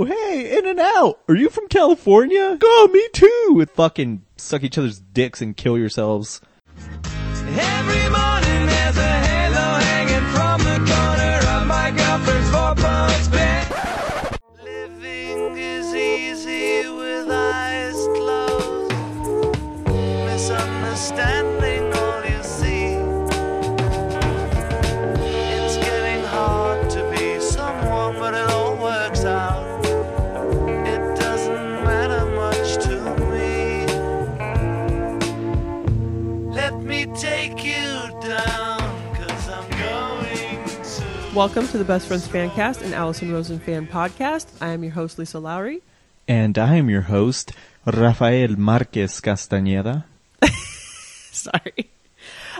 Oh, 0.00 0.06
hey, 0.06 0.56
In 0.56 0.64
and 0.64 0.80
Out. 0.80 1.20
Are 1.28 1.34
you 1.36 1.50
from 1.50 1.68
California? 1.68 2.56
Go, 2.58 2.86
me 2.86 3.06
too. 3.12 3.52
With 3.54 3.70
fucking 3.72 4.22
suck 4.38 4.62
each 4.62 4.78
other's 4.78 4.98
dicks 4.98 5.42
and 5.42 5.54
kill 5.54 5.76
yourselves. 5.76 6.40
Every 6.78 8.08
morning 8.08 8.39
Welcome 41.40 41.68
to 41.68 41.78
the 41.78 41.84
Best 41.84 42.06
Friends 42.06 42.28
Fancast 42.28 42.82
and 42.82 42.92
Allison 42.92 43.32
Rosen 43.32 43.58
Fan 43.58 43.86
Podcast. 43.86 44.46
I 44.60 44.72
am 44.72 44.82
your 44.82 44.92
host, 44.92 45.18
Lisa 45.18 45.38
Lawrie. 45.38 45.80
And 46.28 46.58
I 46.58 46.74
am 46.74 46.90
your 46.90 47.00
host, 47.00 47.52
Rafael 47.86 48.56
Marquez 48.56 49.22
Castañeda. 49.22 50.04
Sorry. 51.32 51.88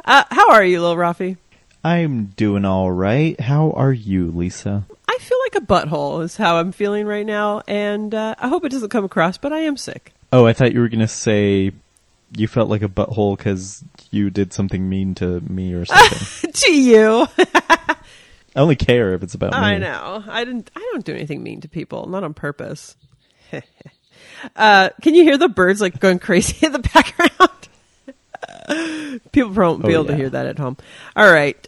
Uh, 0.02 0.24
how 0.30 0.52
are 0.52 0.64
you, 0.64 0.80
little 0.80 0.96
Rafi? 0.96 1.36
I'm 1.84 2.32
doing 2.38 2.64
all 2.64 2.90
right. 2.90 3.38
How 3.38 3.70
are 3.72 3.92
you, 3.92 4.30
Lisa? 4.30 4.86
I 5.06 5.18
feel 5.20 5.38
like 5.44 5.62
a 5.62 5.66
butthole 5.66 6.24
is 6.24 6.38
how 6.38 6.56
I'm 6.56 6.72
feeling 6.72 7.04
right 7.04 7.26
now, 7.26 7.60
and 7.68 8.14
uh, 8.14 8.34
I 8.38 8.48
hope 8.48 8.64
it 8.64 8.70
doesn't 8.72 8.88
come 8.88 9.04
across, 9.04 9.36
but 9.36 9.52
I 9.52 9.58
am 9.58 9.76
sick. 9.76 10.14
Oh, 10.32 10.46
I 10.46 10.54
thought 10.54 10.72
you 10.72 10.80
were 10.80 10.88
going 10.88 11.00
to 11.00 11.06
say 11.06 11.72
you 12.34 12.48
felt 12.48 12.70
like 12.70 12.80
a 12.80 12.88
butthole 12.88 13.36
because 13.36 13.84
you 14.10 14.30
did 14.30 14.54
something 14.54 14.88
mean 14.88 15.14
to 15.16 15.42
me 15.42 15.74
or 15.74 15.84
something. 15.84 16.50
to 16.50 16.72
you. 16.72 17.26
I 18.56 18.60
only 18.60 18.76
care 18.76 19.14
if 19.14 19.22
it's 19.22 19.34
about 19.34 19.52
me. 19.52 19.58
I 19.58 19.78
know. 19.78 20.24
I 20.28 20.44
didn't. 20.44 20.70
I 20.74 20.80
don't 20.92 21.04
do 21.04 21.14
anything 21.14 21.42
mean 21.42 21.60
to 21.62 21.68
people, 21.68 22.06
not 22.08 22.24
on 22.24 22.34
purpose. 22.34 22.96
uh, 24.56 24.88
can 25.02 25.14
you 25.14 25.22
hear 25.24 25.38
the 25.38 25.48
birds 25.48 25.80
like 25.80 26.00
going 26.00 26.18
crazy 26.18 26.66
in 26.66 26.72
the 26.72 26.78
background? 28.68 29.20
people 29.32 29.50
won't 29.52 29.82
be 29.84 29.88
Oh, 29.94 30.00
able 30.00 30.04
to 30.06 30.10
yeah. 30.12 30.16
hear 30.16 30.30
that 30.30 30.46
at 30.46 30.58
home. 30.58 30.76
All 31.16 31.30
right. 31.32 31.66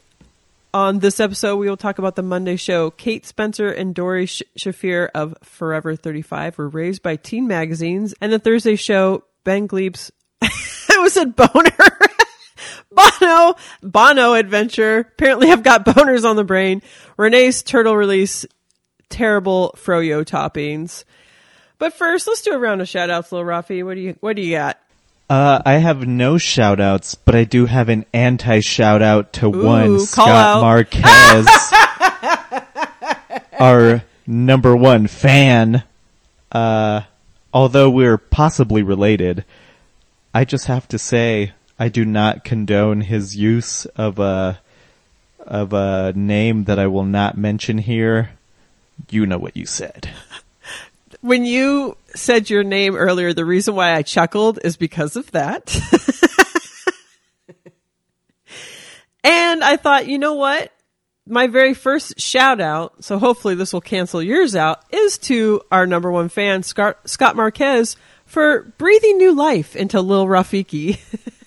On 0.75 1.01
this 1.01 1.21
episode, 1.21 1.57
we 1.57 1.69
will 1.69 1.77
talk 1.77 1.99
about 1.99 2.17
the 2.17 2.23
Monday 2.23 2.57
show. 2.57 2.91
Kate 2.91 3.27
Spencer 3.27 3.69
and 3.71 3.95
Doree 3.95 4.25
Sh- 4.27 4.43
Shafir 4.59 5.09
of 5.15 5.35
Forever 5.43 5.97
35 5.97 6.57
were 6.57 6.69
raised 6.69 7.03
by 7.03 7.17
teen 7.17 7.47
magazines. 7.47 8.15
And 8.23 8.33
the 8.33 8.39
Thursday 8.39 8.77
show, 8.77 9.25
Ben 9.45 9.67
Gleib's, 9.67 10.11
I 10.43 10.99
was 11.01 11.13
said 11.13 11.37
boner. 11.37 11.71
Bono, 13.21 13.55
Bono 13.83 14.35
adventure. 14.35 14.99
Apparently 15.01 15.51
I've 15.51 15.63
got 15.63 15.85
boners 15.85 16.25
on 16.25 16.37
the 16.37 16.45
brain. 16.45 16.83
Renee's 17.17 17.63
turtle 17.63 17.97
release, 17.97 18.45
terrible 19.09 19.75
froyo 19.77 20.25
toppings. 20.25 21.05
But 21.79 21.93
first, 21.95 22.27
let's 22.29 22.43
do 22.43 22.53
a 22.53 22.59
round 22.59 22.81
of 22.81 22.89
shout 22.89 23.11
outs, 23.11 23.33
little 23.33 23.47
Rafi. 23.47 23.85
What 23.85 23.95
do 23.95 24.01
you, 24.01 24.17
what 24.21 24.37
do 24.37 24.43
you 24.43 24.57
got? 24.57 24.79
Uh, 25.29 25.63
I 25.65 25.75
have 25.75 26.07
no 26.07 26.37
shout 26.37 26.79
outs, 26.79 27.15
but 27.15 27.35
I 27.35 27.45
do 27.45 27.67
have 27.67 27.89
an 27.89 28.05
anti 28.13 28.61
shout 28.61 29.01
out 29.03 29.33
to 29.35 29.47
Ooh, 29.47 29.65
one 29.65 30.01
Scott 30.01 30.29
out. 30.29 30.61
Marquez, 30.61 31.49
our 33.59 34.03
number 34.27 34.77
one 34.77 35.07
fan. 35.07 35.85
Uh, 36.51 37.03
although 37.53 37.89
we're 37.89 38.19
possibly 38.19 38.83
related, 38.83 39.45
I 40.35 40.45
just 40.45 40.67
have 40.67 40.87
to 40.89 40.99
say 40.99 41.53
I 41.83 41.89
do 41.89 42.05
not 42.05 42.45
condone 42.45 43.01
his 43.01 43.35
use 43.35 43.87
of 43.87 44.21
a 44.21 44.61
of 45.41 45.73
a 45.73 46.13
name 46.15 46.63
that 46.65 46.79
I 46.79 46.87
will 46.87 47.05
not 47.05 47.37
mention 47.37 47.79
here. 47.79 48.31
You 49.11 49.27
know 49.27 49.39
what 49.39 49.57
you 49.57 49.67
said. 49.67 50.09
When 51.23 51.45
you 51.45 51.97
said 52.15 52.51
your 52.51 52.65
name 52.65 52.97
earlier, 52.97 53.33
the 53.33 53.45
reason 53.45 53.77
why 53.77 53.95
I 53.95 54.03
chuckled 54.03 54.59
is 54.65 54.77
because 54.77 55.15
of 55.15 55.31
that. 55.33 55.73
and 59.25 59.63
I 59.63 59.77
thought, 59.77 60.09
you 60.09 60.19
know 60.19 60.35
what? 60.35 60.73
My 61.27 61.47
very 61.47 61.75
first 61.75 62.19
shout 62.19 62.61
out, 62.61 63.05
so 63.05 63.19
hopefully 63.21 63.55
this 63.55 63.73
will 63.73 63.81
cancel 63.81 64.21
yours 64.21 64.57
out, 64.57 64.85
is 64.91 65.17
to 65.19 65.63
our 65.71 65.87
number 65.87 66.11
one 66.11 66.29
fan, 66.29 66.65
Scott, 66.65 67.37
Marquez, 67.37 67.97
for 68.27 68.63
breathing 68.79 69.19
new 69.19 69.33
life 69.33 69.77
into 69.77 70.01
Lil 70.01 70.27
Rafiki. 70.27 70.99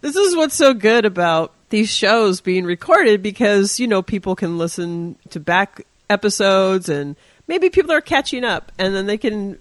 this 0.00 0.16
is 0.16 0.36
what's 0.36 0.54
so 0.54 0.74
good 0.74 1.04
about 1.04 1.54
these 1.70 1.92
shows 1.92 2.40
being 2.40 2.64
recorded 2.64 3.22
because 3.22 3.78
you 3.78 3.86
know 3.86 4.02
people 4.02 4.34
can 4.34 4.58
listen 4.58 5.16
to 5.30 5.40
back 5.40 5.86
episodes 6.08 6.88
and 6.88 7.16
maybe 7.46 7.70
people 7.70 7.92
are 7.92 8.00
catching 8.00 8.44
up 8.44 8.72
and 8.78 8.94
then 8.94 9.06
they 9.06 9.18
can 9.18 9.58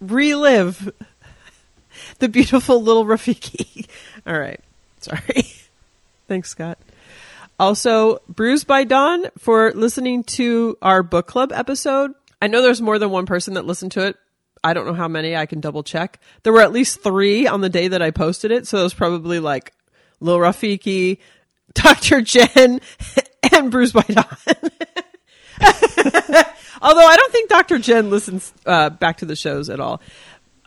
relive 0.00 0.92
the 2.18 2.28
beautiful 2.28 2.82
little 2.82 3.04
Rafiki. 3.04 3.86
All 4.26 4.38
right. 4.38 4.60
Sorry. 5.00 5.44
Thanks, 6.28 6.50
Scott. 6.50 6.78
Also, 7.58 8.22
Bruised 8.28 8.66
by 8.66 8.84
Dawn 8.84 9.26
for 9.38 9.72
listening 9.72 10.24
to 10.24 10.78
our 10.80 11.02
book 11.02 11.26
club 11.26 11.52
episode. 11.52 12.14
I 12.40 12.46
know 12.46 12.62
there's 12.62 12.80
more 12.80 12.98
than 12.98 13.10
one 13.10 13.26
person 13.26 13.54
that 13.54 13.66
listened 13.66 13.92
to 13.92 14.06
it. 14.06 14.16
I 14.62 14.74
don't 14.74 14.86
know 14.86 14.94
how 14.94 15.08
many. 15.08 15.34
I 15.36 15.46
can 15.46 15.60
double 15.60 15.82
check. 15.82 16.20
There 16.42 16.52
were 16.52 16.60
at 16.60 16.72
least 16.72 17.02
three 17.02 17.46
on 17.46 17.60
the 17.60 17.68
day 17.68 17.88
that 17.88 18.02
I 18.02 18.10
posted 18.10 18.50
it. 18.50 18.66
So 18.66 18.80
it 18.80 18.82
was 18.82 18.94
probably 18.94 19.40
like 19.40 19.72
Lil 20.20 20.38
Rafiki, 20.38 21.18
Dr. 21.74 22.20
Jen, 22.20 22.80
and 23.52 23.70
Bruce 23.70 23.92
by. 23.92 24.04
Although 26.82 27.06
I 27.06 27.16
don't 27.16 27.32
think 27.32 27.50
Dr. 27.50 27.78
Jen 27.78 28.10
listens 28.10 28.52
uh, 28.66 28.90
back 28.90 29.18
to 29.18 29.26
the 29.26 29.36
shows 29.36 29.68
at 29.68 29.80
all, 29.80 30.00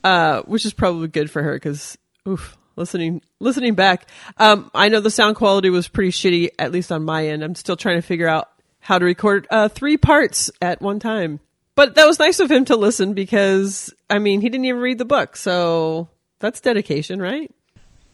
uh, 0.04 0.42
which 0.44 0.66
is 0.66 0.74
probably 0.74 1.08
good 1.08 1.32
for 1.32 1.42
her 1.42 1.54
because, 1.54 1.98
oof, 2.28 2.58
listening 2.76 3.22
listening 3.40 3.76
back. 3.76 4.08
Um, 4.38 4.70
I 4.74 4.90
know 4.90 5.00
the 5.00 5.12
sound 5.12 5.36
quality 5.36 5.70
was 5.70 5.88
pretty 5.88 6.12
shitty, 6.12 6.52
at 6.60 6.72
least 6.72 6.92
on 6.92 7.04
my 7.04 7.28
end. 7.28 7.44
I'm 7.44 7.56
still 7.56 7.76
trying 7.76 7.98
to 7.98 8.08
figure 8.08 8.28
out 8.28 8.50
how 8.80 9.00
to 9.00 9.06
record 9.06 9.48
uh, 9.50 9.70
three 9.70 9.98
parts 9.98 10.52
at 10.62 10.82
one 10.82 11.00
time. 11.00 11.40
But 11.76 11.96
that 11.96 12.06
was 12.06 12.20
nice 12.20 12.40
of 12.40 12.52
him 12.52 12.66
to 12.66 12.76
listen 12.76 13.14
because, 13.14 13.94
I 14.10 14.20
mean, 14.20 14.42
he 14.42 14.50
didn't 14.50 14.66
even 14.66 14.82
read 14.82 15.00
the 15.00 15.06
book, 15.06 15.36
so 15.36 16.08
that's 16.40 16.62
dedication, 16.62 17.22
right? 17.22 17.52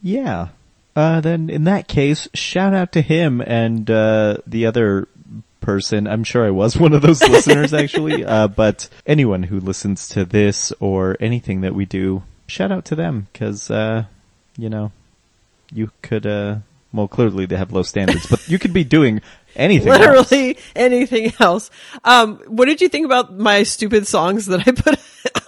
Yeah. 0.02 0.48
Uh, 0.96 1.20
then 1.20 1.50
in 1.50 1.64
that 1.64 1.88
case, 1.88 2.28
shout 2.34 2.74
out 2.74 2.92
to 2.92 3.02
him 3.02 3.40
and 3.40 3.90
uh, 3.90 4.38
the 4.46 4.66
other 4.66 5.08
person. 5.60 6.06
I'm 6.06 6.24
sure 6.24 6.46
I 6.46 6.50
was 6.50 6.76
one 6.78 6.92
of 6.92 7.02
those 7.02 7.22
listeners 7.22 7.72
actually. 7.72 8.24
Uh, 8.30 8.46
but 8.46 8.88
anyone 9.06 9.42
who 9.42 9.58
listens 9.58 10.08
to 10.10 10.24
this 10.24 10.72
or 10.78 11.16
anything 11.18 11.62
that 11.62 11.74
we 11.74 11.84
do, 11.84 12.22
shout 12.46 12.70
out 12.70 12.84
to 12.86 12.94
them 12.94 13.26
because 13.32 13.70
uh, 13.70 14.04
you 14.56 14.68
know 14.68 14.92
you 15.72 15.90
could. 16.02 16.26
Uh, 16.26 16.56
well, 16.92 17.08
clearly 17.08 17.46
they 17.46 17.56
have 17.56 17.72
low 17.72 17.82
standards, 17.82 18.26
but 18.26 18.48
you 18.48 18.58
could 18.58 18.72
be 18.72 18.84
doing 18.84 19.20
anything. 19.56 19.88
else. 19.88 19.98
Literally 20.30 20.58
anything 20.76 21.32
else. 21.40 21.70
Um, 22.04 22.36
what 22.46 22.66
did 22.66 22.80
you 22.80 22.88
think 22.88 23.06
about 23.06 23.36
my 23.36 23.62
stupid 23.62 24.06
songs 24.06 24.46
that 24.46 24.66
I 24.66 24.72
put 24.72 24.98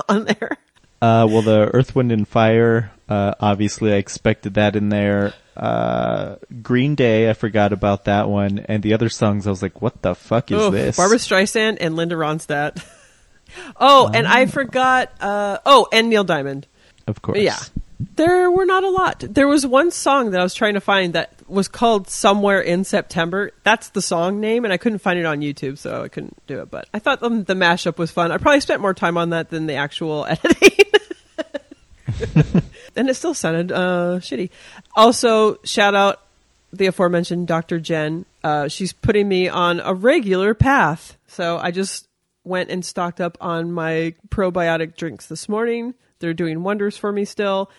on 0.09 0.25
there? 0.25 0.57
Uh, 1.01 1.27
well, 1.29 1.43
the 1.43 1.69
Earth, 1.73 1.95
Wind, 1.97 2.13
and 2.13 2.27
Fire. 2.29 2.93
Uh, 3.09 3.35
obviously, 3.41 3.93
I 3.93 3.97
expected 3.97 4.55
that 4.55 4.77
in 4.77 4.89
there. 4.89 5.35
Uh, 5.57 6.37
Green 6.63 6.95
Day, 6.95 7.29
I 7.29 7.33
forgot 7.33 7.73
about 7.73 8.05
that 8.05 8.29
one, 8.29 8.61
and 8.61 8.83
the 8.83 8.95
other 8.95 9.09
songs, 9.09 9.47
I 9.47 9.51
was 9.51 9.63
like, 9.63 9.83
"What 9.83 10.01
the 10.03 10.15
fuck 10.15 10.51
is 10.53 10.71
this?" 10.71 10.97
Barbara 10.97 11.19
Streisand 11.19 11.79
and 11.81 11.97
Linda 11.97 12.15
Ronstadt. 12.15 12.83
oh, 13.77 14.11
and 14.15 14.27
I 14.27 14.47
forgot. 14.47 15.13
Uh, 15.21 15.59
oh, 15.67 15.89
and 15.93 16.09
Neil 16.09 16.25
Diamond. 16.25 16.67
of 17.07 17.21
course. 17.21 17.39
Yeah. 17.39 17.59
There 18.17 18.51
were 18.51 18.67
not 18.67 18.85
a 18.85 18.89
lot. 18.89 19.21
There 19.21 19.49
was 19.49 19.67
one 19.67 19.91
song 19.91 20.31
that 20.31 20.41
I 20.41 20.43
was 20.43 20.55
trying 20.55 20.75
to 20.75 20.81
find 20.81 21.13
that 21.13 21.33
was 21.49 21.69
called 21.69 22.09
Somewhere 22.09 22.61
in 22.61 22.85
September. 22.85 23.53
That's 23.65 23.91
the 23.91 24.03
song 24.03 24.41
name, 24.41 24.65
and 24.65 24.73
I 24.73 24.77
couldn't 24.77 24.99
find 25.01 25.19
it 25.19 25.27
on 25.27 25.41
YouTube, 25.41 25.79
so 25.79 26.03
I 26.03 26.09
couldn't 26.09 26.37
do 26.47 26.61
it. 26.61 26.71
But 26.71 26.89
I 26.93 26.99
thought 26.99 27.21
the, 27.21 27.29
the 27.29 27.55
mashup 27.55 27.99
was 27.99 28.11
fun. 28.11 28.33
I 28.33 28.39
probably 28.39 28.61
spent 28.61 28.81
more 28.81 28.95
time 28.95 29.17
on 29.17 29.31
that 29.31 29.51
than 29.51 29.67
the 29.67 29.75
actual 29.75 30.27
editing. 30.29 30.87
and 32.97 33.09
it 33.09 33.15
still 33.15 33.35
sounded 33.35 33.73
uh, 33.73 34.19
shitty. 34.21 34.51
Also, 34.97 35.59
shout 35.65 35.95
out 35.95 36.23
the 36.73 36.87
aforementioned 36.87 37.47
Dr. 37.47 37.79
Jen. 37.79 38.25
Uh, 38.43 38.69
she's 38.69 38.93
putting 38.93 39.29
me 39.29 39.49
on 39.49 39.81
a 39.81 39.95
regular 39.95 40.55
path. 40.55 41.17
So 41.27 41.59
I 41.59 41.71
just 41.71 42.09
went 42.45 42.71
and 42.71 42.85
stocked 42.85 43.21
up 43.21 43.39
on 43.41 43.73
my 43.73 44.15
probiotic 44.29 44.97
drinks 44.97 45.27
this 45.27 45.49
morning. 45.49 45.95
They're 46.19 46.35
doing 46.35 46.63
wonders 46.63 46.97
for 46.97 47.13
me 47.13 47.25
still. 47.25 47.71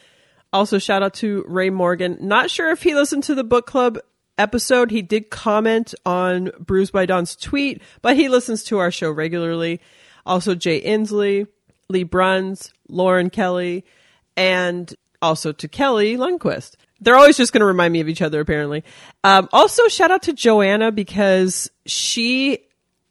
Also, 0.54 0.78
shout 0.78 1.02
out 1.02 1.16
to 1.16 1.44
Ray 1.48 1.72
Morgan. 1.72 2.18
Not 2.22 2.52
sure 2.52 2.70
if 2.70 2.84
he 2.84 2.94
listened 2.94 3.24
to 3.24 3.36
the 3.36 3.44
book 3.44 3.66
club 3.66 3.98
episode. 4.38 4.92
He 4.92 5.02
did 5.02 5.32
comment 5.32 5.96
on 6.06 6.52
Bruised 6.60 6.94
by 6.94 7.08
Dawn's 7.08 7.36
tweet, 7.36 7.82
but 8.04 8.16
he 8.16 8.30
listens 8.30 8.64
to 8.66 8.78
our 8.78 8.92
show 8.92 9.10
regularly. 9.10 9.82
Also, 10.28 10.54
Jay 10.54 10.80
Inslee, 10.80 11.48
Lee 11.90 12.04
Bruns, 12.04 12.72
Lauren 12.88 13.32
Kelly, 13.32 13.84
and 14.38 14.94
also 15.24 15.52
to 15.52 15.68
Kelly 15.68 16.18
Lundquist. 16.18 16.76
They're 17.02 17.16
always 17.16 17.36
just 17.36 17.52
going 17.52 17.62
to 17.62 17.66
remind 17.66 17.92
me 17.92 18.00
of 18.00 18.08
each 18.08 18.22
other, 18.22 18.40
apparently. 18.40 18.84
Um, 19.24 19.50
also, 19.52 19.88
shout 19.88 20.12
out 20.12 20.24
to 20.24 20.34
Joanna 20.34 20.92
because 20.92 21.70
she, 21.86 22.60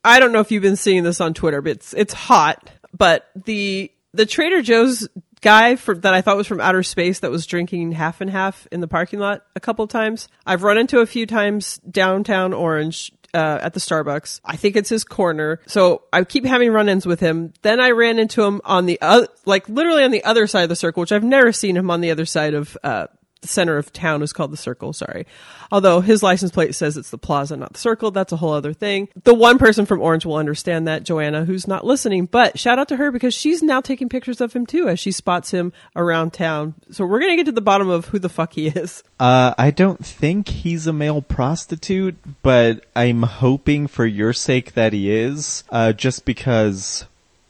I 0.05 0.21
don't 0.21 0.33
know 0.33 0.41
if 0.41 0.51
you've 0.51 0.63
been 0.63 0.77
seeing 0.77 1.03
this 1.03 1.21
on 1.21 1.35
Twitter, 1.35 1.61
but 1.61 1.73
it's, 1.73 1.93
it's 1.93 2.15
hot. 2.15 2.71
But 2.97 3.29
the, 3.35 3.91
the 4.15 4.27
Trader 4.27 4.63
Joe's 4.63 5.09
guy 5.43 5.75
that 5.75 6.15
I 6.15 6.23
thought 6.23 6.37
was 6.37 6.47
from 6.47 6.61
outer 6.61 6.83
space 6.83 7.21
that 7.21 7.31
was 7.31 7.45
drinking 7.47 7.93
half 7.93 8.21
and 8.21 8.31
half 8.31 8.67
in 8.73 8.81
the 8.81 8.89
parking 8.89 9.19
lot 9.19 9.45
a 9.55 9.61
couple 9.61 9.87
times. 9.87 10.29
I've 10.47 10.63
run 10.63 10.79
into 10.79 11.01
a 11.01 11.07
few 11.07 11.27
times 11.27 11.79
downtown 11.79 12.55
Orange 12.55 13.13
uh, 13.35 13.59
at 13.63 13.75
the 13.75 13.81
Starbucks. 13.81 14.41
I 14.45 14.57
think 14.57 14.77
it's 14.77 14.89
his 14.89 15.05
corner. 15.05 15.61
So 15.67 16.03
I 16.13 16.25
keep 16.25 16.45
having 16.45 16.71
run-ins 16.71 17.07
with 17.07 17.21
him. 17.21 17.53
Then 17.63 17.81
I 17.81 17.91
ran 17.91 18.19
into 18.19 18.43
him 18.43 18.61
on 18.65 18.87
the 18.87 18.99
like 19.45 19.69
literally 19.69 20.05
on 20.05 20.11
the 20.11 20.25
other 20.25 20.47
side 20.47 20.63
of 20.63 20.69
the 20.69 20.77
circle, 20.77 21.01
which 21.01 21.13
I've 21.13 21.25
never 21.25 21.53
seen 21.53 21.77
him 21.77 21.91
on 21.91 22.01
the 22.01 22.11
other 22.11 22.27
side 22.27 22.55
of, 22.55 22.77
uh, 22.85 23.07
the 23.43 23.49
center 23.49 23.77
of 23.77 23.93
town 23.93 24.23
is 24.23 24.33
called 24.33 24.53
the 24.53 24.57
Circle, 24.57 24.93
sorry. 24.93 25.27
Although 25.71 26.01
his 26.01 26.23
license 26.23 26.51
plate 26.51 26.75
says 26.75 26.97
it's 26.97 27.11
the 27.11 27.19
Plaza, 27.19 27.57
not 27.57 27.75
the 27.75 27.79
Circle. 27.79 28.11
That's 28.11 28.33
a 28.33 28.37
whole 28.37 28.53
other 28.53 28.73
thing. 28.73 29.09
The 29.25 29.35
one 29.35 29.59
person 29.59 29.85
from 29.85 30.01
Orange 30.01 30.25
will 30.25 30.37
understand 30.37 30.89
that, 30.89 31.03
Joanna, 31.03 31.45
who's 31.45 31.69
not 31.69 31.85
listening, 31.85 32.27
but 32.27 32.59
shout 32.59 32.79
out 32.79 32.89
to 32.89 32.97
her 32.97 33.11
because 33.11 33.35
she's 33.35 33.63
now 33.63 33.81
taking 33.81 34.09
pictures 34.09 34.41
of 34.41 34.53
him 34.53 34.65
too 34.65 34.89
as 34.89 34.99
she 34.99 35.13
spots 35.13 35.51
him 35.51 35.73
around 35.95 36.33
town. 36.33 36.75
So 36.91 37.05
we're 37.05 37.21
going 37.21 37.33
to 37.33 37.37
get 37.37 37.47
to 37.47 37.53
the 37.53 37.61
bottom 37.61 37.89
of 37.89 38.07
who 38.07 38.19
the 38.19 38.29
fuck 38.29 38.55
he 38.55 38.69
is. 38.69 39.03
Uh, 39.21 39.55
I 39.59 39.71
don't 39.71 40.05
think 40.05 40.49
he's 40.49 40.87
a 40.87 40.93
male 40.93 41.23
prostitute, 41.23 42.17
but 42.43 42.85
I'm 42.95 43.23
hoping 43.23 43.87
for 43.87 44.07
your 44.07 44.33
sake 44.33 44.75
that 44.75 44.93
he 44.93 45.11
is, 45.11 45.65
uh, 45.71 45.93
just 45.93 46.25
because 46.25 47.07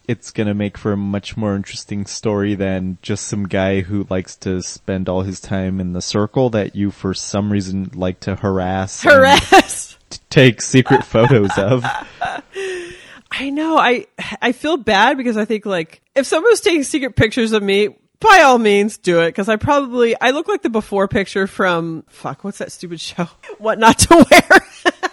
it's 0.08 0.30
gonna 0.30 0.54
make 0.54 0.76
for 0.76 0.92
a 0.92 0.96
much 0.96 1.36
more 1.36 1.54
interesting 1.54 2.06
story 2.06 2.54
than 2.54 2.98
just 3.02 3.26
some 3.26 3.46
guy 3.46 3.80
who 3.80 4.06
likes 4.10 4.36
to 4.36 4.62
spend 4.62 5.08
all 5.08 5.22
his 5.22 5.40
time 5.40 5.80
in 5.80 5.92
the 5.92 6.02
circle 6.02 6.50
that 6.50 6.74
you 6.74 6.90
for 6.90 7.14
some 7.14 7.52
reason 7.52 7.90
like 7.94 8.20
to 8.20 8.36
harass. 8.36 9.02
Harass! 9.02 9.96
t- 10.10 10.18
take 10.30 10.62
secret 10.62 11.04
photos 11.04 11.56
of. 11.56 11.84
I 13.30 13.50
know. 13.50 13.78
I 13.78 14.06
I 14.40 14.52
feel 14.52 14.76
bad 14.76 15.16
because 15.16 15.36
I 15.36 15.44
think 15.44 15.64
like 15.66 16.02
if 16.14 16.26
someone 16.26 16.50
was 16.52 16.60
taking 16.60 16.82
secret 16.82 17.16
pictures 17.16 17.52
of 17.52 17.62
me, 17.62 17.88
by 18.20 18.42
all 18.44 18.58
means 18.58 18.98
do 18.98 19.20
it 19.20 19.28
because 19.28 19.48
I 19.48 19.56
probably 19.56 20.18
I 20.20 20.30
look 20.30 20.48
like 20.48 20.62
the 20.62 20.70
before 20.70 21.08
picture 21.08 21.46
from 21.46 22.04
fuck 22.08 22.44
what's 22.44 22.58
that 22.58 22.72
stupid 22.72 23.00
show? 23.00 23.28
What 23.58 23.78
not 23.78 23.98
to 24.00 24.26
wear? 24.30 25.10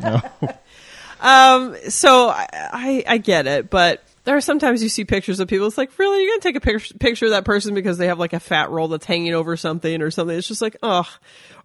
no. 0.00 0.20
um. 1.20 1.76
So 1.88 2.28
I, 2.30 2.46
I 2.52 3.04
I 3.06 3.18
get 3.18 3.46
it, 3.46 3.70
but. 3.70 4.02
There 4.24 4.36
are 4.36 4.40
sometimes 4.40 4.82
you 4.82 4.88
see 4.88 5.04
pictures 5.04 5.40
of 5.40 5.48
people. 5.48 5.66
It's 5.66 5.78
like, 5.78 5.98
really, 5.98 6.22
you're 6.22 6.32
gonna 6.32 6.40
take 6.40 6.56
a 6.56 6.60
picture, 6.60 6.94
picture 6.98 7.24
of 7.26 7.32
that 7.32 7.44
person 7.44 7.74
because 7.74 7.98
they 7.98 8.06
have 8.06 8.18
like 8.18 8.32
a 8.32 8.40
fat 8.40 8.70
roll 8.70 8.88
that's 8.88 9.04
hanging 9.06 9.34
over 9.34 9.56
something 9.56 10.00
or 10.00 10.10
something. 10.10 10.36
It's 10.36 10.46
just 10.48 10.62
like, 10.62 10.76
ugh. 10.82 11.06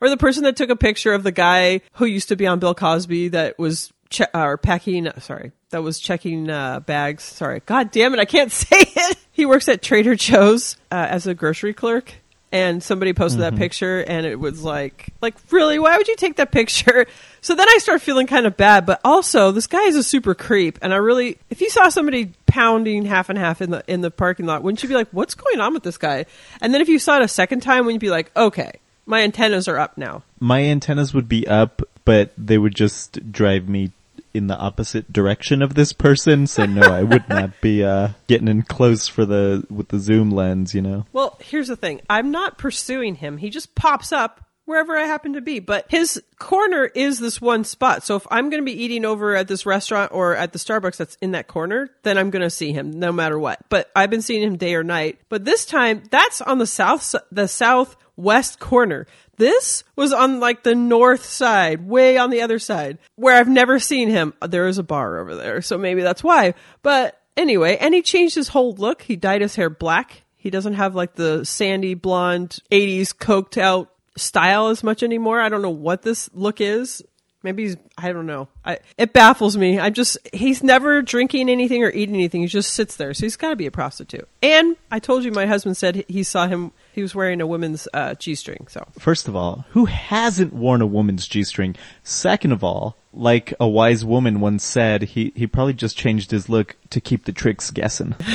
Or 0.02 0.10
the 0.10 0.18
person 0.18 0.44
that 0.44 0.56
took 0.56 0.70
a 0.70 0.76
picture 0.76 1.14
of 1.14 1.24
the 1.24 1.32
guy 1.32 1.82
who 1.94 2.06
used 2.06 2.30
to 2.30 2.36
be 2.36 2.48
on 2.48 2.60
Bill 2.60 2.74
Cosby 2.74 3.30
that 3.30 3.60
was 3.60 3.94
che- 4.10 4.26
or 4.34 4.58
packing. 4.58 5.08
Sorry, 5.20 5.52
that 5.70 5.84
was 5.84 6.00
checking 6.00 6.50
uh, 6.50 6.80
bags. 6.80 7.24
Sorry, 7.24 7.62
God 7.66 7.92
damn 7.92 8.14
it, 8.14 8.20
I 8.20 8.26
can't 8.26 8.52
say 8.64 8.78
it. 8.80 9.18
He 9.32 9.46
works 9.46 9.70
at 9.70 9.82
Trader 9.84 10.16
Joe's 10.16 10.78
uh, 10.92 10.96
as 10.96 11.28
a 11.28 11.34
grocery 11.36 11.74
clerk. 11.74 12.14
And 12.50 12.82
somebody 12.82 13.12
posted 13.12 13.42
that 13.42 13.58
picture, 13.58 14.00
and 14.00 14.26
it 14.26 14.40
was 14.40 14.64
like, 14.64 15.10
like 15.22 15.36
really, 15.52 15.80
why 15.80 15.98
would 15.98 16.08
you 16.08 16.16
take 16.16 16.38
that 16.38 16.52
picture? 16.52 17.06
So 17.40 17.56
then 17.56 17.68
I 17.70 17.78
start 17.78 18.02
feeling 18.02 18.28
kind 18.28 18.46
of 18.46 18.58
bad, 18.58 18.86
but 18.86 19.00
also 19.06 19.52
this 19.52 19.68
guy 19.68 19.84
is 19.84 19.96
a 19.96 20.04
super 20.04 20.36
creep, 20.36 20.80
and 20.82 20.94
I 20.94 20.98
really, 20.98 21.38
if 21.50 21.62
you 21.62 21.70
saw 21.70 21.88
somebody 21.88 22.34
pounding 22.58 23.06
half 23.06 23.30
and 23.30 23.38
half 23.38 23.62
in 23.62 23.70
the 23.70 23.84
in 23.88 24.02
the 24.02 24.10
parking 24.10 24.48
lot, 24.48 24.64
wouldn't 24.64 24.82
you 24.82 24.90
be 24.90 24.96
like, 24.96 25.10
what's 25.12 25.36
going 25.36 25.60
on 25.60 25.76
with 25.76 25.84
this 25.84 26.00
guy? 26.00 26.26
And 26.60 26.74
then 26.74 26.82
if 26.82 26.90
you 26.90 26.98
saw 26.98 27.18
it 27.18 27.22
a 27.22 27.28
second 27.28 27.60
time, 27.60 27.86
wouldn't 27.86 28.02
you 28.02 28.08
be 28.08 28.12
like, 28.12 28.32
okay, 28.36 28.72
my 29.06 29.22
antennas 29.22 29.68
are 29.68 29.78
up 29.78 29.96
now? 29.96 30.24
My 30.40 30.64
antennas 30.64 31.14
would 31.14 31.30
be 31.30 31.48
up, 31.48 31.84
but 32.04 32.32
they 32.36 32.58
would 32.58 32.74
just 32.74 33.32
drive 33.32 33.70
me 33.70 33.92
in 34.34 34.48
the 34.48 34.58
opposite 34.58 35.14
direction 35.14 35.62
of 35.62 35.76
this 35.76 35.94
person. 35.94 36.48
So 36.48 36.66
no, 36.66 36.82
I 36.82 37.04
would 37.04 37.30
not 37.30 37.62
be 37.62 37.84
uh, 37.84 38.10
getting 38.26 38.48
in 38.48 38.64
close 38.64 39.08
for 39.08 39.24
the 39.24 39.64
with 39.70 39.90
the 39.90 40.00
zoom 40.00 40.32
lens. 40.32 40.74
You 40.74 40.82
know. 40.82 41.06
Well, 41.14 41.38
here's 41.40 41.68
the 41.68 41.76
thing. 41.76 42.02
I'm 42.10 42.32
not 42.32 42.58
pursuing 42.58 43.14
him. 43.14 43.38
He 43.38 43.52
just 43.52 43.76
pops 43.76 44.12
up 44.12 44.47
wherever 44.68 44.98
I 44.98 45.06
happen 45.06 45.34
to 45.34 45.42
be. 45.42 45.60
But 45.60 45.86
his 45.90 46.22
corner 46.38 46.86
is 46.86 47.20
this 47.20 47.42
one 47.42 47.64
spot. 47.64 48.04
So 48.04 48.18
if 48.18 48.28
I'm 48.30 48.50
going 48.50 48.62
to 48.62 48.66
be 48.66 48.84
eating 48.84 49.06
over 49.06 49.34
at 49.36 49.48
this 49.48 49.66
restaurant 49.66 50.12
or 50.14 50.36
at 50.36 50.52
the 50.52 50.60
Starbucks 50.60 50.98
that's 50.98 51.18
in 51.22 51.32
that 51.32 51.48
corner, 51.48 51.90
then 52.04 52.18
I'm 52.18 52.30
going 52.30 52.44
to 52.44 52.50
see 52.50 52.74
him 52.74 52.92
no 52.92 53.12
matter 53.12 53.40
what. 53.40 53.60
But 53.70 53.90
I've 53.96 54.10
been 54.10 54.22
seeing 54.22 54.44
him 54.44 54.58
day 54.58 54.76
or 54.76 54.84
night. 54.84 55.20
But 55.30 55.46
this 55.46 55.66
time, 55.66 56.04
that's 56.12 56.42
on 56.42 56.58
the 56.58 56.68
south, 56.68 57.16
the 57.32 57.48
southwest 57.48 58.60
corner. 58.60 59.08
This 59.38 59.86
was 59.96 60.12
on 60.12 60.42
like 60.42 60.64
the 60.64 60.76
north 60.76 61.24
side, 61.24 61.88
way 61.88 62.18
on 62.18 62.30
the 62.30 62.42
other 62.42 62.60
side, 62.60 62.98
where 63.16 63.36
I've 63.36 63.48
never 63.48 63.80
seen 63.80 64.10
him. 64.10 64.34
There 64.46 64.68
is 64.68 64.80
a 64.80 64.84
bar 64.84 65.20
over 65.20 65.36
there, 65.36 65.62
so 65.62 65.78
maybe 65.78 66.02
that's 66.02 66.24
why. 66.24 66.56
But 66.84 67.22
anyway, 67.38 67.78
and 67.78 67.94
he 67.94 68.02
changed 68.02 68.36
his 68.36 68.50
whole 68.50 68.74
look. 68.74 69.04
He 69.04 69.16
dyed 69.16 69.42
his 69.42 69.56
hair 69.56 69.70
black. 69.70 70.24
He 70.36 70.50
doesn't 70.50 70.74
have 70.74 70.94
like 70.94 71.16
the 71.16 71.46
sandy 71.46 71.94
blonde 71.94 72.60
80s 72.70 73.16
coked 73.16 73.58
out 73.58 73.92
style 74.18 74.68
as 74.68 74.84
much 74.84 75.04
anymore. 75.04 75.42
I 75.42 75.50
don't 75.50 75.62
know 75.62 75.70
what 75.70 76.02
this 76.02 76.30
look 76.34 76.60
is. 76.62 77.04
Maybe 77.44 77.64
he's, 77.64 77.78
I 77.98 78.12
don't 78.12 78.26
know. 78.26 78.50
I, 78.66 78.80
it 78.98 79.14
baffles 79.14 79.56
me. 79.56 79.80
I 79.80 79.90
just, 79.90 80.18
he's 80.34 80.64
never 80.64 81.02
drinking 81.04 81.50
anything 81.50 81.84
or 81.84 81.90
eating 81.92 82.16
anything. 82.16 82.42
He 82.42 82.48
just 82.48 82.74
sits 82.74 82.96
there. 82.98 83.14
So 83.14 83.26
he's 83.26 83.38
got 83.38 83.52
to 83.52 83.56
be 83.56 83.68
a 83.68 83.72
prostitute. 83.72 84.28
And 84.42 84.76
I 84.92 85.00
told 85.00 85.24
you 85.24 85.32
my 85.32 85.46
husband 85.46 85.78
said 85.78 86.04
he 86.10 86.24
saw 86.24 86.48
him, 86.48 86.72
he 86.92 87.04
was 87.04 87.14
wearing 87.14 87.40
a 87.40 87.48
woman's 87.48 87.88
uh, 87.94 88.16
G 88.16 88.34
string. 88.34 88.68
So 88.70 88.86
First 88.98 89.28
of 89.28 89.36
all, 89.36 89.66
who 89.70 89.86
hasn't 89.86 90.52
worn 90.52 90.82
a 90.82 90.88
woman's 90.88 91.28
G-string? 91.28 91.76
Second 92.04 92.52
of 92.52 92.64
all, 92.64 92.98
like 93.14 93.54
a 93.60 93.68
wise 93.68 94.04
woman 94.04 94.42
once 94.42 94.66
said, 94.66 95.04
he, 95.04 95.32
he 95.36 95.46
probably 95.46 95.74
just 95.74 95.96
changed 95.96 96.32
his 96.32 96.50
look 96.50 96.76
to 96.90 97.00
keep 97.00 97.26
the 97.26 97.32
tricks 97.32 97.72
guessing. 97.72 98.16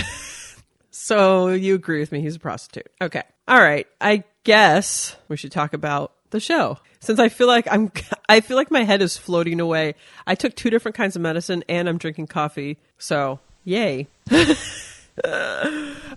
So 0.95 1.49
you 1.49 1.75
agree 1.75 1.99
with 1.99 2.13
me? 2.13 2.21
He's 2.21 2.37
a 2.37 2.39
prostitute. 2.39 2.87
Okay. 3.01 3.23
All 3.49 3.61
right. 3.61 3.87
I 4.01 4.23
guess 4.45 5.17
we 5.29 5.37
should 5.37 5.53
talk 5.53 5.73
about 5.73 6.13
the 6.31 6.41
show. 6.41 6.79
Since 7.01 7.19
I 7.19 7.29
feel 7.29 7.47
like 7.47 7.67
I'm, 7.71 7.93
I 8.29 8.41
feel 8.41 8.57
like 8.57 8.71
my 8.71 8.85
head 8.85 9.03
is 9.03 9.17
floating 9.17 9.61
away. 9.61 9.95
I 10.27 10.35
took 10.35 10.55
two 10.55 10.71
different 10.71 10.97
kinds 10.97 11.17
of 11.17 11.23
medicine 11.23 11.65
and 11.69 11.89
I'm 11.89 11.99
drinking 11.99 12.29
coffee. 12.29 12.79
So 12.99 13.41
yay. 13.65 14.09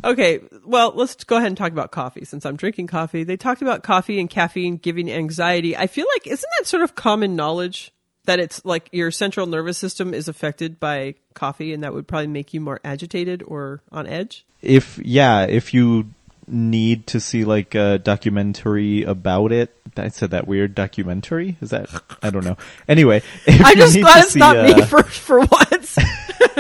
okay. 0.03 0.41
Well, 0.65 0.93
let's 0.95 1.23
go 1.23 1.37
ahead 1.37 1.47
and 1.47 1.57
talk 1.57 1.71
about 1.71 1.91
coffee. 1.91 2.25
Since 2.25 2.45
I'm 2.45 2.55
drinking 2.55 2.87
coffee, 2.87 3.23
they 3.23 3.37
talked 3.37 3.61
about 3.61 3.83
coffee 3.83 4.19
and 4.19 4.29
caffeine 4.29 4.77
giving 4.77 5.11
anxiety. 5.11 5.75
I 5.75 5.87
feel 5.87 6.07
like, 6.13 6.27
isn't 6.27 6.49
that 6.59 6.67
sort 6.67 6.83
of 6.83 6.95
common 6.95 7.35
knowledge? 7.35 7.91
That 8.25 8.39
it's 8.39 8.65
like 8.65 8.89
your 8.91 9.11
central 9.11 9.45
nervous 9.45 9.77
system 9.77 10.11
is 10.11 10.27
affected 10.27 10.79
by 10.79 11.13
coffee, 11.35 11.73
and 11.73 11.83
that 11.83 11.93
would 11.93 12.07
probably 12.07 12.25
make 12.25 12.55
you 12.55 12.59
more 12.59 12.79
agitated 12.83 13.43
or 13.45 13.83
on 13.91 14.07
edge. 14.07 14.47
if 14.63 14.97
yeah, 14.97 15.43
if 15.43 15.75
you 15.75 16.09
need 16.47 17.07
to 17.07 17.19
see 17.19 17.45
like 17.45 17.75
a 17.75 17.97
documentary 17.97 19.03
about 19.03 19.51
it, 19.51 19.75
I 19.97 20.09
said 20.09 20.31
that 20.31 20.47
weird 20.47 20.75
documentary. 20.75 21.57
Is 21.61 21.71
that 21.71 21.89
I 22.21 22.29
don't 22.29 22.43
know. 22.43 22.57
Anyway, 22.87 23.21
if 23.45 23.65
I'm 23.65 23.71
you 23.71 23.83
just 23.83 23.95
need 23.95 24.01
glad 24.01 24.13
to 24.15 24.19
it's 24.21 24.31
see, 24.31 24.39
not 24.39 24.55
me 24.55 24.73
uh, 24.73 24.85
for 24.85 25.03
for 25.03 25.39
once. 25.39 25.97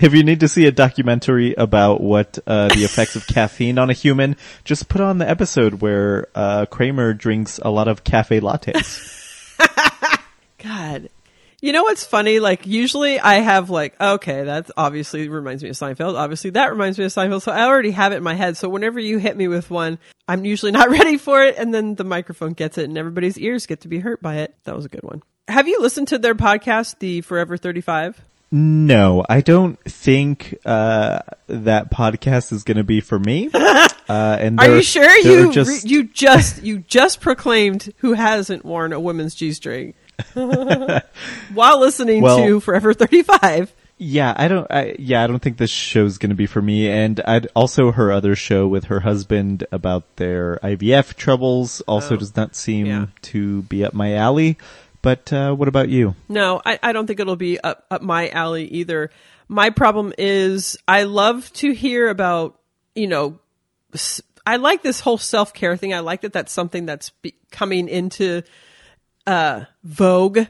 if 0.00 0.14
you 0.14 0.22
need 0.22 0.40
to 0.40 0.48
see 0.48 0.66
a 0.66 0.72
documentary 0.72 1.54
about 1.54 2.00
what 2.00 2.38
uh, 2.46 2.68
the 2.68 2.84
effects 2.84 3.16
of 3.16 3.26
caffeine 3.26 3.78
on 3.78 3.90
a 3.90 3.92
human, 3.92 4.36
just 4.64 4.88
put 4.88 5.00
on 5.00 5.18
the 5.18 5.28
episode 5.28 5.80
where 5.80 6.28
uh, 6.34 6.66
Kramer 6.66 7.12
drinks 7.12 7.58
a 7.62 7.70
lot 7.70 7.88
of 7.88 8.04
cafe 8.04 8.40
lattes. 8.40 9.56
God. 10.58 11.08
You 11.66 11.72
know 11.72 11.82
what's 11.82 12.04
funny? 12.04 12.38
Like 12.38 12.64
usually 12.64 13.18
I 13.18 13.40
have 13.40 13.70
like, 13.70 14.00
okay, 14.00 14.44
that 14.44 14.70
obviously 14.76 15.28
reminds 15.28 15.64
me 15.64 15.70
of 15.70 15.74
Seinfeld. 15.74 16.14
Obviously 16.14 16.50
that 16.50 16.70
reminds 16.70 16.96
me 16.96 17.06
of 17.06 17.10
Seinfeld. 17.10 17.42
So 17.42 17.50
I 17.50 17.64
already 17.64 17.90
have 17.90 18.12
it 18.12 18.18
in 18.18 18.22
my 18.22 18.34
head. 18.34 18.56
So 18.56 18.68
whenever 18.68 19.00
you 19.00 19.18
hit 19.18 19.36
me 19.36 19.48
with 19.48 19.68
one, 19.68 19.98
I'm 20.28 20.44
usually 20.44 20.70
not 20.78 20.90
ready 20.90 21.18
for 21.18 21.42
it. 21.42 21.56
And 21.58 21.74
then 21.74 21.96
the 21.96 22.04
microphone 22.04 22.52
gets 22.52 22.78
it 22.78 22.84
and 22.84 22.96
everybody's 22.96 23.36
ears 23.36 23.66
get 23.66 23.80
to 23.80 23.88
be 23.88 23.98
hurt 23.98 24.22
by 24.22 24.36
it. 24.36 24.54
That 24.62 24.76
was 24.76 24.84
a 24.84 24.88
good 24.88 25.02
one. 25.02 25.24
Have 25.48 25.66
you 25.66 25.80
listened 25.80 26.06
to 26.08 26.18
their 26.18 26.36
podcast, 26.36 27.00
the 27.00 27.22
Forever 27.22 27.56
35? 27.56 28.22
No, 28.52 29.24
I 29.28 29.40
don't 29.40 29.76
think 29.82 30.56
uh, 30.64 31.18
that 31.48 31.90
podcast 31.90 32.52
is 32.52 32.62
going 32.62 32.76
to 32.76 32.84
be 32.84 33.00
for 33.00 33.18
me. 33.18 33.50
Uh, 34.08 34.38
and 34.38 34.60
Are 34.60 34.76
you 34.76 34.82
sure 34.82 35.18
you 35.18 35.50
just 35.50 35.82
re- 35.82 35.90
you 35.90 36.04
just 36.04 36.62
you 36.62 36.78
just 36.78 37.20
proclaimed 37.20 37.92
who 37.96 38.12
hasn't 38.12 38.64
worn 38.64 38.92
a 38.92 39.00
women's 39.00 39.34
G 39.34 39.52
string 39.52 39.94
while 41.54 41.80
listening 41.80 42.22
Well- 42.22 42.38
to 42.38 42.60
Forever 42.60 42.94
35? 42.94 43.72
Yeah, 43.98 44.34
I 44.36 44.48
don't. 44.48 44.70
I, 44.70 44.94
yeah, 44.98 45.24
I 45.24 45.26
don't 45.26 45.40
think 45.40 45.56
this 45.56 45.70
show's 45.70 46.18
going 46.18 46.28
to 46.28 46.36
be 46.36 46.44
for 46.44 46.60
me. 46.60 46.86
And 46.90 47.18
I'd 47.20 47.46
also 47.56 47.92
her 47.92 48.12
other 48.12 48.36
show 48.36 48.68
with 48.68 48.84
her 48.84 49.00
husband 49.00 49.64
about 49.72 50.16
their 50.16 50.58
IVF 50.62 51.14
troubles 51.14 51.80
also 51.82 52.12
Oh, 52.14 52.18
does 52.18 52.36
not 52.36 52.54
seem 52.54 52.84
yeah. 52.84 53.06
to 53.22 53.62
be 53.62 53.86
up 53.86 53.94
my 53.94 54.12
alley. 54.12 54.58
But 55.00 55.32
uh, 55.32 55.54
what 55.54 55.68
about 55.68 55.88
you? 55.88 56.14
No, 56.28 56.60
I, 56.66 56.78
I 56.82 56.92
don't 56.92 57.06
think 57.06 57.20
it'll 57.20 57.36
be 57.36 57.58
up, 57.58 57.86
up 57.90 58.02
my 58.02 58.28
alley 58.28 58.66
either. 58.66 59.10
My 59.48 59.70
problem 59.70 60.12
is 60.18 60.76
I 60.86 61.04
love 61.04 61.50
to 61.54 61.72
hear 61.72 62.10
about, 62.10 62.60
you 62.94 63.06
know, 63.06 63.38
I 64.46 64.56
like 64.56 64.82
this 64.82 65.00
whole 65.00 65.16
self 65.16 65.54
care 65.54 65.74
thing. 65.78 65.94
I 65.94 66.00
like 66.00 66.20
that 66.20 66.34
that's 66.34 66.52
something 66.52 66.84
that's 66.84 67.10
be- 67.22 67.34
coming 67.50 67.88
into 67.88 68.42
uh, 69.26 69.64
vogue. 69.84 70.40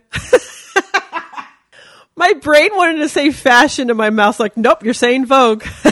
my 2.17 2.33
brain 2.35 2.71
wanted 2.75 2.99
to 2.99 3.09
say 3.09 3.31
fashion 3.31 3.91
and 3.91 3.97
my 3.97 4.11
mouth's 4.11 4.41
like, 4.41 4.57
nope, 4.57 4.83
you're 4.85 4.95
saying 4.95 5.27
vogue. 5.27 5.65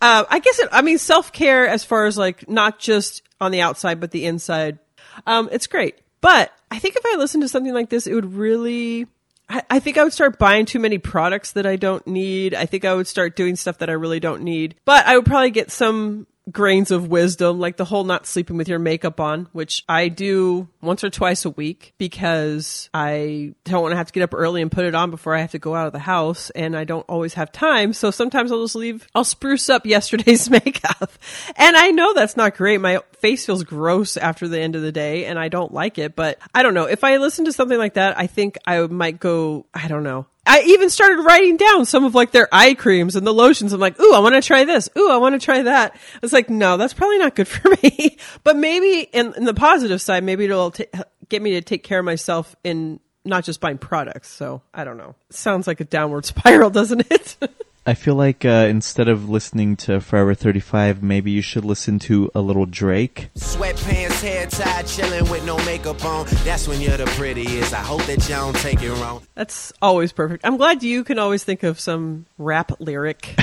Uh, 0.00 0.24
I 0.28 0.40
guess 0.40 0.58
it, 0.58 0.68
I 0.72 0.82
mean 0.82 0.98
self 0.98 1.32
care 1.32 1.66
as 1.66 1.82
far 1.82 2.04
as 2.04 2.18
like 2.18 2.48
not 2.48 2.78
just 2.78 3.22
on 3.40 3.50
the 3.50 3.62
outside 3.62 3.98
but 3.98 4.10
the 4.10 4.26
inside. 4.26 4.78
Um, 5.26 5.48
it's 5.50 5.66
great, 5.66 5.98
but 6.20 6.52
I 6.70 6.78
think 6.78 6.96
if 6.96 7.02
I 7.06 7.16
listened 7.16 7.42
to 7.42 7.48
something 7.48 7.72
like 7.72 7.88
this, 7.88 8.06
it 8.06 8.14
would 8.14 8.34
really. 8.34 9.06
I, 9.48 9.62
I 9.70 9.78
think 9.78 9.96
I 9.96 10.04
would 10.04 10.12
start 10.12 10.38
buying 10.38 10.66
too 10.66 10.80
many 10.80 10.98
products 10.98 11.52
that 11.52 11.66
I 11.66 11.76
don't 11.76 12.06
need. 12.06 12.52
I 12.52 12.66
think 12.66 12.84
I 12.84 12.94
would 12.94 13.06
start 13.06 13.36
doing 13.36 13.56
stuff 13.56 13.78
that 13.78 13.88
I 13.88 13.94
really 13.94 14.20
don't 14.20 14.42
need. 14.42 14.74
But 14.84 15.06
I 15.06 15.16
would 15.16 15.24
probably 15.24 15.50
get 15.50 15.70
some 15.70 16.26
grains 16.50 16.90
of 16.90 17.08
wisdom, 17.08 17.58
like 17.58 17.76
the 17.76 17.84
whole 17.84 18.04
not 18.04 18.26
sleeping 18.26 18.56
with 18.56 18.68
your 18.68 18.78
makeup 18.78 19.20
on, 19.20 19.48
which 19.52 19.84
I 19.88 20.08
do 20.08 20.68
once 20.80 21.02
or 21.02 21.10
twice 21.10 21.44
a 21.44 21.50
week 21.50 21.92
because 21.98 22.88
I 22.94 23.54
don't 23.64 23.82
want 23.82 23.92
to 23.92 23.96
have 23.96 24.06
to 24.06 24.12
get 24.12 24.22
up 24.22 24.34
early 24.34 24.62
and 24.62 24.70
put 24.70 24.84
it 24.84 24.94
on 24.94 25.10
before 25.10 25.34
I 25.34 25.40
have 25.40 25.52
to 25.52 25.58
go 25.58 25.74
out 25.74 25.86
of 25.86 25.92
the 25.92 25.98
house. 25.98 26.50
And 26.50 26.76
I 26.76 26.84
don't 26.84 27.04
always 27.08 27.34
have 27.34 27.50
time. 27.50 27.92
So 27.92 28.10
sometimes 28.10 28.52
I'll 28.52 28.62
just 28.62 28.76
leave, 28.76 29.06
I'll 29.14 29.24
spruce 29.24 29.68
up 29.68 29.86
yesterday's 29.86 30.48
makeup. 30.50 31.12
And 31.56 31.76
I 31.76 31.90
know 31.90 32.14
that's 32.14 32.36
not 32.36 32.56
great. 32.56 32.80
My 32.80 33.00
face 33.18 33.44
feels 33.44 33.64
gross 33.64 34.16
after 34.16 34.46
the 34.46 34.60
end 34.60 34.76
of 34.76 34.82
the 34.82 34.92
day 34.92 35.26
and 35.26 35.38
I 35.38 35.48
don't 35.48 35.74
like 35.74 35.98
it. 35.98 36.14
But 36.14 36.38
I 36.54 36.62
don't 36.62 36.74
know. 36.74 36.84
If 36.84 37.02
I 37.02 37.16
listen 37.16 37.46
to 37.46 37.52
something 37.52 37.78
like 37.78 37.94
that, 37.94 38.18
I 38.18 38.28
think 38.28 38.56
I 38.66 38.80
might 38.86 39.18
go, 39.18 39.66
I 39.74 39.88
don't 39.88 40.04
know. 40.04 40.26
I 40.46 40.62
even 40.62 40.90
started 40.90 41.22
writing 41.22 41.56
down 41.56 41.84
some 41.86 42.04
of 42.04 42.14
like 42.14 42.30
their 42.30 42.48
eye 42.52 42.74
creams 42.74 43.16
and 43.16 43.26
the 43.26 43.34
lotions. 43.34 43.72
I'm 43.72 43.80
like, 43.80 43.98
ooh, 44.00 44.14
I 44.14 44.20
want 44.20 44.36
to 44.36 44.42
try 44.42 44.64
this. 44.64 44.88
Ooh, 44.96 45.10
I 45.10 45.16
want 45.16 45.38
to 45.40 45.44
try 45.44 45.62
that. 45.62 45.94
I 45.94 46.18
was 46.22 46.32
like, 46.32 46.48
no, 46.48 46.76
that's 46.76 46.94
probably 46.94 47.18
not 47.18 47.34
good 47.34 47.48
for 47.48 47.70
me. 47.82 48.16
but 48.44 48.56
maybe 48.56 49.00
in, 49.12 49.34
in 49.36 49.44
the 49.44 49.54
positive 49.54 50.00
side, 50.00 50.24
maybe 50.24 50.44
it'll 50.44 50.70
t- 50.70 50.86
get 51.28 51.42
me 51.42 51.52
to 51.52 51.62
take 51.62 51.82
care 51.82 51.98
of 51.98 52.04
myself 52.04 52.54
in 52.62 53.00
not 53.24 53.44
just 53.44 53.60
buying 53.60 53.78
products. 53.78 54.28
So 54.28 54.62
I 54.72 54.84
don't 54.84 54.96
know. 54.96 55.16
Sounds 55.30 55.66
like 55.66 55.80
a 55.80 55.84
downward 55.84 56.24
spiral, 56.26 56.70
doesn't 56.70 57.10
it? 57.10 57.36
I 57.88 57.94
feel 57.94 58.16
like 58.16 58.44
uh, 58.44 58.66
instead 58.68 59.06
of 59.06 59.28
listening 59.28 59.76
to 59.76 60.00
Forever 60.00 60.34
35, 60.34 61.04
maybe 61.04 61.30
you 61.30 61.40
should 61.40 61.64
listen 61.64 62.00
to 62.00 62.28
a 62.34 62.40
little 62.40 62.66
Drake. 62.66 63.28
Sweatpants, 63.36 64.22
hair 64.22 64.46
tied, 64.48 64.88
chilling 64.88 65.30
with 65.30 65.46
no 65.46 65.56
makeup 65.58 66.04
on. 66.04 66.26
That's 66.42 66.66
when 66.66 66.80
you're 66.80 66.96
the 66.96 67.06
prettiest. 67.06 67.72
I 67.72 67.82
hope 67.82 68.02
that 68.06 68.28
you 68.28 68.34
don't 68.34 68.56
take 68.56 68.82
it 68.82 68.90
wrong. 68.90 69.22
That's 69.36 69.72
always 69.80 70.10
perfect. 70.10 70.44
I'm 70.44 70.56
glad 70.56 70.82
you 70.82 71.04
can 71.04 71.20
always 71.20 71.44
think 71.44 71.62
of 71.62 71.78
some 71.78 72.26
rap 72.38 72.72
lyric, 72.80 73.38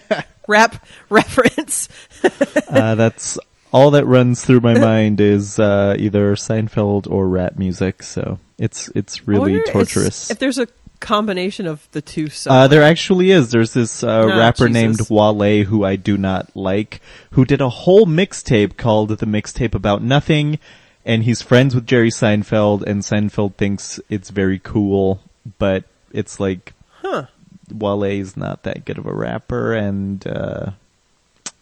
rap 0.48 0.84
reference. 1.08 1.88
Uh, 2.68 2.96
that's 2.96 3.38
all 3.72 3.92
that 3.92 4.04
runs 4.06 4.44
through 4.44 4.60
my 4.60 4.76
mind 4.76 5.20
is 5.20 5.58
uh, 5.60 5.94
either 5.98 6.34
Seinfeld 6.34 7.08
or 7.08 7.28
rap 7.28 7.56
music. 7.56 8.02
So 8.02 8.40
it's 8.58 8.88
it's 8.88 9.28
really 9.28 9.62
torturous. 9.62 10.30
If 10.30 10.40
there's 10.40 10.58
a 10.58 10.66
combination 11.00 11.66
of 11.66 11.88
the 11.92 12.00
two, 12.02 12.28
Uh, 12.46 12.66
there 12.68 12.82
actually 12.82 13.30
is. 13.30 13.50
There's 13.50 13.72
this 13.72 14.02
uh, 14.02 14.22
Oh, 14.24 14.28
rapper 14.38 14.68
Jesus. 14.68 14.72
named 14.72 15.10
Wale 15.10 15.64
who 15.64 15.84
I 15.84 15.96
do 15.96 16.16
not 16.16 16.54
like, 16.56 17.00
who 17.32 17.44
did 17.44 17.60
a 17.60 17.68
whole 17.68 18.06
mixtape 18.06 18.76
called 18.76 19.10
"The 19.10 19.26
Mixtape 19.26 19.74
About 19.74 20.02
Nothing," 20.02 20.58
and 21.04 21.22
he's 21.24 21.42
friends 21.42 21.74
with 21.74 21.86
Jerry 21.86 22.10
Seinfeld, 22.10 22.82
and 22.82 23.02
Seinfeld 23.02 23.54
thinks 23.54 24.00
it's 24.08 24.30
very 24.30 24.58
cool, 24.58 25.20
but 25.58 25.84
it's 26.12 26.40
like, 26.40 26.72
Huh. 27.02 27.26
Wale 27.72 28.04
is 28.04 28.36
not 28.36 28.62
that 28.64 28.84
good 28.84 28.98
of 28.98 29.06
a 29.06 29.12
rapper, 29.14 29.72
and 29.74 30.24
uh, 30.26 30.70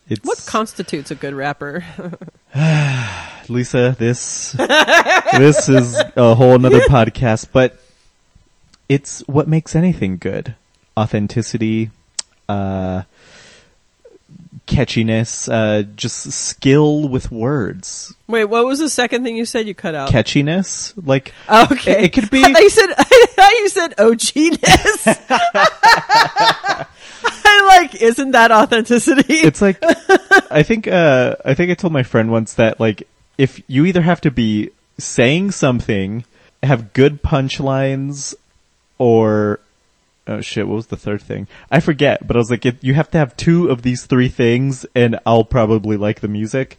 it's 0.09 0.25
What 0.27 0.43
constitutes 0.47 1.11
a 1.11 1.15
good 1.15 1.35
rapper? 1.35 1.85
Lisa, 3.49 3.95
this 3.99 4.53
this 5.33 5.69
is 5.69 5.97
a 6.17 6.35
whole 6.35 6.59
nother 6.59 6.81
podcast, 6.81 7.49
but 7.53 7.79
it's 8.89 9.21
what 9.27 9.49
makes 9.49 9.75
anything 9.75 10.19
good. 10.19 10.55
Authenticity, 10.97 11.91
uh 12.49 13.03
catchiness, 14.67 15.53
uh 15.53 15.83
just 15.97 16.33
skill 16.33 17.09
with 17.09 17.31
words. 17.31 18.15
Wait, 18.27 18.45
what 18.45 18.65
was 18.65 18.79
the 18.79 18.89
second 18.89 19.25
thing 19.25 19.37
you 19.37 19.45
said 19.45 19.67
you 19.67 19.75
cut 19.75 19.95
out? 19.95 20.11
Catchiness, 20.11 20.93
like 21.07 21.33
okay, 21.49 21.99
it, 21.99 22.05
it 22.05 22.13
could 22.13 22.25
I 22.25 22.43
thought 22.43 22.57
be 22.57 22.63
you 22.63 22.71
said 22.71 22.95
I 22.97 23.27
thought 23.31 23.53
you 23.53 23.69
said 23.69 23.97
OGness. 23.99 25.27
I'm 27.47 27.67
like, 27.67 27.95
isn't 27.95 28.33
that 28.33 28.53
authenticity? 28.53 29.35
it's 29.35 29.63
like 29.63 29.79
I 30.51 30.63
think 30.63 30.87
uh 30.89 31.37
I 31.45 31.55
think 31.55 31.71
I 31.71 31.75
told 31.75 31.93
my 31.93 32.03
friend 32.03 32.31
once 32.31 32.55
that 32.55 32.81
like 32.81 33.07
if 33.39 33.61
you 33.67 33.85
either 33.85 34.03
have 34.03 34.21
to 34.23 34.31
be 34.31 34.71
saying 34.99 35.51
something, 35.51 36.25
have 36.63 36.93
good 36.93 37.23
punchlines, 37.23 38.35
or 38.99 39.61
oh 40.27 40.41
shit, 40.41 40.67
what 40.67 40.77
was 40.77 40.87
the 40.87 40.97
third 40.97 41.23
thing? 41.23 41.47
I 41.71 41.81
forget, 41.81 42.27
but 42.27 42.37
I 42.37 42.39
was 42.39 42.51
like, 42.51 42.65
if 42.67 42.83
you 42.83 42.95
have 42.95 43.11
to 43.11 43.19
have 43.19 43.37
two 43.37 43.69
of 43.69 43.83
these 43.83 44.07
three 44.07 44.29
things, 44.29 44.87
and 44.95 45.19
I'll 45.27 45.45
probably 45.45 45.97
like 45.97 46.21
the 46.21 46.29
music. 46.29 46.79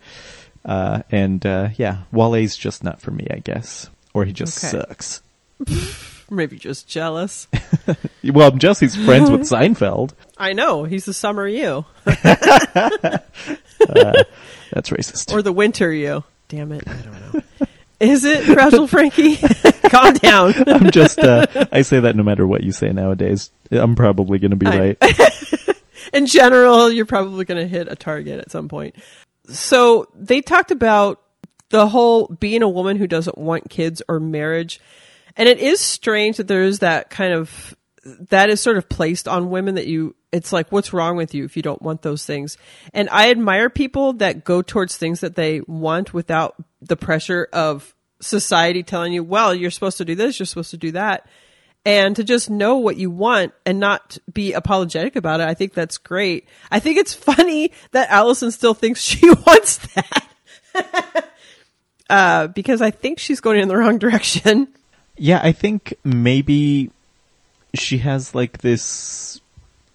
Uh, 0.64 1.04
and 1.12 1.46
uh, 1.46 1.70
yeah, 1.78 2.00
Wale's 2.12 2.58
just 2.58 2.84
not 2.84 3.00
for 3.00 3.12
me, 3.12 3.28
I 3.30 3.38
guess, 3.40 3.88
or 4.16 4.26
he 4.26 4.34
just 4.34 4.64
Okay. 4.64 4.84
sucks. 4.88 5.22
Maybe 6.32 6.58
just 6.58 6.88
jealous. 6.88 7.48
Well, 8.24 8.50
I'm 8.52 8.58
just 8.58 8.80
he's 8.82 8.96
friends 8.96 9.30
with 9.30 9.42
Seinfeld. 9.42 10.14
I 10.36 10.54
know 10.54 10.84
he's 10.86 11.06
the 11.06 11.14
summer 11.14 11.48
you 11.48 11.86
That's 12.06 12.26
racist. 14.90 15.32
or 15.32 15.44
the 15.44 15.54
winter 15.54 15.94
you. 15.94 16.24
Damn 16.48 16.72
it, 16.72 16.88
I 16.88 16.94
don't 16.96 17.34
know. 17.34 17.42
Is 18.00 18.26
it 18.26 18.44
fragile 18.44 18.88
Frankie? 18.88 19.38
Calm 19.90 20.14
down. 20.16 20.54
I'm 20.68 20.92
just, 20.92 21.18
uh, 21.20 21.46
I 21.72 21.82
say 21.82 22.00
that 22.00 22.16
no 22.16 22.24
matter 22.24 22.46
what 22.46 22.64
you 22.64 22.72
say 22.72 22.92
nowadays. 22.92 23.52
I'm 23.72 23.96
probably 23.96 24.40
going 24.40 24.52
to 24.52 24.58
be 24.58 24.68
I- 24.68 24.80
right. 24.80 25.78
in 26.14 26.26
general, 26.26 26.92
you're 26.92 27.06
probably 27.06 27.46
going 27.46 27.62
to 27.62 27.68
hit 27.68 27.88
a 27.90 27.96
target 27.96 28.40
at 28.40 28.52
some 28.52 28.68
point. 28.68 28.96
So 29.48 30.08
they 30.16 30.42
talked 30.42 30.72
about 30.72 31.22
the 31.70 31.88
whole 31.88 32.28
being 32.28 32.62
a 32.62 32.70
woman 32.70 32.98
who 32.98 33.08
doesn't 33.08 33.38
want 33.38 33.70
kids 33.70 34.02
or 34.08 34.20
marriage. 34.20 34.80
And 35.38 35.48
it 35.50 35.60
is 35.60 35.80
strange 35.80 36.38
that 36.38 36.48
there 36.48 36.64
is 36.64 36.80
that 36.80 37.10
kind 37.10 37.34
of, 37.34 37.76
that 38.30 38.50
is 38.50 38.62
sort 38.62 38.78
of 38.78 38.88
placed 38.88 39.28
on 39.28 39.50
women 39.50 39.76
that 39.76 39.88
you, 39.88 40.16
it's 40.32 40.54
like, 40.54 40.72
what's 40.72 40.94
wrong 40.94 41.18
with 41.18 41.34
you 41.34 41.44
if 41.46 41.56
you 41.56 41.64
don't 41.64 41.82
want 41.82 42.02
those 42.02 42.26
things? 42.26 42.58
And 42.94 43.10
I 43.10 43.30
admire 43.32 43.70
people 43.70 44.14
that 44.14 44.44
go 44.44 44.62
towards 44.62 44.98
things 44.98 45.22
that 45.22 45.36
they 45.36 45.62
want 45.62 46.14
without 46.14 46.56
the 46.88 46.96
pressure 46.96 47.48
of 47.54 47.94
society 48.22 48.84
telling 48.84 49.14
you, 49.14 49.24
well, 49.24 49.54
you're 49.54 49.72
supposed 49.72 49.98
to 49.98 50.06
do 50.06 50.16
this, 50.16 50.40
you're 50.40 50.46
supposed 50.46 50.72
to 50.72 50.78
do 50.78 50.92
that 50.92 51.28
and 51.86 52.16
to 52.16 52.24
just 52.24 52.50
know 52.50 52.78
what 52.78 52.98
you 52.98 53.12
want 53.12 53.54
and 53.66 53.80
not 53.80 54.18
be 54.34 54.54
apologetic 54.54 55.16
about 55.16 55.40
it. 55.40 55.48
I 55.48 55.54
think 55.54 55.74
that's 55.74 55.98
great. 55.98 56.48
I 56.72 56.80
think 56.80 56.98
it's 56.98 57.14
funny 57.14 57.72
that 57.92 58.10
Allison 58.10 58.52
still 58.52 58.74
thinks 58.74 59.02
she 59.02 59.30
wants 59.48 59.78
that. 59.94 61.30
uh, 62.10 62.48
because 62.48 62.82
I 62.82 62.92
think 62.92 63.20
she's 63.20 63.40
going 63.40 63.60
in 63.60 63.68
the 63.68 63.78
wrong 63.78 64.00
direction. 64.00 64.68
Yeah, 65.18 65.40
I 65.42 65.52
think 65.52 65.94
maybe 66.04 66.92
she 67.74 68.00
has 68.00 68.34
like 68.34 68.58
this 68.60 69.40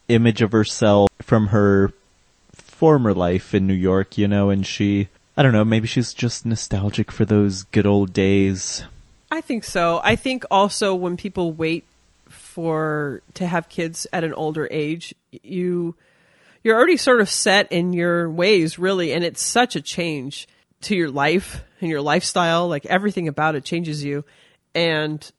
image 0.09 0.43
of 0.43 0.53
herself 0.53 1.11
from 1.21 1.49
her 1.49 1.93
former 2.53 3.13
life 3.13 3.55
in 3.55 3.67
New 3.67 3.75
York, 3.75 4.17
you 4.17 4.27
know, 4.27 4.49
and 4.49 4.67
she, 4.67 5.09
I 5.37 5.43
don't 5.43 5.53
know, 5.53 5.65
maybe 5.65 5.87
she's 5.87 6.13
just 6.13 6.45
nostalgic 6.45 7.11
for 7.11 7.25
those 7.25 7.63
good 7.65 7.87
old 7.87 8.13
days. 8.13 8.85
I 9.31 9.41
think 9.41 9.65
so. 9.65 10.01
I 10.03 10.17
think 10.17 10.45
also 10.51 10.95
when 10.95 11.17
people 11.17 11.53
wait 11.53 11.85
for 12.29 13.23
to 13.35 13.47
have 13.47 13.69
kids 13.69 14.07
at 14.13 14.25
an 14.25 14.35
older 14.35 14.69
age, 14.71 15.15
you 15.43 15.95
you're 16.63 16.77
already 16.77 16.97
sort 16.97 17.21
of 17.21 17.31
set 17.31 17.71
in 17.73 17.93
your 17.93 18.29
ways 18.29 18.79
really 18.79 19.13
and 19.13 19.25
it's 19.25 19.41
such 19.41 19.77
a 19.77 19.81
change 19.81 20.47
to 20.83 20.97
your 20.97 21.11
life 21.11 21.63
and 21.81 21.91
your 21.91 22.03
lifestyle, 22.03 22.69
like 22.69 22.85
everything 22.87 23.29
about 23.29 23.55
it 23.55 23.65
changes 23.65 24.03
you. 24.05 24.25
And 24.75 25.31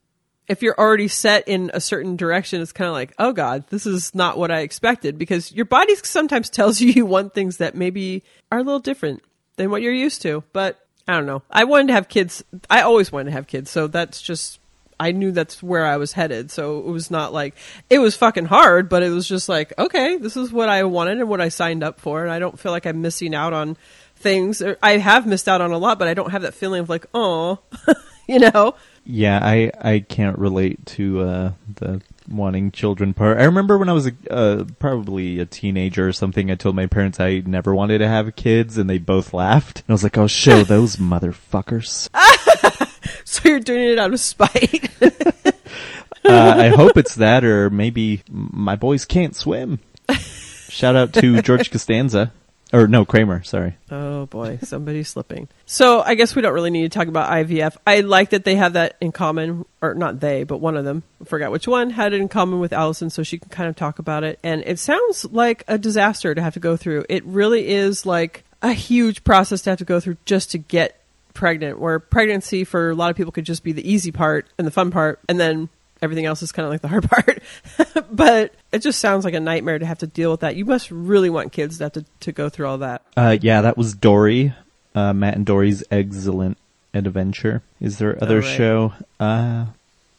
if 0.47 0.61
you're 0.61 0.77
already 0.77 1.07
set 1.07 1.47
in 1.47 1.71
a 1.73 1.79
certain 1.79 2.15
direction, 2.15 2.61
it's 2.61 2.71
kind 2.71 2.87
of 2.87 2.93
like, 2.93 3.13
oh 3.19 3.33
God, 3.33 3.65
this 3.69 3.85
is 3.85 4.13
not 4.15 4.37
what 4.37 4.51
I 4.51 4.61
expected 4.61 5.17
because 5.17 5.51
your 5.51 5.65
body 5.65 5.95
sometimes 5.95 6.49
tells 6.49 6.81
you 6.81 6.91
you 6.91 7.05
want 7.05 7.33
things 7.33 7.57
that 7.57 7.75
maybe 7.75 8.23
are 8.51 8.59
a 8.59 8.63
little 8.63 8.79
different 8.79 9.21
than 9.55 9.69
what 9.69 9.81
you're 9.81 9.93
used 9.93 10.21
to. 10.23 10.43
But 10.53 10.79
I 11.07 11.13
don't 11.13 11.25
know. 11.25 11.43
I 11.49 11.63
wanted 11.63 11.87
to 11.87 11.93
have 11.93 12.07
kids. 12.09 12.43
I 12.69 12.81
always 12.81 13.11
wanted 13.11 13.25
to 13.25 13.31
have 13.31 13.47
kids. 13.47 13.69
So 13.71 13.87
that's 13.87 14.21
just 14.21 14.59
I 15.01 15.13
knew 15.13 15.31
that's 15.31 15.63
where 15.63 15.83
I 15.83 15.97
was 15.97 16.13
headed. 16.13 16.51
So 16.51 16.77
it 16.77 16.85
was 16.85 17.09
not 17.09 17.33
like 17.33 17.55
it 17.89 17.97
was 17.97 18.15
fucking 18.15 18.45
hard, 18.45 18.87
but 18.87 19.01
it 19.01 19.09
was 19.09 19.27
just 19.27 19.49
like, 19.49 19.73
okay, 19.79 20.17
this 20.17 20.37
is 20.37 20.51
what 20.51 20.69
I 20.69 20.83
wanted 20.83 21.19
and 21.19 21.27
what 21.27 21.41
I 21.41 21.49
signed 21.49 21.83
up 21.83 21.99
for, 21.99 22.21
and 22.21 22.31
I 22.31 22.37
don't 22.37 22.59
feel 22.59 22.71
like 22.71 22.85
I'm 22.85 23.01
missing 23.01 23.33
out 23.33 23.51
on 23.51 23.77
things. 24.15 24.61
I 24.83 24.97
have 24.97 25.25
missed 25.25 25.49
out 25.49 25.59
on 25.59 25.71
a 25.71 25.79
lot, 25.79 25.97
but 25.97 26.07
I 26.07 26.13
don't 26.13 26.29
have 26.29 26.43
that 26.43 26.53
feeling 26.53 26.81
of 26.81 26.89
like, 26.89 27.07
oh, 27.15 27.59
you 28.27 28.37
know. 28.37 28.75
Yeah, 29.03 29.39
I 29.41 29.71
I 29.81 30.05
can't 30.07 30.37
relate 30.37 30.85
to 30.97 31.21
uh, 31.21 31.51
the 31.77 32.01
wanting 32.31 32.71
children 32.71 33.13
part. 33.13 33.37
I 33.39 33.43
remember 33.43 33.77
when 33.77 33.89
I 33.89 33.93
was 33.93 34.07
a, 34.07 34.13
uh, 34.29 34.65
probably 34.79 35.39
a 35.39 35.45
teenager 35.45 36.07
or 36.07 36.13
something. 36.13 36.49
I 36.49 36.55
told 36.55 36.75
my 36.75 36.87
parents 36.87 37.19
I 37.19 37.43
never 37.45 37.75
wanted 37.75 37.99
to 37.99 38.07
have 38.07 38.35
kids, 38.35 38.77
and 38.77 38.89
they 38.89 38.97
both 38.97 39.33
laughed. 39.33 39.79
And 39.79 39.89
I 39.89 39.93
was 39.93 40.03
like, 40.03 40.17
"Oh, 40.17 40.27
show 40.27 40.63
those 40.65 40.97
motherfuckers." 40.97 42.09
So 43.23 43.47
you're 43.47 43.59
doing 43.59 43.89
it 43.89 43.97
out 43.97 44.13
of 44.13 44.19
spite. 44.19 44.89
uh, 45.01 45.11
I 46.25 46.67
hope 46.67 46.97
it's 46.97 47.15
that, 47.15 47.43
or 47.43 47.69
maybe 47.69 48.23
my 48.29 48.75
boys 48.75 49.05
can't 49.05 49.35
swim. 49.35 49.79
Shout 50.69 50.95
out 50.95 51.13
to 51.13 51.41
George 51.41 51.71
Costanza, 51.71 52.33
or 52.73 52.87
no 52.87 53.05
Kramer. 53.05 53.43
Sorry. 53.43 53.75
Oh 53.89 54.25
boy, 54.25 54.59
somebody's 54.63 55.09
slipping. 55.09 55.47
So 55.65 56.01
I 56.01 56.15
guess 56.15 56.35
we 56.35 56.41
don't 56.41 56.53
really 56.53 56.69
need 56.69 56.91
to 56.91 56.97
talk 56.97 57.07
about 57.07 57.29
IVF. 57.29 57.77
I 57.85 58.01
like 58.01 58.31
that 58.31 58.45
they 58.45 58.55
have 58.55 58.73
that 58.73 58.97
in 59.01 59.11
common, 59.11 59.65
or 59.81 59.93
not 59.93 60.19
they, 60.19 60.43
but 60.43 60.57
one 60.57 60.77
of 60.77 60.85
them, 60.85 61.03
I 61.21 61.25
forgot 61.25 61.51
which 61.51 61.67
one, 61.67 61.89
had 61.89 62.13
it 62.13 62.21
in 62.21 62.29
common 62.29 62.59
with 62.59 62.73
Allison, 62.73 63.09
so 63.09 63.23
she 63.23 63.37
can 63.37 63.49
kind 63.49 63.69
of 63.69 63.75
talk 63.75 63.99
about 63.99 64.23
it. 64.23 64.39
And 64.43 64.63
it 64.65 64.79
sounds 64.79 65.25
like 65.25 65.63
a 65.67 65.77
disaster 65.77 66.33
to 66.33 66.41
have 66.41 66.53
to 66.53 66.59
go 66.59 66.77
through. 66.77 67.05
It 67.09 67.23
really 67.25 67.67
is 67.67 68.05
like 68.05 68.43
a 68.61 68.73
huge 68.73 69.23
process 69.23 69.61
to 69.63 69.71
have 69.71 69.79
to 69.79 69.85
go 69.85 69.99
through 69.99 70.17
just 70.25 70.51
to 70.51 70.57
get 70.57 70.97
pregnant. 71.33 71.79
Where 71.79 71.99
pregnancy 71.99 72.63
for 72.63 72.89
a 72.89 72.95
lot 72.95 73.09
of 73.09 73.15
people 73.15 73.31
could 73.31 73.45
just 73.45 73.63
be 73.63 73.71
the 73.71 73.89
easy 73.89 74.11
part 74.11 74.47
and 74.57 74.65
the 74.65 74.71
fun 74.71 74.91
part, 74.91 75.19
and 75.27 75.39
then 75.39 75.69
everything 76.01 76.25
else 76.25 76.41
is 76.41 76.51
kind 76.51 76.65
of 76.65 76.71
like 76.71 76.81
the 76.81 76.87
hard 76.87 77.03
part. 77.09 77.41
but 78.11 78.53
it 78.71 78.79
just 78.79 78.99
sounds 78.99 79.25
like 79.25 79.33
a 79.33 79.39
nightmare 79.39 79.79
to 79.79 79.85
have 79.85 79.99
to 79.99 80.07
deal 80.07 80.31
with 80.31 80.41
that. 80.41 80.55
You 80.55 80.65
must 80.65 80.91
really 80.91 81.29
want 81.29 81.51
kids 81.51 81.77
to 81.77 81.85
have 81.85 81.93
to, 81.93 82.05
to 82.21 82.31
go 82.31 82.49
through 82.49 82.67
all 82.67 82.77
that. 82.79 83.01
Uh, 83.15 83.37
yeah, 83.41 83.61
that 83.61 83.77
was 83.77 83.93
Doree, 83.93 84.53
uh, 84.95 85.13
Matt 85.13 85.35
and 85.35 85.45
Doree's 85.45 85.83
excellent 85.91 86.57
adventure. 86.93 87.61
Is 87.79 87.97
there 87.97 88.17
other 88.21 88.37
Oh, 88.37 88.41
right. 88.41 88.57
show? 88.57 88.93
Uh, 89.19 89.65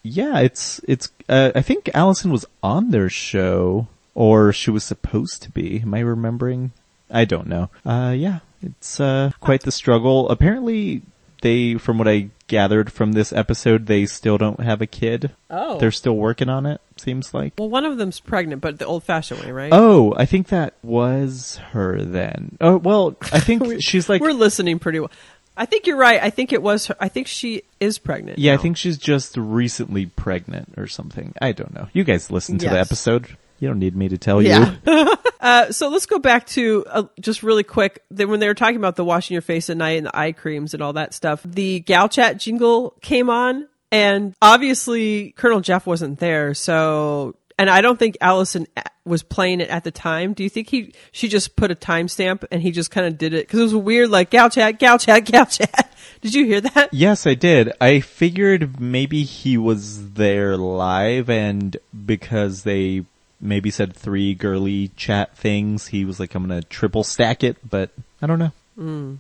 yeah, 0.03 0.39
it's 0.41 0.81
it's. 0.89 1.11
Uh, 1.29 1.53
I 1.55 1.63
think 1.63 1.91
Allison 1.95 2.31
was 2.33 2.45
on 2.63 2.91
their 2.91 3.09
show, 3.09 3.87
or 4.15 4.53
she 4.53 4.71
was 4.71 4.83
supposed 4.85 5.43
to 5.43 5.51
be. 5.51 5.81
Am 5.83 5.95
I 5.95 6.01
remembering? 6.01 6.73
I 7.11 7.25
don't 7.25 7.47
know. 7.47 7.69
Uh, 7.87 8.13
yeah, 8.17 8.41
it's 8.63 8.99
uh, 8.99 9.31
quite 9.41 9.63
the 9.63 9.71
struggle. 9.71 10.29
Apparently, 10.31 11.03
they, 11.43 11.75
from 11.75 11.99
what 11.99 12.09
I 12.09 12.31
gathered 12.53 12.93
from 12.93 13.13
this 13.13 13.33
episode, 13.33 13.87
they 13.87 14.05
still 14.05 14.37
don't 14.37 14.61
have 14.61 14.83
a 14.83 14.87
kid. 14.87 15.31
Oh. 15.49 15.79
They're 15.79 15.91
still 15.91 16.17
working 16.19 16.51
on 16.51 16.67
it. 16.67 16.83
Seems 16.99 17.33
like. 17.33 17.55
Well, 17.59 17.71
one 17.71 17.87
of 17.87 17.97
them's 17.97 18.21
pregnant, 18.21 18.61
but 18.61 18.79
the 18.79 18.85
old-fashioned 18.85 19.41
way, 19.41 19.51
right? 19.51 19.73
Oh, 19.73 20.13
I 20.19 20.27
think 20.27 20.49
that 20.49 20.75
was 20.83 21.57
her 21.71 22.03
then. 22.03 22.59
Oh, 22.61 22.77
well, 22.77 23.17
I 23.33 23.41
think 23.49 23.81
she's 23.81 24.11
like 24.11 24.21
we're 24.21 24.33
listening 24.33 24.79
pretty 24.79 25.01
well. 25.01 25.11
I 25.57 25.65
think 25.65 25.87
you're 25.87 25.97
right. 25.97 26.23
I 26.23 26.29
think 26.29 26.53
it 26.53 26.63
was 26.63 26.89
her. 26.89 26.97
I 27.01 27.09
think 27.09 27.27
she 27.27 27.63
is 27.81 27.99
pregnant. 27.99 28.39
Yeah, 28.39 28.53
I 28.53 28.59
think 28.59 28.77
she's 28.77 28.99
just 28.99 29.39
recently 29.39 30.05
pregnant 30.05 30.75
or 30.77 30.87
something. 30.87 31.35
I 31.41 31.53
don't 31.53 31.73
know. 31.73 31.89
You 31.95 32.05
guys 32.05 32.31
listen 32.31 32.59
to 32.59 32.69
the 32.69 32.79
episode. 32.79 33.35
You 33.63 33.69
don't 33.69 33.79
need 33.79 33.95
me 33.95 34.09
to 34.09 34.19
tell 34.19 34.43
Yeah. 34.43 34.75
you. 34.85 35.15
uh, 35.41 35.71
so 35.71 35.89
let's 35.89 36.07
go 36.07 36.19
back 36.19 36.47
to 36.49 36.85
uh, 36.91 37.03
just 37.21 37.45
really 37.45 37.63
quick. 37.63 38.03
Then 38.11 38.29
when 38.29 38.41
they 38.41 38.49
were 38.49 38.55
talking 38.55 38.75
about 38.77 38.97
the 38.97 39.05
washing 39.05 39.35
your 39.37 39.41
face 39.43 39.71
at 39.71 39.77
night 39.77 39.99
and 39.99 40.07
the 40.07 40.19
eye 40.19 40.33
creams 40.33 40.75
and 40.75 40.83
all 40.83 40.95
that 40.95 41.15
stuff, 41.15 41.45
the 41.45 41.79
gal 41.79 42.09
chat 42.09 42.39
jingle 42.39 42.97
came 43.03 43.31
on, 43.31 43.69
and 43.93 44.35
obviously 44.43 45.31
Colonel 45.37 45.61
Jeff 45.61 45.87
wasn't 45.87 46.19
there. 46.19 46.55
So, 46.55 47.37
and 47.57 47.71
I 47.71 47.83
don't 47.83 48.01
think 48.01 48.17
Allison 48.21 48.67
was 49.05 49.23
playing 49.23 49.61
it 49.61 49.69
at 49.69 49.85
the 49.85 49.93
time. 49.93 50.33
Do 50.33 50.43
you 50.43 50.51
think 50.51 50.69
he 50.69 50.93
she 51.13 51.29
just 51.29 51.55
put 51.55 51.71
a 51.71 51.77
timestamp 51.77 52.45
and 52.51 52.61
he 52.63 52.73
just 52.73 52.91
kind 52.91 53.07
of 53.07 53.17
did 53.17 53.33
it 53.33 53.47
because 53.47 53.61
it 53.61 53.65
was 53.65 53.77
weird, 53.77 54.11
like 54.11 54.31
gal 54.31 54.51
chat, 54.51 54.81
gal 54.81 54.99
chat, 54.99 55.25
gal 55.27 55.47
chat. 55.47 55.95
Did 56.21 56.35
you 56.35 56.47
hear 56.47 56.61
that? 56.63 56.93
Yes, 56.93 57.29
I 57.29 57.35
did. 57.35 57.73
I 57.81 58.01
figured 58.01 58.81
maybe 58.81 59.23
he 59.23 59.57
was 59.57 60.15
there 60.15 60.57
live 60.57 61.31
and 61.31 61.77
because 62.07 62.65
they 62.65 63.05
maybe 63.43 63.71
said 63.71 63.95
three 63.95 64.35
girly 64.35 64.89
chat 64.97 65.37
things, 65.37 65.89
he 65.89 66.05
was 66.05 66.19
like, 66.19 66.35
I'm 66.35 66.45
gonna 66.45 66.63
triple 66.63 67.05
stack 67.05 67.45
it, 67.45 67.57
but 67.69 67.91
I 68.23 68.27
don't 68.27 68.39
know. 68.39 68.53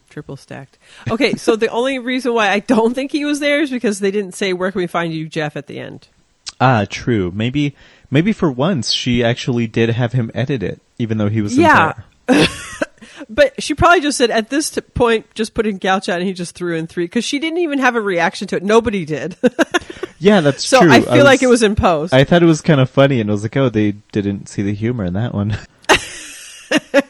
Triple 0.09 0.37
stacked. 0.37 0.79
Okay, 1.11 1.35
so 1.35 1.57
the 1.57 1.68
only 1.70 1.99
reason 1.99 2.33
why 2.33 2.49
I 2.49 2.61
don't 2.61 2.94
think 2.94 3.12
he 3.12 3.25
was 3.25 3.40
there 3.40 3.61
is 3.61 3.70
because 3.70 4.01
they 4.01 4.11
didn't 4.11 4.33
say 4.33 4.53
where 4.53 4.73
can 4.73 4.81
we 4.81 4.87
find 4.87 5.12
you, 5.12 5.29
Jeff, 5.29 5.57
at 5.57 5.66
the 5.66 5.79
end. 5.79 6.09
Ah, 6.61 6.87
true. 6.88 7.31
Maybe, 7.35 7.75
maybe 8.11 8.33
for 8.33 8.51
once 8.51 8.92
she 8.92 9.23
actually 9.23 9.66
did 9.66 9.90
have 9.90 10.12
him 10.12 10.31
edit 10.35 10.62
it, 10.62 10.81
even 10.99 11.18
though 11.18 11.29
he 11.29 11.42
was 11.42 11.57
Yeah. 11.57 11.94
But 13.29 13.62
she 13.62 13.75
probably 13.75 14.01
just 14.01 14.18
said 14.18 14.31
at 14.31 14.51
this 14.51 14.70
t- 14.70 14.81
point, 14.81 15.33
just 15.35 15.55
put 15.55 15.66
in 15.66 15.79
gal 15.79 16.01
chat, 16.01 16.18
and 16.18 16.27
he 16.27 16.33
just 16.33 16.55
threw 16.55 16.77
in 16.77 16.87
three 16.87 17.05
because 17.05 17.25
she 17.25 17.38
didn't 17.38 17.59
even 17.59 17.79
have 17.79 17.94
a 17.94 18.01
reaction 18.01 18.46
to 18.49 18.57
it. 18.57 18.62
Nobody 18.62 19.05
did. 19.05 19.37
Yeah, 20.22 20.40
that's 20.40 20.64
so 20.64 20.80
true. 20.80 20.92
I 20.92 21.00
feel 21.00 21.24
like 21.24 21.42
it 21.42 21.48
was 21.48 21.64
in 21.64 21.74
post. 21.74 22.14
I 22.14 22.22
thought 22.22 22.44
it 22.44 22.46
was 22.46 22.61
kind 22.61 22.80
of 22.80 22.88
funny, 22.88 23.20
and 23.20 23.28
I 23.28 23.32
was 23.32 23.42
like, 23.42 23.56
oh, 23.56 23.68
they 23.68 23.92
didn't 24.12 24.48
see 24.48 24.62
the 24.62 24.72
humor 24.72 25.04
in 25.04 25.14
that 25.14 25.35
one. 25.35 25.58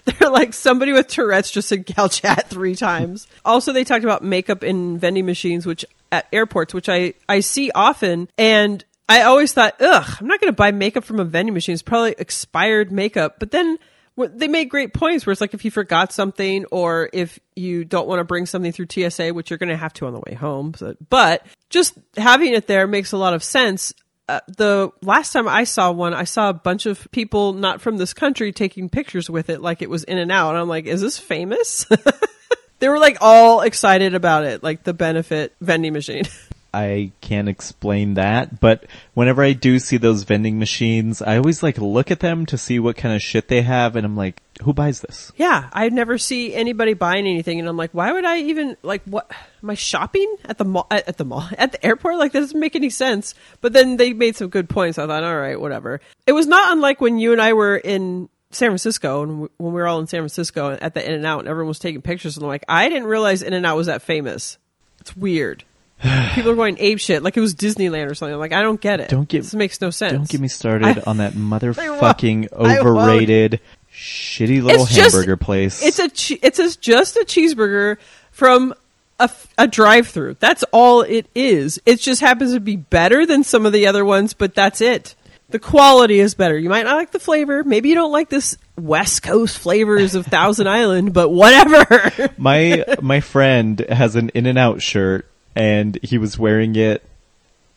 They're 0.04 0.30
like 0.30 0.52
somebody 0.52 0.92
with 0.92 1.08
Tourette's 1.08 1.50
just 1.50 1.68
said 1.68 1.86
gal 1.86 2.10
chat 2.10 2.50
three 2.50 2.76
times. 2.76 3.26
Also, 3.46 3.72
they 3.72 3.82
talked 3.82 4.04
about 4.04 4.22
makeup 4.22 4.62
in 4.62 4.98
vending 4.98 5.24
machines, 5.24 5.64
which 5.64 5.86
at 6.12 6.26
airports, 6.34 6.74
which 6.74 6.88
I 6.90 7.14
I 7.28 7.40
see 7.40 7.70
often, 7.74 8.28
and 8.36 8.84
I 9.08 9.22
always 9.22 9.54
thought, 9.54 9.80
ugh, 9.80 10.16
I'm 10.20 10.26
not 10.26 10.40
going 10.40 10.52
to 10.52 10.56
buy 10.56 10.70
makeup 10.70 11.04
from 11.04 11.18
a 11.18 11.24
vending 11.24 11.54
machine. 11.54 11.72
It's 11.72 11.82
probably 11.82 12.14
expired 12.18 12.92
makeup. 12.92 13.36
But 13.38 13.52
then 13.52 13.78
wh- 14.20 14.30
they 14.32 14.48
made 14.48 14.66
great 14.66 14.92
points 14.92 15.24
where 15.24 15.32
it's 15.32 15.40
like 15.40 15.54
if 15.54 15.64
you 15.64 15.70
forgot 15.70 16.12
something 16.12 16.64
or 16.66 17.10
if 17.12 17.38
you 17.56 17.84
don't 17.84 18.08
want 18.08 18.20
to 18.20 18.24
bring 18.24 18.46
something 18.46 18.72
through 18.72 18.86
TSA, 18.90 19.34
which 19.34 19.50
you're 19.50 19.58
going 19.58 19.68
to 19.68 19.76
have 19.76 19.92
to 19.94 20.06
on 20.06 20.12
the 20.12 20.22
way 20.26 20.34
home, 20.34 20.74
but, 20.78 20.96
but 21.08 21.46
just 21.68 21.94
having 22.16 22.52
it 22.52 22.66
there 22.66 22.86
makes 22.86 23.12
a 23.12 23.16
lot 23.18 23.34
of 23.34 23.42
sense 23.42 23.92
uh, 24.30 24.38
the 24.46 24.92
last 25.02 25.32
time 25.32 25.48
I 25.48 25.64
saw 25.64 25.90
one, 25.90 26.14
I 26.14 26.22
saw 26.22 26.50
a 26.50 26.54
bunch 26.54 26.86
of 26.86 27.10
people 27.10 27.52
not 27.52 27.80
from 27.80 27.96
this 27.96 28.14
country 28.14 28.52
taking 28.52 28.88
pictures 28.88 29.28
with 29.28 29.50
it, 29.50 29.60
like 29.60 29.82
it 29.82 29.90
was 29.90 30.04
in 30.04 30.18
and 30.18 30.30
out. 30.30 30.50
And 30.50 30.58
I'm 30.58 30.68
like, 30.68 30.86
is 30.86 31.00
this 31.00 31.18
famous? 31.18 31.84
they 32.78 32.88
were 32.88 33.00
like 33.00 33.16
all 33.20 33.62
excited 33.62 34.14
about 34.14 34.44
it, 34.44 34.62
like 34.62 34.84
the 34.84 34.94
benefit 34.94 35.56
vending 35.60 35.92
machine. 35.92 36.24
I 36.72 37.12
can't 37.20 37.48
explain 37.48 38.14
that, 38.14 38.60
but 38.60 38.84
whenever 39.14 39.42
I 39.42 39.52
do 39.52 39.78
see 39.78 39.96
those 39.96 40.22
vending 40.22 40.58
machines, 40.58 41.20
I 41.20 41.36
always 41.36 41.62
like 41.62 41.78
look 41.78 42.10
at 42.10 42.20
them 42.20 42.46
to 42.46 42.58
see 42.58 42.78
what 42.78 42.96
kind 42.96 43.14
of 43.14 43.22
shit 43.22 43.48
they 43.48 43.62
have, 43.62 43.96
and 43.96 44.06
I'm 44.06 44.16
like, 44.16 44.40
who 44.62 44.72
buys 44.72 45.00
this? 45.00 45.32
yeah, 45.36 45.68
I 45.72 45.88
never 45.88 46.18
see 46.18 46.54
anybody 46.54 46.94
buying 46.94 47.26
anything, 47.26 47.58
and 47.58 47.68
I'm 47.68 47.76
like, 47.76 47.90
why 47.92 48.12
would 48.12 48.24
I 48.24 48.38
even 48.38 48.76
like 48.82 49.02
what? 49.04 49.30
Am 49.62 49.70
I 49.70 49.74
shopping 49.74 50.36
at 50.44 50.58
the 50.58 50.64
mall? 50.64 50.86
At, 50.90 51.16
the 51.16 51.24
mall? 51.24 51.48
At 51.58 51.72
the 51.72 51.84
airport? 51.84 52.18
Like 52.18 52.32
that 52.32 52.40
doesn't 52.40 52.58
make 52.58 52.76
any 52.76 52.90
sense. 52.90 53.34
But 53.60 53.72
then 53.72 53.96
they 53.96 54.12
made 54.12 54.36
some 54.36 54.48
good 54.48 54.68
points. 54.68 54.98
I 54.98 55.06
thought, 55.06 55.24
all 55.24 55.36
right, 55.36 55.60
whatever. 55.60 56.00
It 56.26 56.32
was 56.32 56.46
not 56.46 56.72
unlike 56.72 57.00
when 57.00 57.18
you 57.18 57.32
and 57.32 57.40
I 57.40 57.52
were 57.52 57.76
in 57.76 58.28
San 58.52 58.70
Francisco, 58.70 59.22
and 59.22 59.40
when 59.40 59.72
we 59.72 59.80
were 59.80 59.86
all 59.86 60.00
in 60.00 60.06
San 60.06 60.20
Francisco 60.20 60.76
at 60.80 60.94
the 60.94 61.04
In 61.04 61.14
and 61.14 61.26
Out, 61.26 61.40
and 61.40 61.48
everyone 61.48 61.68
was 61.68 61.78
taking 61.78 62.02
pictures, 62.02 62.36
and 62.36 62.44
I'm 62.44 62.48
like, 62.48 62.64
I 62.68 62.88
didn't 62.88 63.08
realize 63.08 63.42
In 63.42 63.52
and 63.52 63.66
Out 63.66 63.76
was 63.76 63.86
that 63.86 64.02
famous. 64.02 64.58
It's 65.00 65.16
weird. 65.16 65.64
People 66.34 66.50
are 66.52 66.56
going 66.56 66.76
ape 66.78 66.98
shit 66.98 67.22
like 67.22 67.36
it 67.36 67.40
was 67.40 67.54
Disneyland 67.54 68.10
or 68.10 68.14
something. 68.14 68.32
I'm 68.34 68.40
like, 68.40 68.52
I 68.52 68.62
don't 68.62 68.80
get 68.80 69.00
it. 69.00 69.08
Don't 69.10 69.28
get- 69.28 69.42
this 69.42 69.54
makes 69.54 69.80
no 69.80 69.90
sense. 69.90 70.12
Don't 70.12 70.28
get 70.28 70.40
me 70.40 70.48
started 70.48 70.98
I- 70.98 71.02
on 71.06 71.18
that 71.18 71.32
motherfucking 71.34 72.52
overrated, 72.52 73.60
shitty 73.92 74.62
little 74.62 74.82
It's 74.84 74.94
just- 74.94 75.14
hamburger 75.14 75.36
place. 75.36 75.82
It's 75.82 75.98
a 75.98 76.08
che- 76.08 76.38
it's 76.42 76.58
a, 76.58 76.78
just 76.78 77.16
a 77.16 77.24
cheeseburger 77.24 77.98
from 78.30 78.74
a, 79.18 79.28
a 79.58 79.66
drive-through. 79.66 80.36
That's 80.40 80.62
all 80.72 81.02
it 81.02 81.26
is. 81.34 81.78
It 81.84 82.00
just 82.00 82.20
happens 82.22 82.54
to 82.54 82.60
be 82.60 82.76
better 82.76 83.26
than 83.26 83.44
some 83.44 83.66
of 83.66 83.72
the 83.72 83.86
other 83.86 84.04
ones, 84.04 84.32
but 84.32 84.54
that's 84.54 84.80
it. 84.80 85.14
The 85.50 85.58
quality 85.58 86.20
is 86.20 86.34
better. 86.34 86.56
You 86.56 86.70
might 86.70 86.84
not 86.84 86.94
like 86.96 87.10
the 87.10 87.18
flavor. 87.18 87.64
Maybe 87.64 87.88
you 87.88 87.96
don't 87.96 88.12
like 88.12 88.28
this 88.30 88.56
West 88.78 89.22
Coast 89.24 89.58
flavors 89.58 90.14
of 90.14 90.24
Thousand 90.24 90.68
Island, 90.80 91.12
but 91.12 91.28
whatever. 91.28 92.30
my 92.38 92.84
my 93.02 93.20
friend 93.20 93.80
has 93.90 94.14
an 94.16 94.30
In 94.30 94.46
and 94.46 94.56
Out 94.56 94.80
shirt, 94.80 95.26
and 95.54 95.98
he 96.02 96.18
was 96.18 96.38
wearing 96.38 96.76
it, 96.76 97.04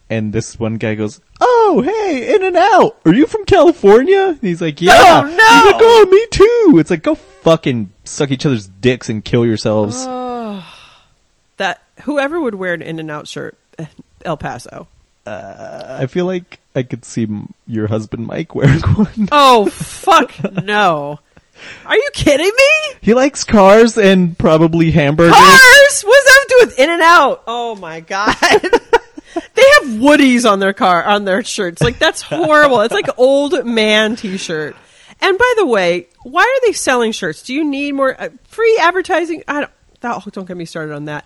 and 0.09 0.33
this 0.33 0.59
one 0.59 0.75
guy 0.75 0.95
goes, 0.95 1.19
"Oh, 1.41 1.81
hey, 1.83 2.35
In 2.35 2.43
and 2.43 2.55
Out, 2.57 2.97
are 3.05 3.13
you 3.13 3.25
from 3.27 3.45
California?" 3.45 4.27
And 4.29 4.41
he's 4.41 4.61
like, 4.61 4.81
"Yeah." 4.81 4.93
Oh, 4.95 5.21
no! 5.23 5.29
He's 5.29 5.71
like, 5.73 5.81
"Oh, 5.81 6.07
me 6.09 6.27
too." 6.31 6.79
It's 6.79 6.89
like, 6.89 7.03
go 7.03 7.15
fucking 7.15 7.91
suck 8.03 8.31
each 8.31 8.45
other's 8.45 8.67
dicks 8.67 9.09
and 9.09 9.23
kill 9.23 9.45
yourselves. 9.45 9.95
Oh. 10.07 10.63
that 11.57 11.81
whoever 12.03 12.39
would 12.39 12.55
wear 12.55 12.73
an 12.73 12.81
In-N-Out 12.81 13.27
shirt, 13.27 13.57
eh, 13.77 13.85
El 14.25 14.37
Paso. 14.37 14.87
I 15.25 16.05
feel 16.07 16.25
like 16.25 16.59
I 16.75 16.83
could 16.83 17.05
see 17.05 17.27
your 17.65 17.87
husband 17.87 18.27
Mike 18.27 18.53
wearing 18.55 18.81
one. 18.95 19.29
Oh 19.31 19.67
fuck 19.67 20.33
no! 20.63 21.19
Are 21.85 21.95
you 21.95 22.09
kidding 22.13 22.45
me? 22.45 22.95
He 23.01 23.13
likes 23.13 23.43
cars 23.43 23.97
and 23.97 24.37
probably 24.37 24.91
hamburgers. 24.91 25.33
Cars? 25.33 26.01
What 26.01 26.15
does 26.15 26.25
that 26.25 26.37
have 26.39 26.47
to 26.47 26.55
do 26.59 26.65
with 26.67 26.79
In 26.79 26.89
and 26.89 27.01
Out? 27.01 27.43
Oh 27.47 27.75
my 27.75 27.99
god. 27.99 28.35
they 28.41 29.63
have 29.79 29.83
Woodies 29.99 30.49
on 30.49 30.59
their 30.59 30.73
car 30.73 31.03
on 31.03 31.25
their 31.25 31.43
shirts. 31.43 31.81
Like 31.81 31.99
that's 31.99 32.21
horrible. 32.21 32.81
It's 32.81 32.93
like 32.93 33.07
old 33.17 33.65
man 33.65 34.15
T-shirt. 34.15 34.75
And 35.21 35.37
by 35.37 35.53
the 35.57 35.65
way, 35.65 36.07
why 36.23 36.41
are 36.41 36.67
they 36.67 36.73
selling 36.73 37.11
shirts? 37.13 37.43
Do 37.43 37.53
you 37.53 37.63
need 37.63 37.93
more 37.93 38.19
uh, 38.19 38.29
free 38.45 38.77
advertising? 38.81 39.43
I 39.47 39.61
don't. 39.61 39.71
That, 40.01 40.21
oh, 40.25 40.29
don't 40.31 40.45
get 40.47 40.57
me 40.57 40.65
started 40.65 40.93
on 40.93 41.05
that. 41.05 41.25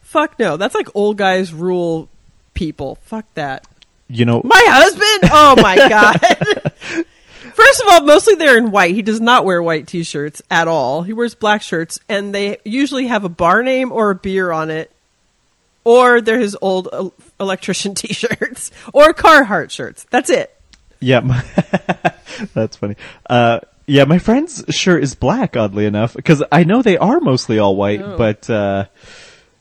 Fuck 0.00 0.38
no. 0.38 0.56
That's 0.56 0.74
like 0.74 0.88
old 0.94 1.18
guys 1.18 1.52
rule 1.52 2.08
people. 2.54 2.96
Fuck 3.02 3.26
that. 3.34 3.66
You 4.08 4.24
know, 4.24 4.40
My 4.44 4.62
husband? 4.68 5.30
Oh 5.32 5.56
my 5.60 5.76
god. 5.88 6.20
First 7.64 7.80
of 7.82 7.86
all, 7.88 8.00
mostly 8.02 8.34
they're 8.34 8.58
in 8.58 8.70
white. 8.70 8.94
He 8.94 9.02
does 9.02 9.20
not 9.20 9.44
wear 9.44 9.62
white 9.62 9.86
t-shirts 9.86 10.42
at 10.50 10.68
all. 10.68 11.02
He 11.02 11.12
wears 11.12 11.34
black 11.34 11.62
shirts 11.62 11.98
and 12.08 12.34
they 12.34 12.58
usually 12.64 13.06
have 13.06 13.24
a 13.24 13.28
bar 13.28 13.62
name 13.62 13.90
or 13.90 14.10
a 14.10 14.14
beer 14.14 14.52
on 14.52 14.70
it. 14.70 14.90
Or 15.84 16.20
they're 16.20 16.38
his 16.38 16.56
old 16.60 16.88
electrician 17.40 17.94
t-shirts 17.96 18.70
or 18.92 19.12
Carhartt 19.14 19.70
shirts. 19.70 20.06
That's 20.10 20.30
it. 20.30 20.54
yeah, 21.00 21.20
my, 21.20 21.42
that's 22.54 22.76
funny. 22.76 22.96
Uh, 23.28 23.60
yeah, 23.86 24.04
my 24.04 24.18
friend's 24.18 24.64
shirt 24.70 25.02
is 25.02 25.14
black, 25.14 25.56
oddly 25.56 25.84
enough, 25.84 26.14
because 26.14 26.42
I 26.50 26.64
know 26.64 26.80
they 26.80 26.96
are 26.96 27.20
mostly 27.20 27.58
all 27.58 27.76
white, 27.76 28.00
Oh. 28.00 28.16
but 28.16 28.48
uh, 28.48 28.86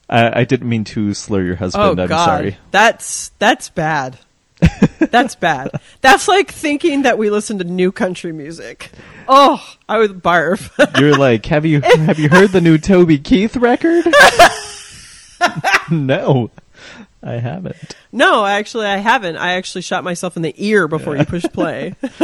I, 0.10 0.42
I 0.42 0.44
didn't 0.46 0.70
mean 0.70 0.86
to 0.86 1.14
slur 1.14 1.42
your 1.44 1.56
husband. 1.58 2.00
oh 2.00 2.04
I'm 2.04 2.08
god. 2.10 2.26
sorry. 2.26 2.58
That's 2.72 3.30
that's 3.40 3.68
bad. 3.70 4.18
That's 5.00 5.36
bad. 5.36 5.72
That's 6.02 6.28
like 6.28 6.52
thinking 6.52 7.04
that 7.04 7.18
we 7.18 7.30
listen 7.30 7.58
to 7.60 7.64
new 7.64 7.92
country 7.92 8.32
music. 8.32 8.92
Oh, 9.28 9.64
I 9.88 10.00
would 10.00 10.24
barf. 10.24 10.70
You're 11.00 11.18
like, 11.18 11.46
have 11.48 11.66
you 11.66 11.82
have 11.82 12.20
you 12.20 12.30
heard 12.30 12.50
the 12.50 12.62
new 12.62 12.78
Toby 12.78 13.18
Keith 13.20 13.56
record? 13.56 14.06
no, 15.92 16.52
I 17.22 17.34
haven't. 17.34 17.96
No, 18.12 18.46
actually, 18.46 18.88
I 18.88 18.98
haven't. 18.98 19.38
I 19.38 19.54
actually 19.54 19.82
shot 19.82 20.04
myself 20.04 20.36
in 20.36 20.42
the 20.42 20.54
ear 20.58 20.88
before 20.88 21.16
you 21.16 21.26
pushed 21.26 21.54
play. 21.54 21.96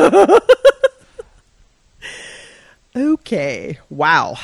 okay. 2.95 3.79
Wow. 3.89 4.37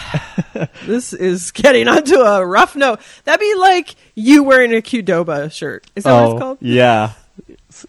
this 0.86 1.13
is 1.13 1.51
getting 1.51 1.88
onto 1.88 2.15
a 2.15 2.45
rough 2.45 2.75
note. 2.75 2.99
That'd 3.25 3.39
be 3.39 3.55
like 3.55 3.95
you 4.15 4.43
wearing 4.43 4.73
a 4.73 4.81
Qdoba 4.81 5.51
shirt. 5.51 5.86
Is 5.95 6.03
that 6.03 6.13
what 6.13 6.23
it's 6.23 6.34
oh, 6.36 6.39
called? 6.39 6.58
yeah. 6.62 7.13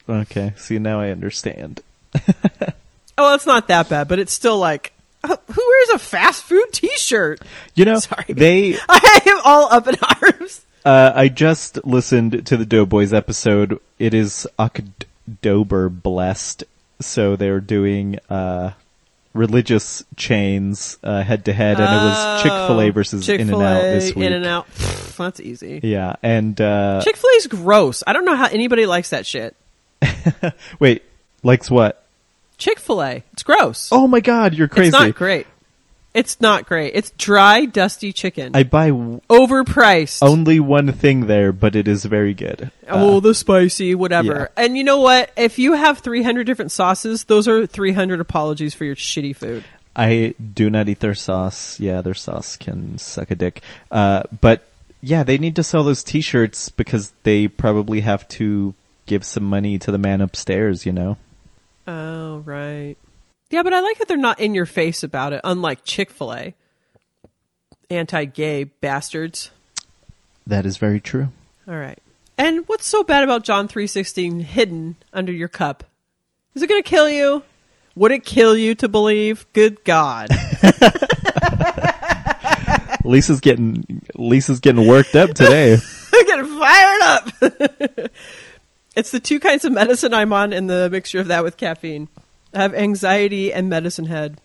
Okay, 0.08 0.54
see 0.56 0.78
now 0.78 1.00
I 1.00 1.10
understand. 1.10 1.80
Oh, 3.18 3.34
it's 3.34 3.46
not 3.46 3.68
that 3.68 3.88
bad, 3.88 4.08
but 4.08 4.18
it's 4.18 4.32
still 4.32 4.58
like, 4.58 4.92
uh, 5.24 5.36
who 5.46 5.62
wears 5.66 5.88
a 5.94 5.98
fast 5.98 6.42
food 6.44 6.66
T-shirt? 6.72 7.40
You 7.74 7.86
know, 7.86 7.98
Sorry. 7.98 8.24
they 8.28 8.76
I 8.88 9.20
am 9.26 9.40
all 9.44 9.72
up 9.72 9.88
in 9.88 9.96
arms. 10.22 10.64
Uh, 10.84 11.12
I 11.14 11.28
just 11.28 11.84
listened 11.86 12.46
to 12.46 12.56
the 12.56 12.66
Doughboys 12.66 13.12
episode. 13.12 13.80
It 13.98 14.12
is 14.12 14.46
October 14.58 15.88
blessed, 15.88 16.64
so 17.00 17.36
they're 17.36 17.60
doing 17.60 18.18
uh, 18.28 18.72
religious 19.32 20.04
chains 20.16 20.98
head 21.02 21.46
to 21.46 21.52
head, 21.54 21.80
and 21.80 21.84
it 21.92 22.08
was 22.08 22.42
Chick 22.42 22.52
Fil 22.52 22.80
A 22.82 22.90
versus 22.90 23.28
In 23.28 23.40
and 23.40 23.54
Out 23.54 23.80
this 23.80 24.14
week. 24.14 24.26
In 24.26 24.32
and 24.34 24.46
Out. 24.46 24.68
That's 25.16 25.40
easy. 25.40 25.80
Yeah, 25.82 26.16
and 26.22 26.60
uh, 26.60 27.00
Chick 27.02 27.16
Fil 27.16 27.30
A's 27.38 27.46
gross. 27.46 28.02
I 28.06 28.12
don't 28.12 28.26
know 28.26 28.36
how 28.36 28.46
anybody 28.46 28.84
likes 28.84 29.10
that 29.10 29.24
shit. 29.24 29.56
wait, 30.80 31.02
likes 31.42 31.70
what? 31.70 32.04
Chick 32.58 32.78
Fil 32.78 33.02
A. 33.02 33.22
It's 33.32 33.42
gross. 33.42 33.90
Oh 33.92 34.06
my 34.06 34.20
God, 34.20 34.54
you're 34.54 34.68
crazy! 34.68 34.88
It's 34.88 34.98
not 34.98 35.14
great. 35.14 35.46
It's 36.14 36.40
not 36.40 36.64
great. 36.64 36.92
It's 36.94 37.10
dry, 37.18 37.66
dusty 37.66 38.10
chicken. 38.10 38.52
I 38.56 38.62
buy 38.62 38.88
w- 38.88 39.20
Overpriced. 39.28 40.22
only 40.22 40.58
one 40.58 40.90
thing 40.92 41.26
there, 41.26 41.52
but 41.52 41.76
it 41.76 41.86
is 41.86 42.06
very 42.06 42.32
good. 42.32 42.70
oh, 42.88 43.20
the 43.20 43.34
spicy, 43.34 43.94
whatever. 43.94 44.50
yeah. 44.56 44.64
And 44.64 44.78
you 44.78 44.84
know 44.84 44.98
what? 45.00 45.30
If 45.36 45.58
you 45.58 45.74
have 45.74 45.98
300 45.98 46.44
different 46.46 46.72
sauces, 46.72 47.24
those 47.24 47.46
are 47.46 47.66
300 47.66 48.18
apologies 48.18 48.72
for 48.72 48.86
your 48.86 48.96
shitty 48.96 49.36
food. 49.36 49.64
I 49.94 50.34
do 50.54 50.70
not 50.70 50.88
eat 50.88 51.00
their 51.00 51.14
sauce. 51.14 51.78
Yeah, 51.78 52.00
their 52.00 52.14
sauce 52.14 52.56
can 52.56 52.96
suck 52.96 53.30
a 53.30 53.34
dick. 53.34 53.60
Uh, 53.90 54.22
but 54.40 54.62
yeah, 55.02 55.22
they 55.22 55.36
need 55.36 55.56
to 55.56 55.62
sell 55.62 55.84
those 55.84 56.02
T-shirts 56.02 56.70
because 56.70 57.12
they 57.24 57.46
probably 57.46 58.00
have 58.00 58.26
to 58.28 58.74
give 59.06 59.24
some 59.24 59.44
money 59.44 59.78
to 59.78 59.90
the 59.90 59.98
man 59.98 60.20
upstairs. 60.20 60.84
You 60.86 60.92
know. 60.92 61.16
Oh, 61.86 62.38
right. 62.38 62.96
Yeah, 63.50 63.62
but 63.62 63.72
I 63.72 63.80
like 63.80 63.98
that 63.98 64.08
they're 64.08 64.16
not 64.16 64.40
in 64.40 64.54
your 64.54 64.66
face 64.66 65.02
about 65.02 65.32
it, 65.32 65.40
unlike 65.44 65.84
Chick 65.84 66.10
fil 66.10 66.34
A. 66.34 66.54
Anti 67.88 68.24
gay 68.24 68.64
bastards. 68.64 69.50
That 70.46 70.66
is 70.66 70.76
very 70.76 71.00
true. 71.00 71.28
All 71.68 71.76
right. 71.76 71.98
And 72.38 72.68
what's 72.68 72.86
so 72.86 73.02
bad 73.02 73.24
about 73.24 73.44
John 73.44 73.66
316 73.66 74.40
hidden 74.40 74.96
under 75.12 75.32
your 75.32 75.48
cup? 75.48 75.84
Is 76.54 76.62
it 76.62 76.68
going 76.68 76.82
to 76.82 76.88
kill 76.88 77.08
you? 77.08 77.42
Would 77.94 78.12
it 78.12 78.24
kill 78.24 78.56
you 78.56 78.74
to 78.76 78.88
believe? 78.88 79.46
Good 79.52 79.82
God. 79.84 80.28
Lisa's 83.04 83.40
getting 83.40 84.02
Lisa's 84.14 84.60
getting 84.60 84.86
worked 84.86 85.14
up 85.14 85.30
today. 85.30 85.78
I'm 86.12 86.26
getting 86.26 86.58
fired 86.58 87.02
up. 87.02 88.10
It's 88.96 89.10
the 89.10 89.20
two 89.20 89.38
kinds 89.38 89.64
of 89.64 89.72
medicine 89.72 90.12
I'm 90.14 90.32
on 90.32 90.52
and 90.52 90.68
the 90.68 90.88
mixture 90.90 91.20
of 91.20 91.28
that 91.28 91.44
with 91.44 91.56
caffeine. 91.56 92.08
I 92.54 92.62
have 92.62 92.74
anxiety 92.74 93.52
and 93.52 93.68
medicine 93.68 94.06
head. 94.06 94.40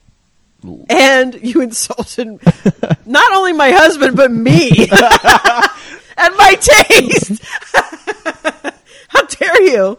And 0.90 1.34
you 1.42 1.62
insulted 1.62 2.40
not 3.08 3.34
only 3.34 3.54
my 3.54 3.72
husband, 3.72 4.16
but 4.16 4.30
me. 4.32 4.70
and 4.92 6.36
my 6.38 6.56
taste. 6.60 7.42
How 9.08 9.24
dare 9.26 9.62
you? 9.64 9.98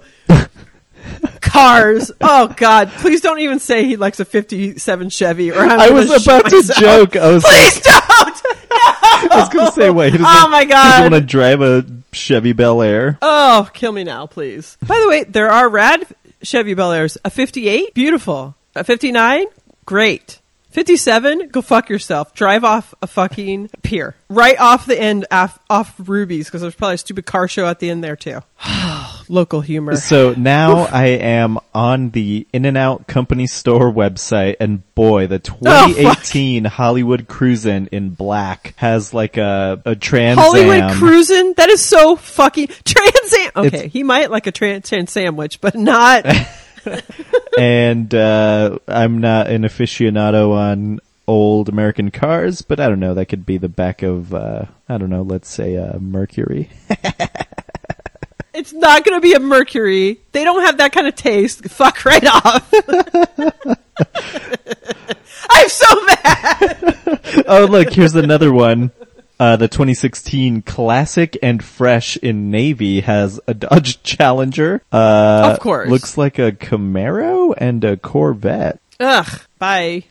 Cars. 1.41 2.13
Oh 2.21 2.49
God! 2.57 2.89
Please 2.99 3.21
don't 3.21 3.41
even 3.41 3.59
say 3.59 3.85
he 3.85 3.97
likes 3.97 4.21
a 4.21 4.25
'57 4.25 5.11
Chevy, 5.11 5.51
or 5.51 5.59
I'm 5.59 5.81
I 5.81 5.91
was 5.91 6.07
about 6.11 6.49
to 6.49 6.57
myself. 6.57 6.79
joke. 6.79 7.17
I 7.17 7.31
was 7.33 7.43
Please 7.45 7.75
like, 7.75 7.85
don't. 7.85 8.43
I 8.71 9.29
was 9.33 9.49
going 9.51 9.67
to 9.67 9.73
say, 9.73 9.91
wait, 9.91 10.13
he 10.13 10.19
doesn't, 10.19 10.43
Oh 10.45 10.49
my 10.49 10.65
God. 10.65 10.83
doesn't 10.91 11.13
want 11.13 11.15
to 11.15 11.21
drive 11.29 11.61
a 11.61 11.85
Chevy 12.13 12.53
Bel 12.53 12.83
Air. 12.83 13.19
Oh, 13.23 13.69
kill 13.73 13.93
me 13.93 14.05
now, 14.05 14.27
please. 14.27 14.77
By 14.87 15.01
the 15.01 15.09
way, 15.09 15.25
there 15.25 15.51
are 15.51 15.69
rad 15.69 16.07
Chevy 16.43 16.75
Bel 16.75 16.93
Airs. 16.93 17.19
A 17.25 17.31
58, 17.31 17.95
beautiful. 17.95 18.55
A 18.75 18.85
59, 18.85 19.47
great. 19.85 20.41
57, 20.71 21.49
go 21.49 21.61
fuck 21.61 21.91
yourself. 21.91 22.33
Drive 22.35 22.65
off 22.65 22.95
a 23.03 23.07
fucking 23.07 23.69
pier. 23.83 24.17
Right 24.31 24.59
off 24.59 24.87
the 24.87 24.99
end, 24.99 25.27
off, 25.31 25.59
off 25.69 25.95
Ruby's, 25.99 26.47
because 26.47 26.63
there's 26.63 26.75
probably 26.75 26.95
a 26.95 26.99
stupid 26.99 27.27
car 27.27 27.47
show 27.47 27.67
at 27.67 27.79
the 27.79 27.91
end 27.91 28.03
there, 28.03 28.17
too. 28.17 28.41
Local 29.33 29.63
humor. 29.63 29.97
So 29.97 30.35
now 30.35 30.81
I 30.85 31.07
am 31.07 31.59
on 31.75 32.11
the 32.11 32.47
In 32.53 32.67
and 32.67 32.77
Out 32.77 33.07
Company 33.07 33.47
Store 33.47 33.91
website, 33.91 34.57
and 34.61 34.83
boy, 34.95 35.27
the 35.27 35.37
Oh, 35.37 35.39
2018 35.39 36.67
Hollywood 36.67 37.27
Cruisin' 37.29 37.89
in 37.93 38.11
black 38.11 38.75
has 38.77 39.15
like 39.15 39.39
a 39.39 39.81
a 39.87 39.97
Trans 39.97 40.39
Hollywood 40.39 40.81
Am. 40.83 40.99
cruising? 40.99 41.55
That 41.57 41.71
is 41.71 41.81
so 41.81 42.15
fucking 42.17 42.69
Trans 42.85 43.33
Am. 43.35 43.51
Okay, 43.57 43.67
It's- 43.69 43.93
he 43.93 44.03
might 44.03 44.31
like 44.31 44.47
a 44.47 44.53
trans, 44.53 44.87
trans 44.87 45.11
sandwich, 45.11 45.63
but 45.63 45.75
not. 45.77 46.27
and 47.59 48.15
uh, 48.15 48.79
I'm 48.87 49.19
not 49.23 49.47
an 49.47 49.63
aficionado 49.63 50.53
on 50.53 51.01
old 51.27 51.71
American 51.71 52.11
cars, 52.11 52.61
but 52.61 52.81
I 52.81 52.89
don't 52.91 53.01
know. 53.01 53.15
That 53.15 53.27
could 53.27 53.47
be 53.47 53.57
the 53.57 53.71
back 53.71 54.03
of 54.03 54.35
uh, 54.35 54.67
I 54.91 54.99
don't 54.99 55.09
know. 55.09 55.23
Let's 55.23 55.49
say 55.49 55.79
uh, 55.79 55.99
Mercury. 55.99 56.69
It's 58.55 58.73
not 58.73 59.05
going 59.05 59.17
to 59.17 59.23
be 59.23 59.33
a 59.35 59.41
Mercury. 59.41 60.21
They 60.33 60.45
don't 60.45 60.63
have 60.65 60.77
that 60.79 60.93
kind 60.93 61.07
of 61.07 61.15
taste. 61.15 61.65
Fuck 61.71 62.05
right 62.05 62.25
off. 62.27 62.73
I'm 65.51 65.69
so 65.69 66.05
mad. 66.07 67.45
oh, 67.47 67.67
look, 67.71 67.93
here's 67.93 68.15
another 68.15 68.53
one. 68.53 68.91
Uh, 69.41 69.57
the 69.57 69.67
2016 69.69 70.63
Classic 70.63 71.37
and 71.43 71.65
Fresh 71.65 72.17
in 72.19 72.51
Navy 72.51 73.01
has 73.01 73.41
a 73.49 73.55
Dodge 73.55 74.03
Challenger. 74.03 74.83
Uh, 74.93 75.53
Of 75.55 75.61
course. 75.61 75.89
Looks 75.91 76.17
like 76.17 76.39
a 76.39 76.53
Camaro 76.53 77.53
and 77.57 77.83
a 77.83 77.97
Corvette. 77.97 78.79
Ugh. 79.01 79.41
Bye. 79.59 80.05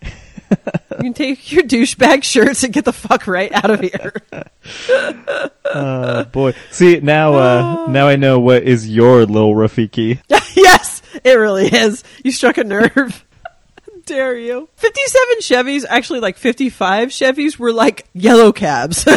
You 0.51 0.97
can 0.97 1.13
take 1.13 1.51
your 1.51 1.63
douchebag 1.63 2.23
shirts 2.23 2.63
and 2.63 2.71
get 2.73 2.85
the 2.85 2.93
fuck 2.93 3.25
right 3.27 3.51
out 3.51 3.71
of 3.71 3.79
here. 3.79 4.13
Oh 5.73 6.25
boy. 6.25 6.53
See, 6.69 6.99
now, 6.99 7.35
uh, 7.35 7.87
now 7.87 8.07
I 8.07 8.17
know 8.17 8.39
what 8.39 8.63
is 8.63 8.89
your 8.89 9.25
little 9.25 9.55
Rafiki. 9.55 10.19
yes, 10.29 11.01
it 11.23 11.33
really 11.33 11.67
is. 11.67 12.03
You 12.23 12.31
struck 12.31 12.57
a 12.57 12.63
nerve. 12.65 13.25
Dare 14.05 14.37
you? 14.37 14.67
57 14.75 15.37
Chevys, 15.39 15.85
actually 15.87 16.19
like 16.19 16.35
55 16.35 17.09
Chevys 17.09 17.57
were 17.57 17.71
like 17.71 18.05
yellow 18.13 18.51
cabs. 18.51 19.07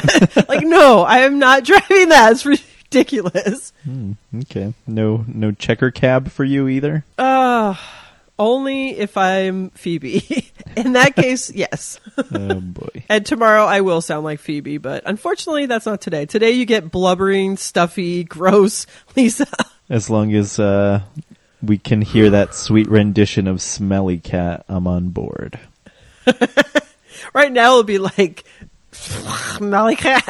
like, 0.48 0.64
no, 0.64 1.02
I 1.02 1.20
am 1.20 1.38
not 1.40 1.64
driving 1.64 2.10
that. 2.10 2.30
It's 2.32 2.46
ridiculous. 2.46 3.72
Okay. 4.42 4.74
No, 4.86 5.24
no 5.26 5.50
checker 5.52 5.90
cab 5.90 6.30
for 6.30 6.44
you 6.44 6.68
either? 6.68 7.04
Uh, 7.18 7.74
only 8.38 8.90
if 8.90 9.16
I'm 9.16 9.70
Phoebe. 9.70 10.50
In 10.76 10.94
that 10.94 11.14
case, 11.14 11.52
yes. 11.52 12.00
oh 12.32 12.60
boy. 12.60 13.04
And 13.08 13.24
tomorrow 13.24 13.64
I 13.64 13.80
will 13.80 14.00
sound 14.00 14.24
like 14.24 14.40
Phoebe, 14.40 14.78
but 14.78 15.04
unfortunately 15.06 15.66
that's 15.66 15.86
not 15.86 16.00
today. 16.00 16.26
Today 16.26 16.52
you 16.52 16.66
get 16.66 16.90
blubbering, 16.90 17.56
stuffy, 17.56 18.24
gross 18.24 18.86
Lisa. 19.16 19.46
As 19.88 20.10
long 20.10 20.34
as 20.34 20.58
uh, 20.58 21.02
we 21.62 21.78
can 21.78 22.02
hear 22.02 22.30
that 22.30 22.54
sweet 22.54 22.88
rendition 22.88 23.46
of 23.46 23.60
Smelly 23.60 24.18
Cat, 24.18 24.64
I'm 24.68 24.86
on 24.86 25.10
board. 25.10 25.58
right 27.34 27.52
now 27.52 27.72
it'll 27.72 27.82
be 27.84 27.98
like 27.98 28.44
Malika. 29.60 30.22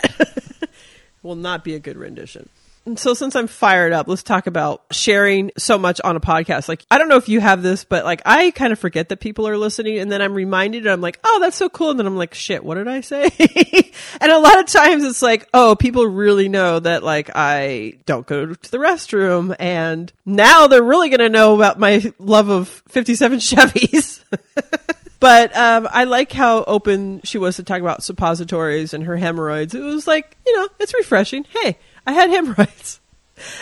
will 1.23 1.37
not 1.37 1.65
be 1.65 1.75
a 1.75 1.79
good 1.79 1.97
rendition. 1.97 2.49
So 2.97 3.15
since 3.15 3.35
I'm 3.35 3.47
fired 3.47 3.95
up, 3.95 4.09
let's 4.09 4.23
talk 4.23 4.47
about 4.47 4.85
sharing 4.91 5.53
so 5.57 5.79
much 5.79 6.03
on 6.03 6.17
a 6.17 6.21
podcast. 6.21 6.69
Like, 6.69 6.85
I 6.91 6.99
don't 6.99 7.09
know 7.09 7.17
if 7.17 7.31
you 7.31 7.41
have 7.41 7.63
this, 7.63 7.85
but 7.85 8.05
like, 8.05 8.21
I 8.27 8.51
kind 8.51 8.75
of 8.75 8.79
forget 8.79 9.09
that 9.09 9.21
people 9.21 9.49
are 9.49 9.57
listening 9.57 9.99
and 9.99 10.13
then 10.13 10.21
I'm 10.21 10.35
reminded 10.35 10.85
and 10.85 10.93
I'm 10.93 11.01
like, 11.01 11.19
oh, 11.25 11.39
that's 11.41 11.57
so 11.57 11.71
cool. 11.71 11.91
And 11.91 11.99
then 11.99 12.07
I'm 12.07 12.17
like, 12.17 12.35
shit, 12.35 12.63
what 12.63 12.75
did 12.75 12.87
I 12.87 13.01
say? 13.01 13.25
and 14.21 14.31
a 14.31 14.39
lot 14.39 14.61
of 14.61 14.67
times 14.67 15.03
it's 15.05 15.23
like, 15.23 15.49
oh, 15.55 15.75
people 15.77 16.07
really 16.07 16.51
know 16.51 16.79
that 16.79 17.03
like 17.03 17.31
I 17.35 17.95
don't 18.05 18.27
go 18.27 18.47
to 18.55 18.71
the 18.71 18.79
restroom 18.79 19.57
and 19.59 20.13
now 20.27 20.67
they're 20.67 20.83
really 20.83 21.09
going 21.09 21.21
to 21.21 21.31
know 21.31 21.55
about 21.55 21.79
my 21.79 22.13
love 22.19 22.51
of 22.51 22.69
57 22.89 23.39
Chevys. 23.41 24.23
But 25.25 25.57
um, 25.57 25.89
I 25.91 26.05
like 26.05 26.33
how 26.33 26.65
open 26.65 27.23
she 27.25 27.39
was 27.39 27.57
to 27.57 27.63
talk 27.63 27.81
about 27.81 28.03
suppositories 28.03 28.93
and 28.93 29.05
her 29.05 29.17
hemorrhoids. 29.17 29.75
It 29.75 29.81
was 29.81 30.07
like, 30.07 30.37
you 30.45 30.55
know, 30.55 30.69
it's 30.79 30.93
refreshing. 30.93 31.47
Hey, 31.49 31.79
I 32.07 32.13
had 32.13 32.31
hemorrhoids. 32.31 33.01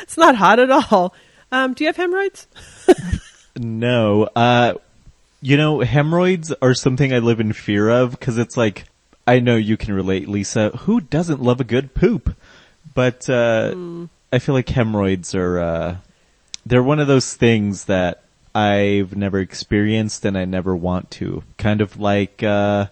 It's 0.03 0.17
not 0.19 0.37
hot 0.37 0.59
at 0.59 0.71
all. 0.71 1.15
Um, 1.51 1.75
do 1.75 1.85
you 1.85 1.89
have 1.89 1.97
hemorrhoids? 1.97 2.47
No, 3.55 4.25
uh, 4.35 4.75
you 5.43 5.59
know, 5.59 5.81
hemorrhoids 5.81 6.53
are 6.63 6.73
something 6.73 7.13
I 7.13 7.19
live 7.19 7.39
in 7.39 7.53
fear 7.53 7.91
of 7.91 8.13
because 8.13 8.39
it's 8.39 8.57
like, 8.57 8.85
I 9.27 9.41
know 9.41 9.57
you 9.57 9.77
can 9.77 9.93
relate, 9.93 10.27
Lisa. 10.27 10.71
Who 10.71 11.03
doesn't 11.03 11.43
love 11.43 11.61
a 11.61 11.65
good 11.65 11.93
poop? 11.95 12.35
But, 12.95 13.29
uh, 13.29 13.75
I 14.33 14.39
feel 14.39 14.55
like 14.55 14.71
hemorrhoids 14.71 15.35
are, 15.35 15.59
uh, 15.61 15.97
they're 16.65 16.83
one 16.83 16.99
of 16.99 17.09
those 17.09 17.35
things 17.35 17.85
that 17.85 18.23
I've 18.55 19.15
never 19.17 19.39
experienced 19.39 20.25
and 20.25 20.39
I 20.39 20.47
never 20.47 20.75
want 20.75 21.11
to. 21.13 21.43
Kind 21.59 21.83
of 21.83 21.99
like, 22.01 22.43
uh, 22.43 22.87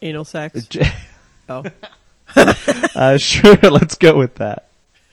Anal 0.00 0.24
sex. 0.24 0.66
j- 0.66 0.88
Oh. 1.48 1.64
uh, 2.36 3.18
sure, 3.18 3.56
let's 3.62 3.96
go 3.96 4.16
with 4.16 4.36
that. 4.36 4.68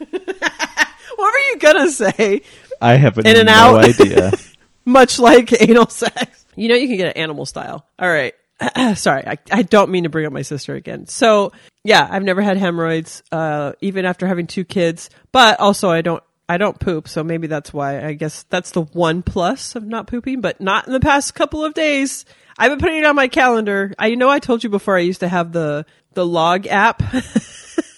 what 1.15 1.33
were 1.33 1.39
you 1.51 1.57
gonna 1.59 1.89
say? 1.91 2.41
I 2.81 2.95
have 2.95 3.17
In 3.19 3.27
and 3.27 3.45
no 3.47 3.53
out. 3.53 3.85
idea. 3.85 4.31
Much 4.85 5.19
like 5.19 5.53
anal 5.61 5.87
sex. 5.89 6.45
You 6.55 6.67
know, 6.69 6.75
you 6.75 6.87
can 6.87 6.97
get 6.97 7.07
it 7.15 7.17
animal 7.17 7.45
style. 7.45 7.85
All 7.99 8.09
right. 8.09 8.33
Sorry, 8.95 9.23
I, 9.25 9.37
I 9.51 9.61
don't 9.63 9.89
mean 9.91 10.03
to 10.03 10.09
bring 10.09 10.25
up 10.25 10.33
my 10.33 10.41
sister 10.43 10.75
again. 10.75 11.07
So, 11.07 11.51
yeah, 11.83 12.07
I've 12.09 12.23
never 12.23 12.41
had 12.41 12.57
hemorrhoids, 12.57 13.23
uh, 13.31 13.73
even 13.81 14.05
after 14.05 14.27
having 14.27 14.47
two 14.47 14.63
kids. 14.63 15.09
But 15.31 15.59
also, 15.59 15.89
I 15.89 16.01
don't, 16.01 16.21
I 16.49 16.57
don't 16.57 16.79
poop, 16.79 17.07
so 17.07 17.23
maybe 17.23 17.47
that's 17.47 17.73
why. 17.73 18.05
I 18.05 18.13
guess 18.13 18.43
that's 18.49 18.71
the 18.71 18.81
one 18.83 19.23
plus 19.23 19.75
of 19.75 19.83
not 19.85 20.05
pooping, 20.07 20.41
but 20.41 20.59
not 20.61 20.85
in 20.85 20.93
the 20.93 20.99
past 20.99 21.33
couple 21.33 21.63
of 21.65 21.73
days. 21.73 22.25
I've 22.57 22.69
been 22.71 22.79
putting 22.79 22.97
it 22.99 23.05
on 23.05 23.15
my 23.15 23.27
calendar. 23.29 23.93
I 23.97 24.13
know 24.15 24.29
I 24.29 24.39
told 24.39 24.63
you 24.63 24.69
before. 24.69 24.95
I 24.97 25.01
used 25.01 25.21
to 25.21 25.27
have 25.29 25.51
the 25.53 25.85
the 26.13 26.25
log 26.25 26.67
app, 26.67 27.01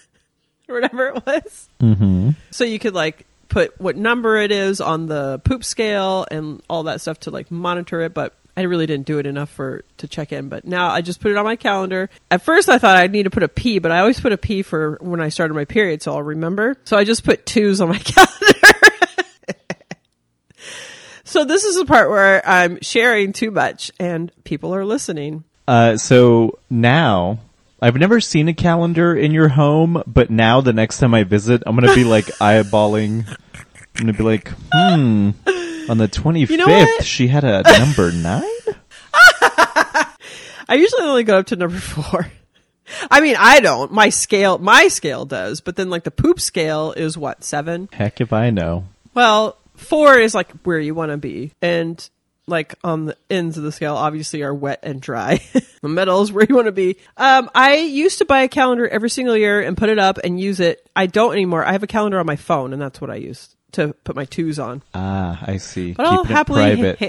or 0.74 0.82
whatever 0.82 1.08
it 1.08 1.26
was. 1.26 1.70
hmm 1.80 2.32
So 2.52 2.64
you 2.64 2.80
could 2.80 2.94
like 2.94 3.26
put 3.50 3.80
what 3.80 3.96
number 3.96 4.38
it 4.38 4.52
is 4.52 4.82
on 4.82 5.06
the 5.06 5.40
poop 5.40 5.64
scale 5.64 6.26
and 6.32 6.62
all 6.70 6.84
that 6.84 7.02
stuff 7.02 7.20
to 7.22 7.32
like 7.32 7.52
monitor 7.52 8.02
it, 8.02 8.14
but 8.14 8.34
I 8.56 8.62
really 8.64 8.86
didn't 8.86 9.06
do 9.06 9.20
it 9.20 9.26
enough 9.26 9.50
for 9.50 9.84
to 9.98 10.08
check 10.08 10.32
in. 10.32 10.50
But 10.50 10.66
now 10.66 10.90
I 10.90 11.02
just 11.02 11.20
put 11.20 11.32
it 11.32 11.38
on 11.38 11.46
my 11.46 11.56
calendar. 11.56 12.10
At 12.30 12.42
first 12.44 12.70
I 12.70 12.78
thought 12.78 12.98
I'd 12.98 13.12
need 13.12 13.24
to 13.24 13.30
put 13.30 13.44
a 13.44 13.48
P, 13.48 13.80
but 13.80 13.92
I 13.92 14.00
always 14.00 14.20
put 14.20 14.32
a 14.32 14.38
P 14.38 14.62
for 14.62 14.98
when 15.02 15.22
I 15.22 15.30
started 15.30 15.54
my 15.54 15.66
period, 15.66 16.02
so 16.02 16.14
I'll 16.14 16.24
remember. 16.24 16.78
So 16.84 16.98
I 16.98 17.04
just 17.04 17.24
put 17.24 17.46
twos 17.46 17.82
on 17.82 17.90
my 17.90 17.98
calendar. 18.00 18.98
so 21.24 21.46
this 21.46 21.64
is 21.64 21.78
the 21.78 21.86
part 21.86 22.10
where 22.10 22.48
I'm 22.48 22.80
sharing 22.82 23.34
too 23.34 23.52
much 23.52 23.92
and 24.00 24.32
people 24.44 24.74
are 24.76 24.86
listening. 24.86 25.44
Uh, 25.68 25.98
so 25.98 26.60
now, 26.70 27.40
I've 27.84 27.98
never 27.98 28.22
seen 28.22 28.48
a 28.48 28.54
calendar 28.54 29.14
in 29.14 29.34
your 29.34 29.50
home, 29.50 30.02
but 30.08 30.30
now 30.30 30.62
the 30.62 30.72
next 30.72 31.00
time 31.00 31.14
I 31.14 31.26
visit, 31.26 31.64
I'm 31.66 31.76
gonna 31.76 31.94
be 31.94 32.04
like 32.06 32.28
eyeballing. 32.38 33.28
I'm 33.28 33.76
gonna 33.94 34.14
be 34.14 34.24
like, 34.24 34.48
hmm. 34.74 35.32
On 35.90 35.98
the 35.98 36.08
25th, 36.08 36.58
know 36.58 36.88
she 37.02 37.28
had 37.28 37.44
a 37.44 37.62
number 37.80 38.14
nine? 38.14 38.42
I 40.70 40.76
usually 40.76 41.02
only 41.02 41.26
go 41.26 41.40
up 41.40 41.48
to 41.48 41.58
number 41.58 41.78
four. 41.78 42.32
I 43.12 43.20
mean, 43.20 43.36
I 43.38 43.60
don't. 43.60 43.92
My 43.92 44.08
scale, 44.08 44.60
my 44.60 44.88
scale 44.88 45.26
does, 45.26 45.60
but 45.60 45.76
then 45.76 45.90
like 45.90 46.06
the 46.06 46.12
poop 46.12 46.40
scale 46.40 46.94
is 46.94 47.18
what 47.18 47.44
seven. 47.44 47.90
Heck 47.92 48.22
if 48.22 48.32
I 48.32 48.50
know. 48.50 48.86
Well, 49.14 49.58
four 49.76 50.18
is 50.18 50.34
like 50.34 50.52
where 50.62 50.80
you 50.80 50.96
want 50.96 51.12
to 51.12 51.18
be, 51.18 51.52
and 51.62 52.10
like 52.48 52.76
on 52.84 53.06
the 53.06 53.18
ends 53.30 53.58
of 53.58 53.64
the 53.64 53.72
scale, 53.72 53.96
obviously 53.96 54.44
are 54.44 54.54
wet 54.54 54.80
and 54.84 55.02
dry. 55.02 55.40
the 55.82 55.90
middle 55.90 56.22
is 56.22 56.32
where 56.32 56.46
you 56.48 56.56
want 56.56 56.68
to 56.68 56.72
be. 56.72 56.98
Um, 57.18 57.50
I 57.56 57.78
used 57.78 58.20
to 58.20 58.26
buy 58.26 58.42
a 58.42 58.48
calendar 58.48 58.88
every 58.88 59.10
single 59.10 59.38
year 59.38 59.62
and 59.62 59.78
put 59.78 59.90
it 59.90 60.00
up 60.00 60.20
and 60.24 60.40
use 60.40 60.60
it. 60.60 60.88
I 60.96 61.06
don't 61.06 61.34
anymore. 61.34 61.66
I 61.66 61.72
have 61.72 61.84
a 61.84 61.88
calendar 61.88 62.20
on 62.20 62.26
my 62.26 62.36
phone, 62.36 62.74
and 62.74 62.82
that's 62.82 63.00
what 63.00 63.10
I 63.10 63.16
use 63.16 63.56
to 63.74 63.94
put 64.04 64.16
my 64.16 64.26
twos 64.26 64.60
on. 64.60 64.84
Ah, 64.94 65.42
I 65.46 65.58
see. 65.58 65.94
But 65.94 66.06
I'll 66.06 66.24
happily, 66.24 66.64
it 66.64 67.00
private 67.00 67.02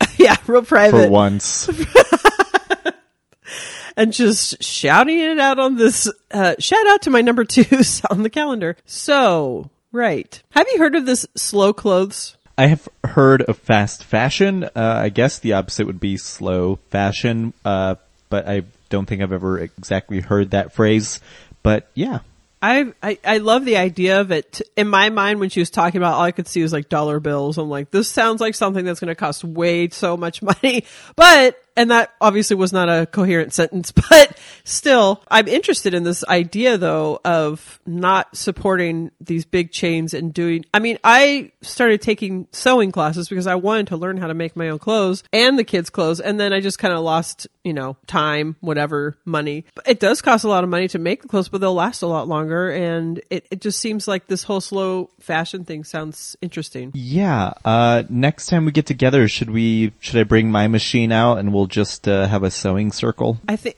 ha- 0.00 0.08
yeah, 0.16 0.36
real 0.46 0.62
private. 0.62 1.06
for 1.06 1.10
once. 1.10 1.68
and 3.96 4.12
just 4.12 4.62
shouting 4.62 5.18
it 5.18 5.38
out 5.38 5.58
on 5.58 5.76
this 5.76 6.10
uh, 6.30 6.54
shout 6.58 6.86
out 6.86 7.02
to 7.02 7.10
my 7.10 7.20
number 7.20 7.44
twos 7.44 8.02
on 8.10 8.22
the 8.22 8.30
calendar. 8.30 8.76
So, 8.86 9.70
right. 9.92 10.42
Have 10.50 10.66
you 10.72 10.78
heard 10.78 10.94
of 10.94 11.04
this 11.04 11.26
slow 11.34 11.72
clothes? 11.72 12.36
I 12.58 12.66
have 12.66 12.88
heard 13.04 13.42
of 13.42 13.56
fast 13.56 14.02
fashion. 14.02 14.64
Uh, 14.64 14.70
I 14.74 15.10
guess 15.10 15.38
the 15.38 15.52
opposite 15.52 15.86
would 15.86 16.00
be 16.00 16.16
slow 16.16 16.80
fashion, 16.90 17.54
uh, 17.64 17.94
but 18.30 18.48
I 18.48 18.64
don't 18.88 19.06
think 19.06 19.22
I've 19.22 19.32
ever 19.32 19.60
exactly 19.60 20.18
heard 20.20 20.50
that 20.50 20.72
phrase. 20.72 21.20
But 21.62 21.88
yeah, 21.94 22.18
I, 22.60 22.92
I 23.00 23.18
I 23.24 23.38
love 23.38 23.64
the 23.64 23.76
idea 23.76 24.20
of 24.20 24.32
it. 24.32 24.60
In 24.76 24.88
my 24.88 25.08
mind, 25.10 25.38
when 25.38 25.50
she 25.50 25.60
was 25.60 25.70
talking 25.70 25.98
about, 25.98 26.14
all 26.14 26.24
I 26.24 26.32
could 26.32 26.48
see 26.48 26.60
was 26.60 26.72
like 26.72 26.88
dollar 26.88 27.20
bills. 27.20 27.58
I'm 27.58 27.70
like, 27.70 27.92
this 27.92 28.08
sounds 28.08 28.40
like 28.40 28.56
something 28.56 28.84
that's 28.84 28.98
going 28.98 29.08
to 29.08 29.14
cost 29.14 29.44
way 29.44 29.88
so 29.90 30.16
much 30.16 30.42
money. 30.62 30.84
But 31.14 31.62
and 31.78 31.92
that 31.92 32.12
obviously 32.20 32.56
was 32.56 32.72
not 32.72 32.88
a 32.88 33.06
coherent 33.06 33.54
sentence. 33.54 33.92
But 34.08 34.38
still, 34.64 35.22
I'm 35.30 35.48
interested 35.48 35.92
in 35.92 36.02
this 36.02 36.24
idea 36.24 36.78
though 36.78 37.20
of 37.24 37.78
not 37.86 38.34
supporting 38.34 39.10
these 39.20 39.44
big 39.44 39.70
chains 39.70 40.14
and 40.14 40.32
doing. 40.32 40.64
I 40.72 40.78
mean, 40.78 40.98
I 41.04 41.52
started 41.60 42.00
taking 42.00 42.48
sewing 42.52 42.90
classes 42.90 43.28
because 43.28 43.46
I 43.46 43.56
wanted 43.56 43.88
to 43.88 43.98
learn 43.98 44.16
how 44.16 44.28
to 44.28 44.34
make 44.34 44.56
my 44.56 44.70
own 44.70 44.78
clothes 44.78 45.24
and 45.32 45.58
the 45.58 45.64
kids' 45.64 45.90
clothes, 45.90 46.20
and 46.20 46.40
then 46.40 46.54
I 46.54 46.60
just 46.60 46.78
kind 46.78 46.94
of 46.94 47.00
lost, 47.00 47.46
you 47.64 47.74
know, 47.74 47.96
time, 48.06 48.56
whatever, 48.60 49.18
money. 49.26 49.66
But 49.74 49.88
it 49.88 50.00
does 50.00 50.22
cost 50.22 50.44
a 50.44 50.48
lot 50.48 50.64
of 50.64 50.70
money 50.70 50.88
to 50.88 50.98
make 50.98 51.22
the 51.22 51.28
clothes, 51.28 51.48
but 51.48 51.60
they'll 51.60 51.74
last 51.74 52.02
a 52.02 52.06
lot 52.06 52.26
longer. 52.26 52.70
And 52.70 53.20
it, 53.30 53.46
it 53.50 53.60
just 53.60 53.78
seems 53.78 54.08
like 54.08 54.26
this 54.26 54.42
whole 54.42 54.62
slow 54.62 55.10
fashion 55.20 55.64
thing 55.64 55.84
sounds 55.84 56.36
interesting. 56.40 56.92
yeah. 56.94 57.52
Uh, 57.64 58.04
next 58.08 58.46
time 58.46 58.64
we 58.64 58.72
get 58.72 58.86
together, 58.86 59.28
should 59.28 59.50
we? 59.50 59.92
Should 60.00 60.16
I 60.16 60.24
bring 60.24 60.50
my 60.50 60.66
machine 60.66 61.12
out 61.12 61.38
and 61.38 61.52
we'll 61.52 61.67
just 61.68 62.08
uh, 62.08 62.26
have 62.26 62.42
a 62.42 62.50
sewing 62.50 62.90
circle? 62.92 63.38
I 63.48 63.56
think. 63.56 63.76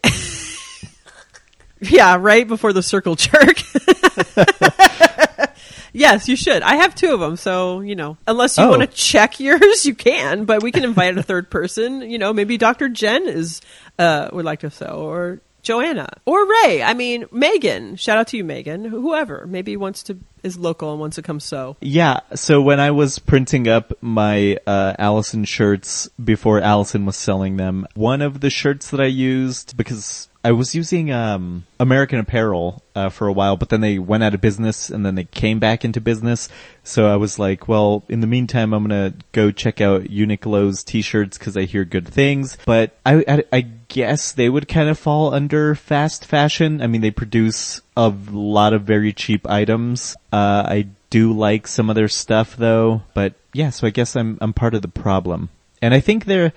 yeah, 1.80 2.16
right 2.18 2.46
before 2.46 2.72
the 2.72 2.82
circle 2.82 3.14
jerk. 3.16 3.58
yes, 5.92 6.28
you 6.28 6.36
should. 6.36 6.62
I 6.62 6.76
have 6.76 6.94
two 6.94 7.12
of 7.14 7.20
them, 7.20 7.36
so 7.36 7.80
you 7.80 7.96
know, 7.96 8.16
unless 8.26 8.56
you 8.58 8.64
Oh. 8.64 8.70
want 8.70 8.82
to 8.82 8.86
check 8.88 9.40
yours, 9.40 9.84
you 9.86 9.94
can. 9.94 10.44
But 10.44 10.62
we 10.62 10.72
can 10.72 10.84
invite 10.84 11.16
a 11.18 11.22
third 11.22 11.50
person. 11.50 12.02
You 12.02 12.18
know, 12.18 12.32
maybe 12.32 12.56
Dr. 12.58 12.88
Jen 12.88 13.26
is 13.28 13.60
uh, 13.98 14.28
would 14.32 14.44
like 14.44 14.60
to 14.60 14.70
sew, 14.70 14.86
or 15.08 15.40
Joanna, 15.62 16.08
or 16.24 16.46
Ray. 16.46 16.82
I 16.82 16.94
mean, 16.94 17.26
Megan. 17.30 17.96
Shout 17.96 18.18
out 18.18 18.28
to 18.28 18.36
you, 18.36 18.44
Megan. 18.44 18.84
Whoever 18.84 19.46
maybe 19.46 19.76
wants 19.76 20.02
to 20.04 20.18
is 20.42 20.58
local 20.58 20.90
and 20.90 21.00
wants 21.00 21.16
to 21.16 21.22
come 21.22 21.40
sew. 21.40 21.76
Yeah, 21.80 22.20
so 22.34 22.62
when 22.62 22.80
I 22.80 22.90
was 22.92 23.18
printing 23.18 23.68
up 23.68 23.92
my 24.00 24.58
uh, 24.66 24.94
Allison 24.98 25.44
shirts 25.44 26.08
before 26.22 26.60
Allison 26.60 27.04
was 27.06 27.16
selling 27.16 27.56
them, 27.56 27.86
one 27.94 28.22
of 28.22 28.40
the 28.40 28.50
shirts 28.50 28.90
that 28.90 29.00
I 29.00 29.06
used 29.06 29.76
because 29.76 30.28
I 30.42 30.52
was 30.52 30.74
using 30.74 31.12
um, 31.12 31.66
American 31.78 32.18
Apparel 32.18 32.82
uh, 32.94 33.10
for 33.10 33.26
a 33.26 33.32
while, 33.32 33.56
but 33.56 33.68
then 33.68 33.82
they 33.82 33.98
went 33.98 34.24
out 34.24 34.34
of 34.34 34.40
business 34.40 34.88
and 34.88 35.04
then 35.04 35.14
they 35.14 35.24
came 35.24 35.58
back 35.58 35.84
into 35.84 36.00
business. 36.00 36.48
So 36.82 37.06
I 37.06 37.16
was 37.16 37.38
like, 37.38 37.68
well, 37.68 38.04
in 38.08 38.20
the 38.20 38.26
meantime, 38.26 38.72
I'm 38.72 38.84
gonna 38.84 39.14
go 39.32 39.50
check 39.50 39.82
out 39.82 40.04
Uniqlo's 40.04 40.82
t-shirts 40.82 41.36
because 41.36 41.58
I 41.58 41.64
hear 41.64 41.84
good 41.84 42.08
things. 42.08 42.56
But 42.64 42.96
I, 43.04 43.24
I, 43.28 43.44
I 43.52 43.66
guess 43.90 44.32
they 44.32 44.48
would 44.48 44.68
kind 44.68 44.88
of 44.88 44.98
fall 44.98 45.34
under 45.34 45.74
fast 45.74 46.24
fashion. 46.24 46.80
I 46.80 46.86
mean, 46.86 47.02
they 47.02 47.10
produce 47.10 47.82
a 47.96 48.08
lot 48.08 48.72
of 48.72 48.82
very 48.82 49.12
cheap 49.12 49.46
items. 49.50 50.16
Uh, 50.32 50.64
I 50.66 50.86
do 51.10 51.32
like 51.34 51.66
some 51.66 51.90
of 51.90 51.96
their 51.96 52.08
stuff 52.08 52.56
though, 52.56 53.02
but 53.12 53.34
yeah, 53.52 53.68
so 53.70 53.86
I 53.86 53.90
guess 53.90 54.16
I'm 54.16 54.38
I'm 54.40 54.52
part 54.54 54.74
of 54.74 54.80
the 54.82 54.88
problem. 54.88 55.50
And 55.82 55.92
I 55.92 56.00
think 56.00 56.24
their 56.24 56.52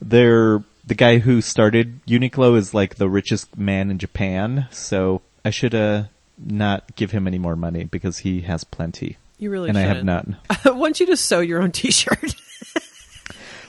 their 0.00 0.62
the 0.86 0.94
guy 0.94 1.18
who 1.18 1.40
started 1.40 2.04
Uniqlo 2.06 2.56
is 2.56 2.74
like 2.74 2.96
the 2.96 3.08
richest 3.08 3.56
man 3.56 3.90
in 3.90 3.98
Japan, 3.98 4.68
so 4.70 5.22
I 5.44 5.50
should 5.50 5.74
uh 5.74 6.04
not 6.38 6.94
give 6.96 7.12
him 7.12 7.26
any 7.26 7.38
more 7.38 7.56
money 7.56 7.84
because 7.84 8.18
he 8.18 8.42
has 8.42 8.62
plenty. 8.64 9.16
You 9.38 9.50
really 9.50 9.70
and 9.70 9.78
I 9.78 9.82
have 9.82 9.96
shouldn't. 9.98 10.06
none. 10.06 10.36
I 10.64 10.70
want 10.70 11.00
you 11.00 11.06
to 11.06 11.16
sew 11.16 11.40
your 11.40 11.62
own 11.62 11.72
T-shirt. 11.72 12.34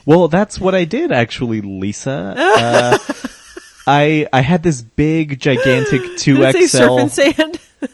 Well, 0.06 0.28
that's 0.28 0.58
what 0.58 0.74
I 0.74 0.84
did 0.84 1.12
actually, 1.12 1.60
Lisa. 1.60 2.34
Uh, 2.36 2.98
I 3.86 4.26
I 4.32 4.40
had 4.40 4.62
this 4.62 4.80
big, 4.80 5.38
gigantic 5.38 6.16
two 6.16 6.36
Did 6.38 6.54
it 6.54 6.70
say 6.70 6.78
surf 6.78 6.90
and 7.00 7.10
XL. 7.10 7.22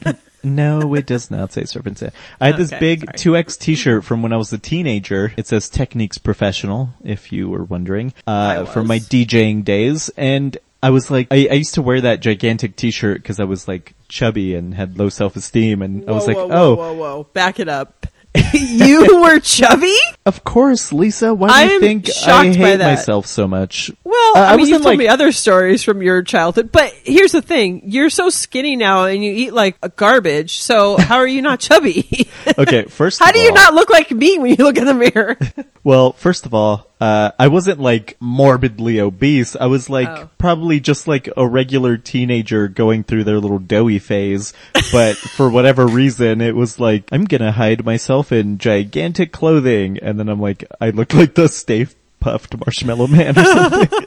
sand? 0.05 0.18
No, 0.44 0.92
it 0.96 1.07
does 1.07 1.31
not 1.31 1.53
say 1.53 1.64
serpent 1.66 1.98
sand. 1.98 2.11
I 2.40 2.46
had 2.48 2.57
this 2.57 2.72
Okay, 2.72 2.81
big 2.81 3.05
sorry. 3.05 3.16
two 3.16 3.37
X 3.37 3.57
T-shirt 3.57 4.03
from 4.05 4.22
when 4.22 4.33
I 4.33 4.37
was 4.37 4.53
a 4.53 4.59
teenager. 4.59 5.33
It 5.37 5.46
says 5.46 5.68
Techniques 5.68 6.18
Professional, 6.18 6.90
if 7.05 7.31
you 7.31 7.48
were 7.48 7.62
wondering, 7.62 8.12
uh, 8.27 8.64
from 8.64 8.88
my 8.88 8.96
was. 8.96 9.09
DJing 9.09 9.64
days, 9.64 10.11
and. 10.16 10.57
I 10.85 10.90
was 10.90 11.12
like, 11.12 11.29
I, 11.31 11.46
I 11.48 11.55
used 11.55 11.75
to 11.75 11.83
wear 11.83 12.01
that 12.01 12.18
gigantic 12.18 12.75
T-shirt 12.75 13.22
because 13.22 13.38
I 13.38 13.44
was 13.44 13.68
like 13.68 13.94
chubby 14.09 14.57
and 14.57 14.75
had 14.75 14.98
low 14.98 15.11
self-esteem, 15.11 15.81
and 15.81 16.11
I 16.11 16.12
was 16.12 16.27
like, 16.27 16.37
whoa, 16.37 16.48
oh, 16.51 16.75
whoa, 16.75 16.92
whoa, 16.92 16.94
whoa! 16.94 17.25
Back 17.35 17.61
it 17.61 17.68
up. 17.68 18.09
you 18.55 19.21
were 19.21 19.38
chubby. 19.40 19.95
of 20.25 20.42
course, 20.45 20.92
Lisa. 20.92 21.35
Why 21.35 21.49
do 21.66 21.68
you 21.71 21.75
I'm 21.77 21.81
think 21.81 22.09
I 22.09 22.12
shocked 22.12 22.47
by 22.49 22.53
hate 22.55 22.77
that. 22.77 22.90
myself 22.97 23.27
so 23.27 23.47
much? 23.47 23.90
Well, 24.05 24.37
Uh, 24.37 24.40
I, 24.40 24.45
I 24.45 24.51
mean, 24.53 24.61
wasn't 24.61 24.68
you've 24.68 24.83
told 24.83 24.92
like- 24.92 24.99
me 24.99 25.09
other 25.09 25.33
stories 25.33 25.83
from 25.83 26.01
your 26.03 26.23
childhood, 26.23 26.71
but 26.73 26.92
here's 27.05 27.33
the 27.33 27.42
thing: 27.42 27.83
you're 27.85 28.09
so 28.11 28.31
skinny 28.31 28.77
now, 28.77 29.05
and 29.05 29.23
you 29.23 29.33
eat 29.33 29.53
like 29.53 29.77
garbage. 29.97 30.59
So 30.61 30.97
how 30.97 31.16
are 31.16 31.27
you 31.27 31.42
not 31.42 31.61
chubby? 31.66 32.29
Okay, 32.59 32.85
first, 32.85 33.18
how 33.21 33.29
of 33.29 33.35
do 33.35 33.40
you 33.40 33.51
all- 33.51 33.55
not 33.55 33.75
look 33.75 33.90
like 33.90 34.11
me 34.11 34.38
when 34.38 34.51
you 34.51 34.57
look 34.64 34.79
in 34.79 34.85
the 34.87 34.95
mirror? 34.95 35.37
Well, 35.85 36.12
first 36.12 36.47
of 36.47 36.55
all, 36.55 36.87
uh, 37.01 37.33
I 37.40 37.49
wasn't 37.49 37.81
like 37.81 38.16
morbidly 38.21 39.01
obese. 39.01 39.57
I 39.57 39.66
was 39.66 39.90
like 39.90 40.07
Oh. 40.09 40.31
probably 40.38 40.79
just 40.79 41.09
like 41.09 41.29
a 41.37 41.45
regular 41.45 41.97
teenager 41.97 42.68
going 42.68 43.03
through 43.03 43.25
their 43.25 43.40
little 43.40 43.59
doughy 43.59 43.99
phase. 43.99 44.53
But 44.92 45.16
for 45.16 45.51
whatever 45.51 45.85
reason, 45.88 46.40
it 46.40 46.55
was 46.55 46.79
like, 46.79 47.03
I'm 47.11 47.25
gonna 47.25 47.51
hide 47.51 47.85
myself 47.85 48.22
in 48.31 48.59
gigantic 48.59 49.33
clothing. 49.33 49.99
And 49.99 50.19
then 50.19 50.29
I'm 50.29 50.41
like, 50.41 50.65
I 50.81 50.91
look 50.91 51.13
like 51.15 51.35
the 51.35 51.49
Stay 51.49 51.87
Puft 52.21 52.61
Marshmallow 52.65 53.09
Man 53.09 53.37
or 53.37 53.45
something. 53.45 54.07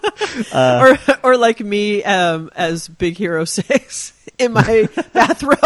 or 0.56 0.98
or 1.24 1.38
like 1.38 1.60
me 1.60 2.04
um, 2.04 2.50
as 2.56 2.88
Big 2.88 3.18
Hero 3.18 3.44
Six 3.46 4.14
in 4.38 4.54
my 4.54 4.88
bathrobe, 5.14 5.60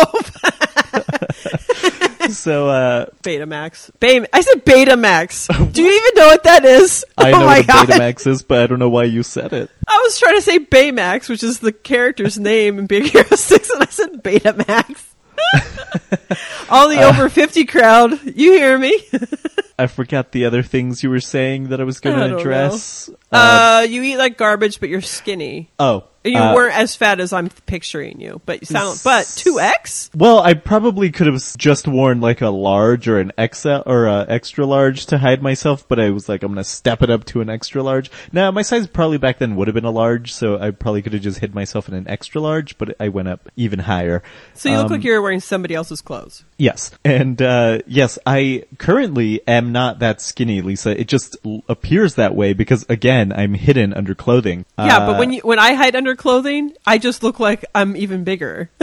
so, 2.29 2.69
uh, 2.69 3.05
Betamax. 3.23 3.91
Bay- 3.99 4.25
I 4.31 4.41
said 4.41 4.65
Betamax. 4.65 5.71
Do 5.73 5.81
you 5.81 5.91
even 5.91 6.11
know 6.15 6.27
what 6.27 6.43
that 6.43 6.65
is? 6.65 7.05
I 7.17 7.31
oh 7.31 7.39
know 7.39 7.45
what 7.45 7.67
god! 7.67 7.87
Betamax 7.87 8.27
is, 8.27 8.43
but 8.43 8.61
I 8.61 8.67
don't 8.67 8.79
know 8.79 8.89
why 8.89 9.05
you 9.05 9.23
said 9.23 9.53
it. 9.53 9.69
I 9.87 10.01
was 10.03 10.19
trying 10.19 10.35
to 10.35 10.41
say 10.41 10.59
Baymax, 10.59 11.29
which 11.29 11.43
is 11.43 11.59
the 11.59 11.71
character's 11.71 12.37
name 12.37 12.79
in 12.79 12.87
Big 12.87 13.05
Hero 13.05 13.25
6, 13.25 13.69
and 13.69 13.83
I 13.83 13.87
said 13.87 14.23
Betamax. 14.23 15.08
All 16.69 16.87
the 16.89 16.99
Uh. 16.99 17.09
over 17.09 17.29
50 17.29 17.65
crowd, 17.65 18.19
you 18.35 18.53
hear 18.53 18.77
me? 18.77 18.99
I 19.79 19.87
forgot 19.87 20.31
the 20.33 20.45
other 20.45 20.61
things 20.61 21.03
you 21.03 21.09
were 21.09 21.21
saying 21.21 21.69
that 21.69 21.79
I 21.79 21.83
was 21.85 21.99
gonna 21.99 22.27
don't 22.29 22.39
address. 22.39 23.09
Uh, 23.31 23.85
you 23.89 24.03
eat 24.03 24.17
like 24.17 24.37
garbage, 24.37 24.79
but 24.79 24.89
you're 24.89 25.01
skinny. 25.01 25.69
oh. 25.79 26.03
You 26.29 26.37
uh, 26.39 26.53
weren't 26.55 26.75
as 26.75 26.95
fat 26.95 27.19
as 27.19 27.33
I'm 27.33 27.49
picturing 27.65 28.19
you, 28.21 28.41
but 28.45 28.61
you 28.61 28.65
sound, 28.65 28.99
but 29.03 29.25
2X? 29.25 30.11
Well, 30.15 30.39
I 30.39 30.53
probably 30.53 31.11
could 31.11 31.27
have 31.27 31.41
just 31.57 31.87
worn 31.87 32.21
like 32.21 32.41
a 32.41 32.49
large 32.49 33.07
or 33.07 33.19
an 33.19 33.31
XL 33.53 33.81
or 33.85 34.05
a 34.07 34.25
extra 34.29 34.65
large 34.65 35.05
to 35.07 35.17
hide 35.17 35.41
myself, 35.41 35.87
but 35.87 35.99
I 35.99 36.09
was 36.11 36.29
like, 36.29 36.43
I'm 36.43 36.51
gonna 36.51 36.63
step 36.63 37.01
it 37.01 37.09
up 37.09 37.25
to 37.25 37.41
an 37.41 37.49
extra 37.49 37.81
large. 37.83 38.11
Now, 38.31 38.51
my 38.51 38.61
size 38.61 38.87
probably 38.87 39.17
back 39.17 39.39
then 39.39 39.55
would 39.55 39.67
have 39.67 39.75
been 39.75 39.85
a 39.85 39.91
large, 39.91 40.33
so 40.33 40.59
I 40.59 40.71
probably 40.71 41.01
could 41.01 41.13
have 41.13 41.21
just 41.21 41.39
hid 41.39 41.53
myself 41.55 41.87
in 41.87 41.93
an 41.95 42.07
extra 42.07 42.41
large, 42.41 42.77
but 42.77 42.95
I 42.99 43.09
went 43.09 43.27
up 43.27 43.49
even 43.55 43.79
higher. 43.79 44.21
So 44.53 44.69
you 44.69 44.75
look 44.77 44.85
Um, 44.87 44.91
like 44.93 45.03
you're 45.03 45.21
wearing 45.21 45.39
somebody 45.39 45.75
else's 45.75 46.01
clothes. 46.01 46.43
Yes. 46.57 46.91
And, 47.05 47.41
uh, 47.41 47.79
yes, 47.87 48.19
I 48.25 48.65
currently 48.77 49.41
am 49.47 49.71
not 49.71 49.99
that 49.99 50.21
skinny, 50.21 50.61
Lisa. 50.61 50.99
It 50.99 51.07
just 51.07 51.37
appears 51.67 52.15
that 52.15 52.35
way 52.35 52.53
because, 52.53 52.85
again, 52.89 53.31
I'm 53.31 53.53
hidden 53.53 53.93
under 53.93 54.13
clothing. 54.15 54.65
Yeah, 54.77 54.97
Uh, 54.97 55.07
but 55.07 55.19
when 55.19 55.31
you, 55.33 55.41
when 55.41 55.59
I 55.59 55.73
hide 55.73 55.95
under 55.95 56.15
clothing, 56.19 56.73
I 56.85 56.99
just 56.99 57.23
look 57.23 57.39
like 57.39 57.65
I'm 57.73 57.97
even 57.97 58.23
bigger. 58.23 58.69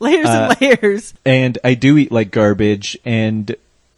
layers 0.00 0.26
Uh, 0.26 0.54
and 0.60 0.60
layers. 0.60 1.14
and 1.24 1.58
I 1.64 1.74
do 1.74 1.96
eat 1.98 2.12
like 2.12 2.30
garbage, 2.30 2.96
and 3.04 3.54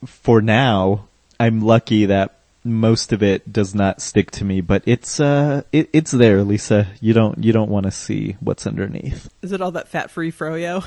for 0.06 0.40
now, 0.40 1.08
I'm 1.38 1.60
lucky 1.60 2.06
that 2.06 2.34
most 2.64 3.12
of 3.12 3.22
it 3.22 3.52
does 3.52 3.74
not 3.74 4.00
stick 4.00 4.30
to 4.32 4.44
me, 4.44 4.60
but 4.60 4.82
it's 4.86 5.20
uh 5.20 5.62
it, 5.72 5.88
it's 5.92 6.10
there, 6.10 6.42
Lisa. 6.42 6.88
You 7.00 7.12
don't 7.14 7.42
you 7.42 7.52
don't 7.52 7.70
want 7.70 7.84
to 7.86 7.90
see 7.90 8.36
what's 8.40 8.66
underneath. 8.66 9.28
Is 9.42 9.52
it 9.52 9.60
all 9.60 9.70
that 9.72 9.88
fat 9.88 10.10
free 10.10 10.32
froyo? 10.32 10.84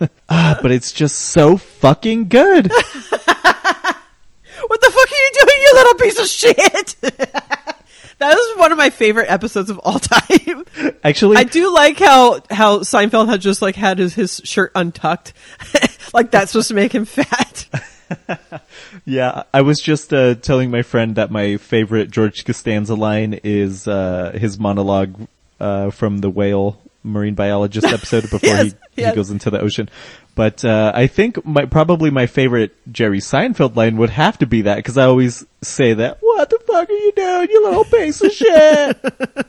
Ah, 0.30 0.58
but 0.60 0.70
it's 0.70 0.92
just 0.92 1.18
so 1.18 1.56
fucking 1.56 2.28
good. 2.28 2.70
What 4.66 4.80
the 4.82 4.90
fuck 4.90 5.10
are 5.10 5.14
you 5.14 5.30
doing, 5.40 5.56
you 5.62 5.72
little 5.74 5.94
piece 5.94 6.18
of 6.18 6.26
shit? 6.26 6.96
That 8.18 8.34
was 8.34 8.58
one 8.58 8.72
of 8.72 8.78
my 8.78 8.90
favorite 8.90 9.30
episodes 9.30 9.70
of 9.70 9.78
all 9.78 9.98
time. 9.98 10.64
Actually, 11.04 11.36
I 11.36 11.44
do 11.44 11.72
like 11.72 11.98
how 11.98 12.40
how 12.50 12.80
Seinfeld 12.80 13.28
had 13.28 13.40
just 13.40 13.62
like 13.62 13.76
had 13.76 13.98
his, 13.98 14.14
his 14.14 14.40
shirt 14.44 14.72
untucked, 14.74 15.32
like 16.12 16.30
that's 16.30 16.52
supposed 16.52 16.68
to 16.68 16.74
make 16.74 16.92
him 16.92 17.04
fat. 17.04 17.66
yeah, 19.04 19.42
I 19.52 19.62
was 19.62 19.80
just 19.80 20.12
uh, 20.12 20.34
telling 20.34 20.70
my 20.70 20.82
friend 20.82 21.16
that 21.16 21.30
my 21.30 21.56
favorite 21.58 22.10
George 22.10 22.44
Costanza 22.44 22.94
line 22.94 23.40
is 23.44 23.86
uh, 23.86 24.32
his 24.38 24.58
monologue 24.58 25.14
uh, 25.60 25.90
from 25.90 26.18
the 26.18 26.30
whale 26.30 26.80
marine 27.04 27.34
biologist 27.34 27.86
episode 27.86 28.22
before 28.22 28.40
Yes, 28.42 28.72
he, 28.94 29.02
yes. 29.02 29.10
he 29.10 29.16
goes 29.16 29.30
into 29.30 29.50
the 29.50 29.60
ocean. 29.60 29.88
But 30.38 30.64
uh, 30.64 30.92
I 30.94 31.08
think 31.08 31.44
my 31.44 31.64
probably 31.64 32.10
my 32.10 32.26
favorite 32.26 32.70
Jerry 32.92 33.18
Seinfeld 33.18 33.74
line 33.74 33.96
would 33.96 34.10
have 34.10 34.38
to 34.38 34.46
be 34.46 34.62
that 34.62 34.76
because 34.76 34.96
I 34.96 35.06
always 35.06 35.44
say 35.62 35.94
that. 35.94 36.18
What 36.20 36.48
the 36.48 36.60
fuck 36.64 36.88
are 36.88 36.92
you 36.92 37.10
doing, 37.10 37.50
you 37.50 37.64
little 37.64 37.84
piece 37.84 38.20
of 38.20 38.30
shit? 38.30 38.96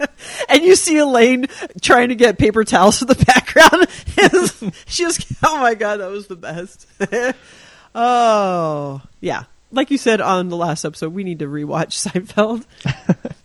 And 0.48 0.64
you 0.64 0.74
see 0.74 0.98
Elaine 0.98 1.46
trying 1.80 2.08
to 2.08 2.16
get 2.16 2.38
paper 2.38 2.64
towels 2.64 2.98
for 2.98 3.04
the 3.04 3.14
background. 3.24 4.72
she 4.86 5.04
just, 5.04 5.32
oh 5.44 5.60
my 5.60 5.74
god, 5.74 5.98
that 5.98 6.10
was 6.10 6.26
the 6.26 6.34
best. 6.34 6.88
oh, 7.94 9.00
yeah. 9.20 9.44
Like 9.70 9.92
you 9.92 9.98
said 9.98 10.20
on 10.20 10.48
the 10.48 10.56
last 10.56 10.84
episode, 10.84 11.14
we 11.14 11.22
need 11.22 11.38
to 11.38 11.46
rewatch 11.46 12.10
Seinfeld 12.10 12.64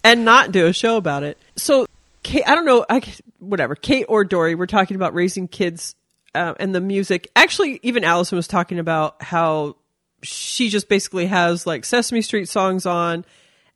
and 0.03 0.25
not 0.25 0.51
do 0.51 0.65
a 0.65 0.73
show 0.73 0.97
about 0.97 1.21
it. 1.21 1.37
So, 1.57 1.85
Kate, 2.23 2.43
I 2.47 2.55
don't 2.55 2.65
know, 2.65 2.83
I, 2.89 3.03
whatever, 3.37 3.75
Kate 3.75 4.07
or 4.09 4.23
Doree, 4.23 4.55
we're 4.55 4.65
talking 4.65 4.95
about 4.95 5.13
raising 5.13 5.47
kids 5.47 5.95
uh, 6.35 6.53
and 6.59 6.73
the 6.73 6.81
music. 6.81 7.29
Actually, 7.35 7.79
even 7.83 8.03
Allison 8.03 8.35
was 8.35 8.47
talking 8.47 8.79
about 8.79 9.21
how 9.21 9.75
she 10.23 10.69
just 10.69 10.89
basically 10.89 11.27
has 11.27 11.67
like 11.67 11.85
Sesame 11.85 12.21
Street 12.21 12.49
songs 12.49 12.85
on 12.85 13.25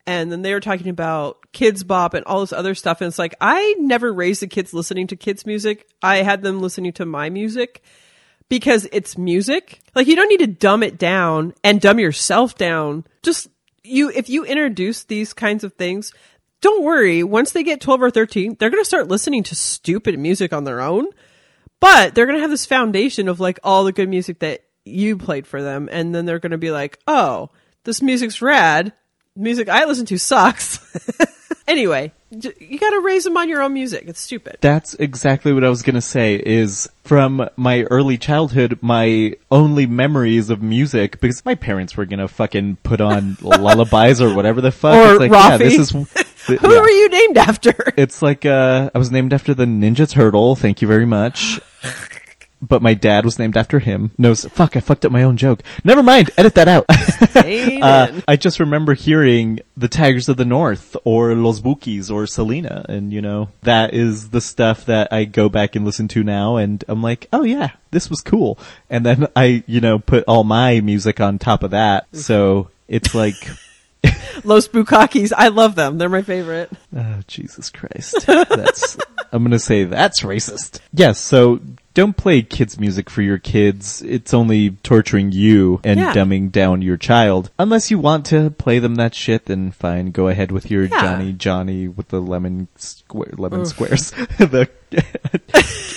and 0.07 0.31
then 0.31 0.41
they 0.41 0.53
were 0.53 0.59
talking 0.59 0.89
about 0.89 1.39
Kidz 1.53 1.85
Bop 1.85 2.13
and 2.13 2.25
all 2.25 2.41
this 2.41 2.53
other 2.53 2.73
stuff 2.75 3.01
and 3.01 3.07
it's 3.07 3.19
like 3.19 3.35
i 3.39 3.75
never 3.77 4.11
raised 4.11 4.41
the 4.41 4.47
kids 4.47 4.73
listening 4.73 5.07
to 5.07 5.15
kids 5.15 5.45
music. 5.45 5.87
I 6.01 6.17
had 6.17 6.41
them 6.41 6.59
listening 6.59 6.93
to 6.93 7.05
my 7.05 7.29
music 7.29 7.83
because 8.49 8.87
it's 8.91 9.17
music. 9.17 9.79
Like 9.95 10.07
you 10.07 10.15
don't 10.15 10.29
need 10.29 10.39
to 10.39 10.47
dumb 10.47 10.83
it 10.83 10.97
down 10.97 11.53
and 11.63 11.79
dumb 11.79 11.99
yourself 11.99 12.57
down. 12.57 13.05
Just 13.23 13.47
you 13.83 14.09
if 14.09 14.29
you 14.29 14.45
introduce 14.45 15.03
these 15.03 15.33
kinds 15.33 15.63
of 15.63 15.73
things 15.73 16.13
don't 16.61 16.83
worry. 16.83 17.23
Once 17.23 17.53
they 17.53 17.63
get 17.63 17.81
12 17.81 18.01
or 18.03 18.11
13 18.11 18.55
they're 18.59 18.69
going 18.69 18.81
to 18.81 18.87
start 18.87 19.07
listening 19.07 19.43
to 19.43 19.55
stupid 19.55 20.17
music 20.17 20.53
on 20.53 20.63
their 20.63 20.81
own 20.81 21.07
but 21.81 22.15
they're 22.15 22.25
going 22.25 22.37
to 22.37 22.41
have 22.41 22.49
this 22.49 22.65
foundation 22.65 23.27
of 23.27 23.41
like 23.41 23.59
all 23.63 23.83
the 23.83 23.91
good 23.91 24.07
music 24.07 24.39
that 24.39 24.63
you 24.85 25.17
played 25.17 25.45
for 25.45 25.61
them 25.61 25.89
and 25.91 26.15
then 26.15 26.25
they're 26.25 26.39
going 26.39 26.51
to 26.51 26.57
be 26.57 26.71
like 26.71 26.97
oh 27.07 27.49
this 27.83 28.01
music's 28.01 28.41
rad 28.41 28.93
music 29.35 29.67
i 29.67 29.83
listen 29.85 30.05
to 30.05 30.17
sucks 30.17 30.79
anyway 31.67 32.11
you 32.31 32.79
got 32.79 32.91
to 32.91 33.01
raise 33.01 33.25
them 33.25 33.35
on 33.35 33.49
your 33.49 33.61
own 33.61 33.73
music 33.73 34.05
it's 34.07 34.19
stupid 34.21 34.57
That's 34.61 34.93
exactly 34.95 35.51
what 35.51 35.65
I 35.65 35.69
was 35.69 35.81
gonna 35.81 36.01
say. 36.01 36.35
Is 36.35 36.87
from 37.03 37.49
my 37.57 37.83
early 37.83 38.17
childhood, 38.17 38.79
my 38.81 39.35
only 39.51 39.85
memories 39.85 40.49
of 40.49 40.61
music 40.61 41.19
because 41.19 41.43
my 41.43 41.55
parents 41.55 41.97
were 41.97 42.05
gonna 42.05 42.29
fucking 42.29 42.77
put 42.83 43.01
on 43.01 43.35
lullabies 43.41 44.21
or 44.21 44.33
whatever 44.33 44.61
the 44.61 44.71
fuck. 44.71 44.95
Or 44.95 45.11
it's 45.11 45.19
like, 45.19 45.31
yeah, 45.31 45.57
Rafi. 45.57 45.59
this 45.59 45.77
is. 45.77 45.89
who 46.61 46.73
are 46.73 46.89
you 46.89 47.09
named 47.09 47.37
after 47.37 47.75
It's 47.97 48.21
like 48.21 48.45
uh, 48.45 48.89
I 48.95 48.97
was 48.97 49.11
named 49.11 49.33
after 49.33 49.53
the 49.53 49.65
Ninja 49.65 50.09
Turtle. 50.09 50.55
Thank 50.55 50.81
you 50.81 50.87
very 50.87 51.05
much. 51.05 51.59
But 52.63 52.83
my 52.83 52.93
dad 52.93 53.25
was 53.25 53.39
named 53.39 53.57
after 53.57 53.79
him. 53.79 54.11
No, 54.19 54.35
fuck, 54.35 54.77
I 54.77 54.81
fucked 54.81 55.03
up 55.03 55.11
my 55.11 55.23
own 55.23 55.35
joke. 55.35 55.63
Never 55.83 56.03
mind, 56.03 56.29
edit 56.37 56.53
that 56.55 56.67
out. 56.67 56.85
Uh, 57.41 58.21
I 58.27 58.35
just 58.35 58.59
remember 58.59 58.93
hearing 58.93 59.59
the 59.75 59.87
Tigers 59.87 60.29
of 60.29 60.37
the 60.37 60.45
North 60.45 60.95
or 61.03 61.33
Los 61.33 61.59
Bukis 61.59 62.11
or 62.11 62.27
Selena, 62.27 62.85
and 62.87 63.11
you 63.11 63.21
know 63.21 63.49
that 63.63 63.95
is 63.95 64.29
the 64.29 64.41
stuff 64.41 64.85
that 64.85 65.11
I 65.11 65.23
go 65.25 65.49
back 65.49 65.75
and 65.75 65.83
listen 65.83 66.07
to 66.09 66.23
now, 66.23 66.57
and 66.57 66.83
I'm 66.87 67.01
like, 67.01 67.27
oh 67.33 67.41
yeah, 67.43 67.71
this 67.89 68.09
was 68.11 68.21
cool. 68.21 68.59
And 68.91 69.03
then 69.03 69.27
I, 69.35 69.63
you 69.65 69.81
know, 69.81 69.97
put 69.97 70.23
all 70.27 70.43
my 70.43 70.81
music 70.81 71.19
on 71.19 71.39
top 71.39 71.63
of 71.63 71.71
that, 71.71 72.05
so 72.13 72.69
it's 72.87 73.15
like. 73.15 73.35
Los 74.43 74.67
Bukakis. 74.67 75.31
I 75.35 75.49
love 75.49 75.75
them. 75.75 75.97
They're 75.97 76.09
my 76.09 76.21
favorite. 76.21 76.71
Oh, 76.95 77.19
Jesus 77.27 77.69
Christ. 77.69 78.25
That's, 78.25 78.97
I'm 79.31 79.43
gonna 79.43 79.59
say 79.59 79.85
that's 79.85 80.21
racist. 80.21 80.79
Yes, 80.93 81.19
so 81.19 81.59
don't 81.93 82.15
play 82.15 82.41
kids 82.41 82.79
music 82.79 83.09
for 83.09 83.21
your 83.21 83.37
kids. 83.37 84.01
It's 84.01 84.33
only 84.33 84.71
torturing 84.71 85.31
you 85.31 85.79
and 85.83 85.99
Yeah. 85.99 86.13
dumbing 86.13 86.51
down 86.51 86.81
your 86.81 86.97
child. 86.97 87.51
Unless 87.59 87.91
you 87.91 87.99
want 87.99 88.25
to 88.27 88.49
play 88.51 88.79
them 88.79 88.95
that 88.95 89.13
shit, 89.13 89.45
then 89.45 89.71
fine, 89.71 90.11
go 90.11 90.27
ahead 90.27 90.51
with 90.51 90.71
your 90.71 90.83
Yeah. 90.83 91.01
Johnny 91.01 91.33
Johnny 91.33 91.87
with 91.87 92.07
the 92.09 92.21
lemon 92.21 92.67
square, 92.77 93.31
lemon 93.37 93.65
squares, 93.65 94.11
the 94.37 94.69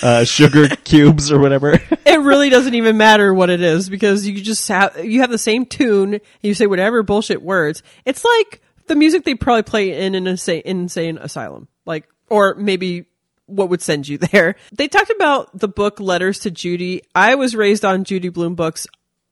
uh, 0.03 0.25
sugar 0.25 0.69
cubes 0.69 1.31
or 1.31 1.39
whatever. 1.39 1.81
It 2.07 2.21
really 2.21 2.49
doesn't 2.49 2.75
even 2.75 2.97
matter 2.97 3.35
what 3.35 3.51
it 3.51 3.61
is 3.61 3.89
because 3.89 4.25
you 4.27 4.41
just 4.41 4.69
have 4.69 5.05
you 5.05 5.21
have 5.23 5.31
the 5.31 5.39
same 5.39 5.67
tune. 5.67 6.21
You 6.43 6.55
say 6.55 6.67
whatever 6.67 7.03
bullshit 7.03 7.43
words. 7.43 7.83
It's 8.05 8.25
like 8.25 8.61
the 8.87 8.95
music 8.95 9.25
they 9.25 9.35
probably 9.35 9.63
play 9.65 10.05
in 10.07 10.15
an 10.15 10.27
insane, 10.29 10.63
insane 10.65 11.19
asylum, 11.19 11.67
like 11.87 12.07
or 12.29 12.55
maybe 12.55 13.07
what 13.47 13.69
would 13.69 13.83
send 13.83 14.09
you 14.09 14.19
there. 14.33 14.57
They 14.73 14.89
talked 14.89 15.11
about 15.11 15.59
the 15.59 15.69
book 15.69 16.01
Letters 16.01 16.41
to 16.41 16.51
Judy. 16.51 17.03
I 17.15 17.35
was 17.35 17.55
raised 17.55 17.85
on 17.85 18.05
Judy 18.05 18.29
Blume 18.29 18.55
books. 18.55 18.87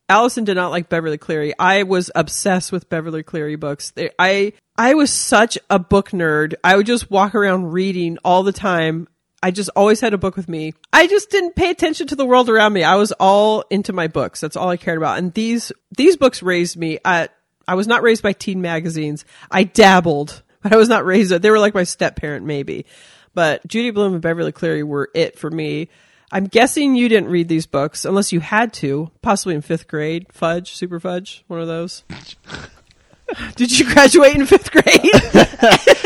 Allison 0.08 0.44
did 0.44 0.54
not 0.56 0.70
like 0.70 0.88
Beverly 0.88 1.16
Cleary. 1.16 1.54
I 1.58 1.84
was 1.84 2.10
obsessed 2.14 2.70
with 2.72 2.88
Beverly 2.90 3.22
Cleary 3.22 3.56
books. 3.56 3.90
They- 3.92 4.10
I 4.18 4.52
I 4.76 4.94
was 4.94 5.10
such 5.10 5.58
a 5.70 5.78
book 5.78 6.10
nerd. 6.10 6.54
I 6.64 6.76
would 6.76 6.86
just 6.86 7.10
walk 7.10 7.34
around 7.34 7.72
reading 7.72 8.18
all 8.24 8.42
the 8.42 8.52
time. 8.52 9.06
I 9.42 9.50
just 9.50 9.70
always 9.76 10.00
had 10.00 10.14
a 10.14 10.18
book 10.18 10.36
with 10.36 10.48
me. 10.48 10.72
I 10.92 11.06
just 11.06 11.30
didn't 11.30 11.56
pay 11.56 11.68
attention 11.70 12.06
to 12.08 12.16
the 12.16 12.24
world 12.24 12.48
around 12.48 12.72
me. 12.72 12.84
I 12.84 12.94
was 12.96 13.12
all 13.12 13.64
into 13.70 13.92
my 13.92 14.06
books. 14.08 14.40
That's 14.40 14.56
all 14.56 14.68
I 14.68 14.76
cared 14.76 14.98
about. 14.98 15.18
And 15.18 15.32
these 15.34 15.72
these 15.96 16.16
books 16.16 16.42
raised 16.42 16.76
me. 16.76 16.98
I 17.04 17.28
I 17.66 17.74
was 17.74 17.86
not 17.86 18.02
raised 18.02 18.22
by 18.22 18.32
teen 18.32 18.60
magazines. 18.60 19.24
I 19.50 19.64
dabbled, 19.64 20.42
but 20.62 20.72
I 20.72 20.76
was 20.76 20.88
not 20.88 21.04
raised. 21.06 21.32
They 21.32 21.50
were 21.50 21.58
like 21.58 21.74
my 21.74 21.84
step 21.84 22.16
parent, 22.16 22.44
maybe. 22.44 22.86
But 23.35 23.66
Judy 23.66 23.91
Blume 23.91 24.12
and 24.14 24.22
Beverly 24.22 24.53
Cleary 24.53 24.83
were 24.83 25.11
it 25.14 25.39
for 25.39 25.51
me. 25.51 25.89
I'm 26.30 26.47
guessing 26.47 26.95
you 26.95 27.09
didn't 27.09 27.28
read 27.30 27.49
these 27.49 27.66
books 27.66 28.05
unless 28.05 28.33
you 28.33 28.41
had 28.41 28.72
to, 28.74 29.11
possibly 29.20 29.55
in 29.55 29.61
fifth 29.61 29.87
grade. 29.87 30.26
Fudge, 30.33 30.74
Super 30.74 30.99
Fudge, 30.99 31.45
one 31.47 31.61
of 31.61 31.66
those. 31.66 32.05
Did 33.57 33.78
you 33.78 33.87
graduate 33.93 34.35
in 34.35 34.47
fifth 34.47 34.70
grade? 34.70 35.11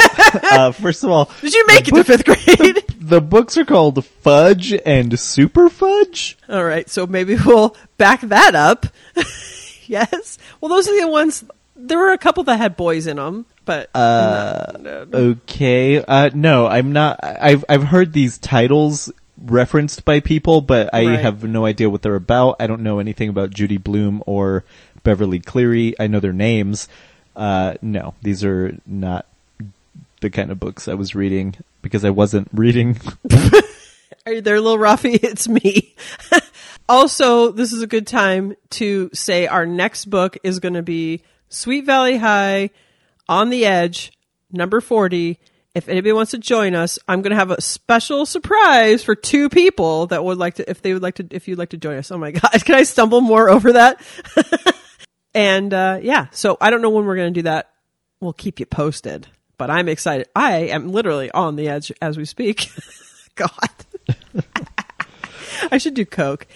Uh, 0.43 0.70
first 0.72 1.03
of 1.03 1.09
all, 1.11 1.31
Did 1.41 1.55
you 1.55 1.66
make 1.66 1.89
it 1.89 1.95
to 1.95 2.05
fifth 2.05 2.24
grade? 2.24 2.85
the 2.99 3.20
books 3.20 3.57
are 3.57 3.64
called 3.64 4.05
Fudge 4.05 4.74
and 4.85 5.18
Super 5.18 5.70
Fudge. 5.70 6.37
All 6.49 6.64
right, 6.64 6.89
so 6.91 7.07
maybe 7.07 7.37
we'll 7.47 7.74
back 7.97 8.20
that 8.22 8.55
up. 8.55 8.87
yes. 9.87 10.37
Well, 10.61 10.68
those 10.68 10.89
are 10.89 11.01
the 11.01 11.09
ones. 11.09 11.45
There 11.77 11.99
were 11.99 12.12
a 12.12 12.18
couple 12.18 12.43
that 12.45 12.57
had 12.57 12.77
boys 12.77 13.07
in 13.07 13.16
them, 13.16 13.45
but 13.64 13.91
Uh, 13.95 14.72
Okay. 15.12 16.03
Uh, 16.03 16.31
no, 16.35 16.66
I'm 16.66 16.93
not. 16.93 17.20
I've 17.22 17.64
I've 17.68 17.85
heard 17.85 18.12
these 18.12 18.39
titles 18.39 19.12
referenced 19.45 20.05
by 20.05 20.20
people, 20.20 20.62
but 20.62 20.89
I 20.95 21.05
Right. 21.07 21.20
have 21.20 21.45
no 21.45 21.66
idea 21.66 21.91
what 21.91 22.03
they're 22.03 22.14
about. 22.14 22.57
I 22.61 22.66
don't 22.66 22.81
know 22.83 22.99
anything 22.99 23.29
about 23.29 23.51
Judy 23.51 23.77
Blume 23.77 24.22
or 24.27 24.64
Beverly 25.03 25.39
Cleary. 25.39 25.95
I 26.01 26.07
know 26.07 26.20
their 26.20 26.33
names. 26.33 26.89
Uh, 27.37 27.74
no, 27.83 28.14
these 28.22 28.43
are 28.43 28.74
not 28.87 29.27
the 30.22 30.31
kind 30.31 30.51
of 30.51 30.59
books 30.59 30.89
I 30.89 30.95
was 30.95 31.14
reading 31.14 31.55
because 31.83 32.05
I 32.05 32.11
wasn't 32.11 32.49
reading. 32.55 32.99
Are 34.27 34.33
you 34.33 34.41
there, 34.41 34.61
little 34.61 34.79
Rafi? 34.79 35.20
It's 35.22 35.47
me. 35.49 35.95
also, 36.89 37.53
this 37.53 37.72
is 37.72 37.83
a 37.83 37.87
good 37.87 38.07
time 38.07 38.57
to 38.70 39.11
say 39.12 39.47
our 39.47 39.66
next 39.66 40.07
book 40.07 40.39
is 40.43 40.59
going 40.61 40.74
to 40.74 40.83
be 40.83 41.22
Sweet 41.49 41.84
Valley 41.84 42.16
High 42.16 42.70
on 43.28 43.51
the 43.51 43.64
Edge, 43.64 44.12
number 44.51 44.80
40. 44.80 45.38
If 45.74 45.88
anybody 45.88 46.12
wants 46.12 46.30
to 46.30 46.38
join 46.38 46.74
us, 46.74 46.99
I'm 47.07 47.20
going 47.20 47.30
to 47.30 47.36
have 47.36 47.51
a 47.51 47.61
special 47.61 48.24
surprise 48.24 49.05
for 49.05 49.14
two 49.14 49.49
people 49.49 50.07
that 50.07 50.24
would 50.24 50.38
like 50.38 50.55
to, 50.55 50.70
if 50.70 50.80
they 50.80 50.94
would 50.94 51.03
like 51.03 51.16
to, 51.16 51.26
if 51.30 51.49
you'd 51.49 51.59
like 51.59 51.70
to 51.70 51.76
join 51.76 51.97
us. 51.99 52.11
Oh 52.11 52.18
my 52.18 52.30
God. 52.32 52.64
Can 52.64 52.74
I 52.74 52.84
stumble 52.84 53.20
more 53.20 53.51
over 53.51 53.72
that? 53.72 54.01
and, 55.34 55.72
uh, 55.74 55.99
yeah. 56.03 56.26
So 56.30 56.57
I 56.61 56.70
don't 56.70 56.80
know 56.80 56.90
when 56.90 57.05
we're 57.05 57.16
going 57.16 57.32
to 57.32 57.40
do 57.40 57.44
that. 57.44 57.70
We'll 58.20 58.32
keep 58.32 58.59
you 58.59 58.66
posted, 58.66 59.26
but 59.59 59.70
I'm 59.70 59.88
excited. 59.88 60.28
I 60.34 60.68
am 60.68 60.88
literally 60.88 61.30
on 61.30 61.57
the 61.57 61.68
edge 61.68 61.92
as 62.01 62.16
we 62.16 62.24
speak. 62.24 62.70
God. 63.34 63.51
I 65.70 65.76
should 65.76 65.94
do 65.94 66.07
Coke. 66.07 66.47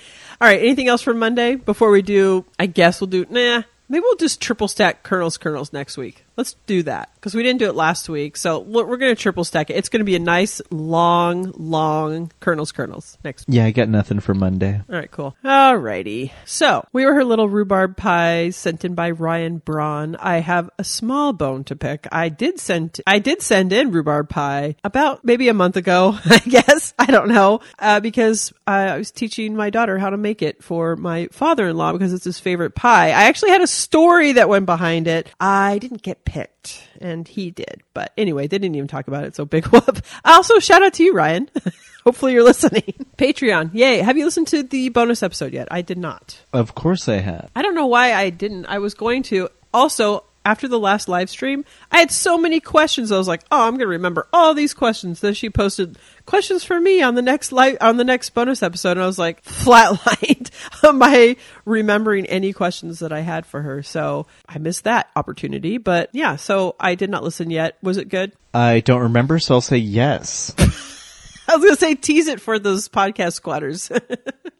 All 0.41 0.49
right. 0.49 0.61
Anything 0.61 0.88
else 0.88 1.03
for 1.03 1.12
Monday 1.12 1.57
before 1.57 1.91
we 1.91 2.01
do? 2.01 2.47
I 2.59 2.64
guess 2.64 3.03
we'll 3.03 3.09
do. 3.09 3.26
Nah. 3.28 3.64
Maybe 3.91 4.03
we'll 4.03 4.14
just 4.14 4.41
triple 4.41 4.68
stack 4.68 5.03
kernels 5.03 5.36
kernels 5.36 5.72
next 5.72 5.97
week. 5.97 6.24
Let's 6.41 6.57
do 6.64 6.82
that 6.84 7.11
because 7.16 7.34
we 7.34 7.43
didn't 7.43 7.59
do 7.59 7.66
it 7.66 7.74
last 7.74 8.09
week. 8.09 8.34
So 8.38 8.61
we're 8.61 8.97
going 8.97 9.14
to 9.14 9.20
triple 9.20 9.45
stack 9.45 9.68
it. 9.68 9.74
It's 9.76 9.91
going 9.91 10.01
to 10.01 10.07
be 10.07 10.16
a 10.16 10.18
nice 10.18 10.62
long, 10.70 11.53
long 11.59 12.32
kernels 12.41 12.72
kernels 12.72 13.18
next 13.22 13.47
week. 13.47 13.57
yeah, 13.57 13.66
I 13.66 13.72
got 13.72 13.91
nothing 13.91 14.20
for 14.20 14.32
Monday. 14.32 14.80
All 14.88 14.97
right, 14.97 15.11
cool. 15.11 15.36
All 15.45 15.76
righty. 15.76 16.32
So 16.47 16.86
we 16.95 17.05
were 17.05 17.12
her 17.12 17.24
little 17.24 17.47
rhubarb 17.47 17.99
pies 17.99 18.57
sent 18.57 18.86
in 18.86 18.95
by 18.95 19.11
Ryan 19.11 19.59
Braun. 19.59 20.16
I 20.16 20.38
have 20.38 20.70
a 20.78 20.82
small 20.84 21.34
bone 21.34 21.62
to 21.64 21.76
pick. 21.76 22.07
I 22.11 22.30
did 22.30 22.59
send, 22.59 22.99
I 23.07 23.18
did 23.18 23.43
send 23.43 23.74
in 23.74 23.91
rhubarb 23.91 24.30
pie 24.30 24.76
about 24.82 25.22
maybe 25.22 25.51
a 25.51 25.55
month 25.55 25.76
ago, 25.76 26.18
I 26.24 26.38
guess. 26.38 26.95
I 26.99 27.05
don't 27.05 27.28
know, 27.28 27.61
uh, 27.78 28.01
because 28.01 28.51
I 28.66 28.97
was 28.97 29.11
teaching 29.11 29.55
my 29.55 29.68
daughter 29.68 29.99
how 29.99 30.09
to 30.09 30.16
make 30.16 30.41
it 30.41 30.64
for 30.64 30.97
my 30.97 31.28
father-in-law 31.32 31.93
because 31.93 32.14
it's 32.14 32.24
his 32.24 32.41
favorite 32.41 32.74
pie. 32.74 33.09
I 33.09 33.24
actually 33.24 33.51
had 33.51 33.61
a 33.61 33.66
story 33.66 34.32
that 34.32 34.49
went 34.49 34.64
behind 34.64 35.07
it. 35.07 35.28
I 35.38 35.76
didn't 35.76 36.01
get 36.01 36.24
picked 36.31 36.85
and 37.01 37.26
he 37.26 37.51
did. 37.51 37.83
But 37.93 38.12
anyway, 38.16 38.47
they 38.47 38.57
didn't 38.57 38.76
even 38.76 38.87
talk 38.87 39.09
about 39.09 39.24
it. 39.24 39.35
So 39.35 39.45
big 39.45 39.66
whoop. 39.72 40.01
Also, 40.24 40.61
shout 40.61 40.81
out 40.83 40.95
to 40.95 41.03
you, 41.03 41.12
Ryan. 41.12 41.51
Hopefully 42.05 42.33
you're 42.33 42.45
listening. 42.45 42.95
Patreon. 43.18 43.74
Yay. 43.74 43.99
Have 43.99 44.16
you 44.16 44.24
listened 44.24 44.47
to 44.49 44.62
the 44.62 44.91
bonus 44.91 45.24
episode 45.24 45.53
yet? 45.53 45.66
I 45.72 45.83
did 45.83 45.99
not. 45.99 46.41
Of 46.53 46.76
course 46.76 47.09
I 47.09 47.16
have. 47.16 47.51
I 47.57 47.62
don't 47.62 47.74
know 47.74 47.87
why 47.87 48.14
I 48.14 48.31
didn't. 48.31 48.66
I 48.66 48.78
was 48.78 48.95
going 48.95 49.24
to. 49.24 49.49
Also, 49.74 50.24
after 50.51 50.66
the 50.66 50.80
last 50.80 51.09
live 51.09 51.30
stream, 51.30 51.64
I 51.92 51.98
had 51.98 52.11
so 52.11 52.36
many 52.36 52.59
questions. 52.59 53.12
I 53.12 53.18
was 53.18 53.28
like, 53.28 53.44
"Oh, 53.53 53.66
I'm 53.68 53.74
going 53.74 53.80
to 53.80 53.86
remember 53.86 54.26
all 54.32 54.53
these 54.53 54.74
questions." 54.74 55.20
Then 55.20 55.32
she 55.32 55.48
posted 55.48 55.96
questions 56.26 56.64
for 56.64 56.80
me 56.80 57.03
on 57.03 57.14
the 57.14 57.22
next 57.22 57.53
live 57.53 57.76
on 57.80 57.98
the 57.98 58.05
next 58.05 58.30
bonus 58.30 58.61
episode, 58.61 58.92
and 58.92 59.03
I 59.03 59.07
was 59.07 59.18
like, 59.18 59.44
flatlined 59.44 60.51
on 60.88 60.98
my 60.98 61.36
remembering 61.64 62.26
any 62.26 62.53
questions 62.53 62.98
that 62.98 63.12
I 63.12 63.20
had 63.20 63.46
for 63.46 63.62
her. 63.62 63.84
So 63.84 64.26
I 64.48 64.59
missed 64.59 64.84
that 64.84 65.09
opportunity. 65.14 65.78
But 65.78 66.11
yeah, 66.12 66.34
so 66.34 66.74
I 66.80 66.96
did 66.96 67.11
not 67.11 67.22
listen 67.22 67.51
yet. 67.51 67.78
Was 67.80 67.96
it 67.96 68.09
good? 68.09 68.32
I 68.53 68.80
don't 68.80 69.03
remember, 69.03 69.38
so 69.38 69.55
I'll 69.55 69.61
say 69.61 69.76
yes. 69.76 70.53
I 71.48 71.57
was 71.57 71.64
going 71.64 71.74
to 71.76 71.80
say 71.80 71.94
tease 71.94 72.26
it 72.26 72.40
for 72.40 72.59
those 72.59 72.88
podcast 72.88 73.34
squatters. 73.34 73.90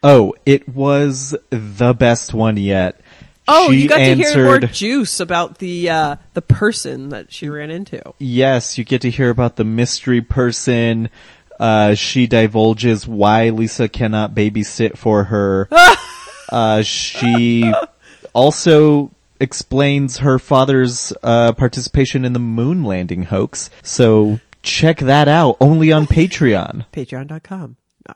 oh, 0.05 0.34
it 0.47 0.68
was 0.68 1.36
the 1.51 1.95
best 1.95 2.32
one 2.32 2.57
yet. 2.57 3.01
Oh, 3.53 3.71
She 3.71 3.83
you 3.83 3.89
got 3.89 3.99
to 3.99 4.15
hear 4.15 4.45
more 4.45 4.59
juice 4.61 5.21
about 5.21 5.59
the 5.59 5.91
uh, 5.91 6.17
the 6.35 6.43
person 6.43 7.11
that 7.11 7.33
she 7.33 7.49
ran 7.49 7.71
into. 7.71 8.01
Yes, 8.19 8.79
you 8.79 8.85
get 8.85 9.03
to 9.03 9.11
hear 9.11 9.31
about 9.31 9.57
the 9.57 9.65
mystery 9.65 10.21
person. 10.21 11.11
Uh, 11.59 11.95
she 11.95 12.27
divulges 12.27 13.07
why 13.07 13.51
Lisa 13.51 13.89
cannot 13.89 14.35
babysit 14.35 14.97
for 14.97 15.25
her. 15.25 15.69
uh, 16.51 16.83
she 16.83 17.71
also 18.33 19.11
explains 19.41 20.19
her 20.19 20.39
father's 20.39 21.13
uh, 21.23 21.53
participation 21.53 22.25
in 22.25 22.33
the 22.33 22.39
moon 22.39 22.85
landing 22.85 23.25
hoax. 23.25 23.71
So 23.83 24.41
check 24.63 24.99
that 24.99 25.29
out 25.29 25.57
only 25.61 25.93
on 25.93 26.07
Patreon. 26.07 26.87
patreon.com. 26.93 27.77
No. 28.09 28.15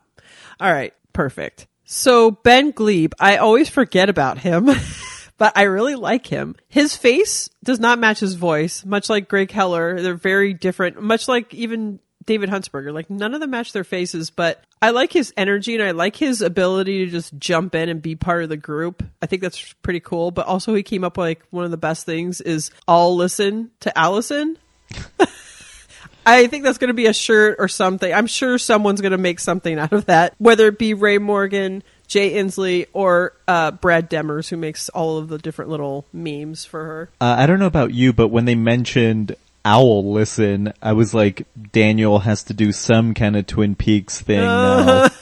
All 0.60 0.72
right, 0.72 0.94
perfect. 1.12 1.66
So 1.84 2.30
Ben 2.30 2.72
Gleib, 2.72 3.12
I 3.18 3.36
always 3.36 3.68
forget 3.68 4.08
about 4.08 4.38
him, 4.38 4.66
but 5.36 5.56
I 5.56 5.62
really 5.62 5.96
like 5.96 6.26
him. 6.26 6.56
His 6.68 6.96
face 6.96 7.50
does 7.62 7.80
not 7.80 7.98
match 7.98 8.20
his 8.20 8.34
voice, 8.34 8.84
much 8.84 9.08
like 9.10 9.28
Greg 9.28 9.50
Heller. 9.50 10.00
They're 10.00 10.14
very 10.14 10.54
different, 10.54 11.00
much 11.02 11.28
like 11.28 11.52
even 11.52 11.98
David 12.26 12.50
Huntsberger. 12.50 12.92
Like 12.92 13.10
none 13.10 13.34
of 13.34 13.40
them 13.40 13.50
match 13.50 13.72
their 13.72 13.84
faces, 13.84 14.30
but 14.30 14.62
I 14.80 14.90
like 14.90 15.12
his 15.12 15.32
energy 15.36 15.74
and 15.74 15.82
I 15.82 15.92
like 15.92 16.16
his 16.16 16.40
ability 16.40 17.04
to 17.04 17.10
just 17.10 17.36
jump 17.38 17.74
in 17.74 17.88
and 17.88 18.00
be 18.00 18.16
part 18.16 18.42
of 18.42 18.48
the 18.48 18.56
group. 18.56 19.02
I 19.20 19.26
think 19.26 19.42
that's 19.42 19.72
pretty 19.82 20.00
cool. 20.00 20.30
But 20.30 20.46
also 20.46 20.74
he 20.74 20.82
came 20.82 21.04
up 21.04 21.16
with 21.16 21.24
like 21.24 21.42
one 21.50 21.64
of 21.64 21.70
the 21.70 21.76
best 21.76 22.06
things 22.06 22.40
is 22.40 22.70
I'll 22.86 23.16
listen 23.16 23.70
to 23.80 23.96
Allison. 23.96 24.58
I 26.26 26.46
think 26.46 26.64
that's 26.64 26.78
going 26.78 26.88
to 26.88 26.94
be 26.94 27.06
a 27.06 27.12
shirt 27.12 27.56
or 27.58 27.68
something. 27.68 28.12
I'm 28.12 28.26
sure 28.26 28.56
someone's 28.56 29.00
going 29.00 29.12
to 29.12 29.18
make 29.18 29.40
something 29.40 29.78
out 29.78 29.92
of 29.92 30.06
that, 30.06 30.34
whether 30.38 30.68
it 30.68 30.78
be 30.78 30.94
Ray 30.94 31.18
Morgan, 31.18 31.82
Jay 32.06 32.32
Inslee, 32.34 32.86
or 32.92 33.32
uh, 33.48 33.70
Brad 33.72 34.10
Demers, 34.10 34.48
who 34.48 34.56
makes 34.56 34.88
all 34.90 35.18
of 35.18 35.28
the 35.28 35.38
different 35.38 35.70
little 35.70 36.06
memes 36.12 36.64
for 36.64 36.84
her. 36.84 37.10
Uh, 37.20 37.36
I 37.38 37.46
don't 37.46 37.58
know 37.58 37.66
about 37.66 37.92
you, 37.92 38.12
but 38.12 38.28
when 38.28 38.44
they 38.44 38.54
mentioned 38.54 39.36
Owl 39.64 40.12
Listen, 40.12 40.72
I 40.82 40.92
was 40.92 41.14
like, 41.14 41.46
Daniel 41.72 42.20
has 42.20 42.44
to 42.44 42.54
do 42.54 42.72
some 42.72 43.14
kind 43.14 43.36
of 43.36 43.46
Twin 43.46 43.74
Peaks 43.74 44.20
thing 44.20 44.40
now. 44.40 45.08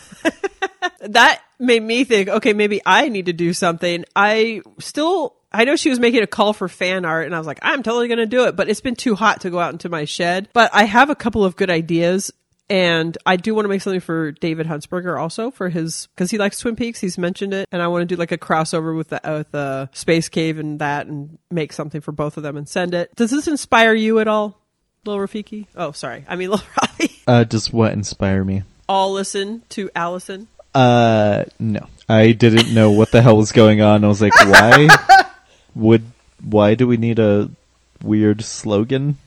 That 1.05 1.43
made 1.59 1.83
me 1.83 2.05
think, 2.05 2.29
okay, 2.29 2.53
maybe 2.53 2.81
I 2.87 3.09
need 3.09 3.27
to 3.27 3.33
do 3.33 3.53
something. 3.53 4.05
I 4.15 4.63
still 4.79 5.35
I 5.53 5.65
know 5.65 5.77
she 5.77 5.91
was 5.91 6.01
making 6.01 6.23
a 6.23 6.27
call 6.27 6.53
for 6.53 6.69
fan 6.69 7.05
art, 7.05 7.27
and 7.27 7.35
I 7.35 7.39
was 7.39 7.47
like, 7.47 7.59
I'm 7.63 7.83
totally 7.83 8.09
going 8.09 8.19
to 8.19 8.27
do 8.27 8.47
it. 8.47 8.57
But 8.57 8.69
it's 8.69 8.81
been 8.81 8.97
too 8.97 9.15
hot 9.15 9.43
to 9.43 9.51
go 9.51 9.59
out 9.59 9.73
into 9.73 9.89
my 9.89 10.05
shed. 10.05 10.49
But 10.53 10.71
I 10.73 10.85
have 10.85 11.11
a 11.11 11.15
couple 11.15 11.45
of 11.45 11.57
good 11.57 11.71
ideas. 11.71 12.33
And 12.73 13.19
I 13.27 13.37
do 13.37 13.55
want 13.55 13.67
to 13.67 13.69
make 13.69 13.83
something 13.83 14.01
for 14.01 14.33
David 14.33 14.67
Huntsberger 14.67 15.21
also 15.21 15.51
for 15.51 15.69
his 15.69 16.09
because 16.15 16.31
he 16.31 16.39
likes 16.39 16.59
Twin 16.59 16.75
Peaks. 16.75 17.01
He's 17.01 17.19
mentioned 17.19 17.53
it, 17.53 17.69
and 17.71 17.83
I 17.83 17.89
want 17.89 18.01
to 18.01 18.07
do 18.07 18.19
like 18.19 18.33
a 18.33 18.39
crossover 18.39 18.97
with 18.97 19.11
the 19.11 19.21
with 19.25 19.51
the 19.51 19.91
Space 19.93 20.31
Cave 20.31 20.59
and 20.59 20.79
that, 20.79 21.07
and 21.07 21.37
make 21.51 21.75
something 21.75 22.01
for 22.01 22.13
both 22.13 22.39
of 22.39 22.43
them 22.43 22.57
and 22.57 22.67
send 22.67 22.95
it. 22.95 23.15
Does 23.15 23.31
this 23.31 23.47
inspire 23.47 23.93
you 23.93 24.21
at 24.21 24.27
all, 24.27 24.59
Lil 25.05 25.19
Rafiki? 25.19 25.67
Oh, 25.77 25.93
sorry, 25.93 26.25
I 26.27 26.37
mean 26.37 26.49
Lil 26.51 26.61
Rafi. 26.61 27.21
Uh, 27.27 27.45
does 27.45 27.71
what 27.71 27.93
inspire 27.93 28.43
me? 28.43 28.63
All 28.89 29.13
listen 29.13 29.65
to 29.69 29.91
Allison. 29.95 30.49
Uh, 30.75 31.45
no. 31.59 31.87
I 32.09 32.33
didn't 32.33 32.73
know 32.73 32.91
what 32.91 33.11
the 33.11 33.21
hell 33.21 33.37
was 33.37 33.53
going 33.53 33.83
on. 33.83 34.03
I 34.03 34.09
was 34.09 34.23
like, 34.23 34.35
why 34.35 34.89
would, 35.75 36.05
why 36.43 36.75
do 36.75 36.87
we 36.87 36.97
need 36.97 37.19
a 37.19 37.51
weird 38.03 38.43
slogan? 38.43 39.19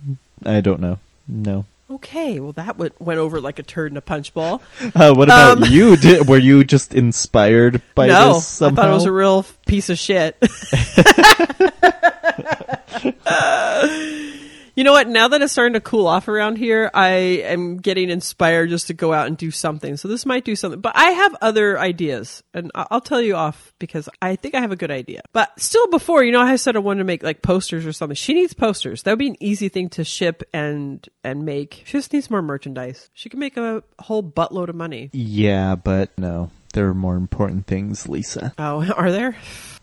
I 0.43 0.61
don't 0.61 0.81
know. 0.81 0.97
No. 1.27 1.65
Okay, 1.89 2.39
well 2.39 2.51
that 2.53 2.77
went 2.77 2.99
went 2.99 3.19
over 3.19 3.39
like 3.39 3.59
a 3.59 3.63
turd 3.63 3.91
in 3.91 3.97
a 3.97 4.01
punch 4.01 4.33
ball. 4.33 4.61
Uh, 4.95 5.13
what 5.13 5.27
about 5.27 5.61
Um, 5.61 5.71
you? 5.71 5.95
Did, 5.97 6.27
were 6.27 6.37
you 6.37 6.63
just 6.63 6.93
inspired 6.95 7.81
by 7.95 8.07
no, 8.07 8.33
this 8.33 8.47
somehow? 8.47 8.81
I 8.81 8.85
thought 8.85 8.91
it 8.91 8.95
was 8.95 9.05
a 9.05 9.11
real 9.11 9.45
piece 9.67 9.89
of 9.89 9.99
shit. 9.99 10.35
you 14.75 14.83
know 14.83 14.91
what? 14.91 15.07
Now 15.07 15.27
that 15.29 15.41
it's 15.41 15.53
starting 15.53 15.73
to 15.73 15.81
cool 15.81 16.07
off 16.07 16.27
around 16.27 16.57
here, 16.57 16.91
I 16.93 17.09
am 17.45 17.77
getting 17.77 18.09
inspired 18.09 18.69
just 18.69 18.87
to 18.87 18.93
go 18.93 19.13
out 19.13 19.27
and 19.27 19.37
do 19.37 19.51
something. 19.51 19.97
So 19.97 20.07
this 20.07 20.25
might 20.25 20.43
do 20.45 20.55
something, 20.55 20.81
but 20.81 20.95
I 20.95 21.11
have 21.11 21.35
other 21.41 21.79
ideas, 21.79 22.43
and 22.53 22.71
I'll 22.75 23.01
tell 23.01 23.21
you 23.21 23.35
off 23.35 23.73
because 23.79 24.09
I 24.21 24.35
think 24.35 24.55
I 24.55 24.59
have 24.59 24.71
a 24.71 24.75
good 24.75 24.91
idea. 24.91 25.21
But 25.33 25.59
still, 25.59 25.87
before 25.87 26.23
you 26.23 26.31
know, 26.31 26.41
I 26.41 26.57
said 26.57 26.75
I 26.75 26.79
wanted 26.79 26.99
to 26.99 27.05
make 27.05 27.23
like 27.23 27.41
posters 27.41 27.85
or 27.85 27.93
something. 27.93 28.15
She 28.15 28.33
needs 28.33 28.53
posters. 28.53 29.03
That 29.03 29.11
would 29.11 29.19
be 29.19 29.29
an 29.29 29.37
easy 29.41 29.69
thing 29.69 29.89
to 29.89 30.03
ship 30.03 30.43
and 30.53 31.07
and 31.23 31.45
make. 31.45 31.83
She 31.85 31.93
just 31.93 32.11
needs 32.13 32.29
more 32.29 32.41
merchandise. 32.41 33.09
She 33.13 33.29
can 33.29 33.39
make 33.39 33.57
a 33.57 33.83
whole 33.99 34.23
buttload 34.23 34.69
of 34.69 34.75
money. 34.75 35.09
yeah, 35.13 35.75
but 35.75 36.17
no. 36.17 36.51
There 36.73 36.89
are 36.89 36.93
more 36.93 37.15
important 37.15 37.67
things, 37.67 38.09
Lisa. 38.09 38.53
Oh, 38.57 38.83
are 38.97 39.09
there? 39.11 39.37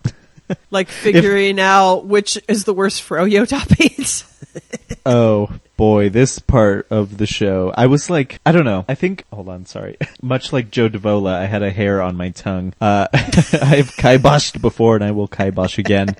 like 0.70 0.88
figuring 0.88 1.58
out 1.60 2.04
which 2.06 2.38
is 2.48 2.64
the 2.64 2.74
worst 2.74 3.02
froyo 3.02 3.46
toppings. 3.48 4.28
Oh 5.04 5.50
boy, 5.76 6.10
this 6.10 6.38
part 6.38 6.86
of 6.90 7.18
the 7.18 7.26
show. 7.26 7.72
I 7.76 7.86
was 7.86 8.08
like, 8.08 8.38
I 8.46 8.52
don't 8.52 8.64
know. 8.64 8.84
I 8.88 8.94
think, 8.94 9.24
hold 9.32 9.48
on, 9.48 9.66
sorry. 9.66 9.96
Much 10.20 10.52
like 10.52 10.70
Joe 10.70 10.88
Davola, 10.88 11.32
I 11.34 11.46
had 11.46 11.64
a 11.64 11.70
hair 11.70 12.00
on 12.00 12.16
my 12.16 12.30
tongue. 12.30 12.72
Uh, 12.80 13.08
I've 13.12 13.90
kiboshed 13.98 14.60
before 14.62 14.94
and 14.94 15.02
I 15.02 15.10
will 15.10 15.26
kibosh 15.26 15.78
again. 15.78 16.14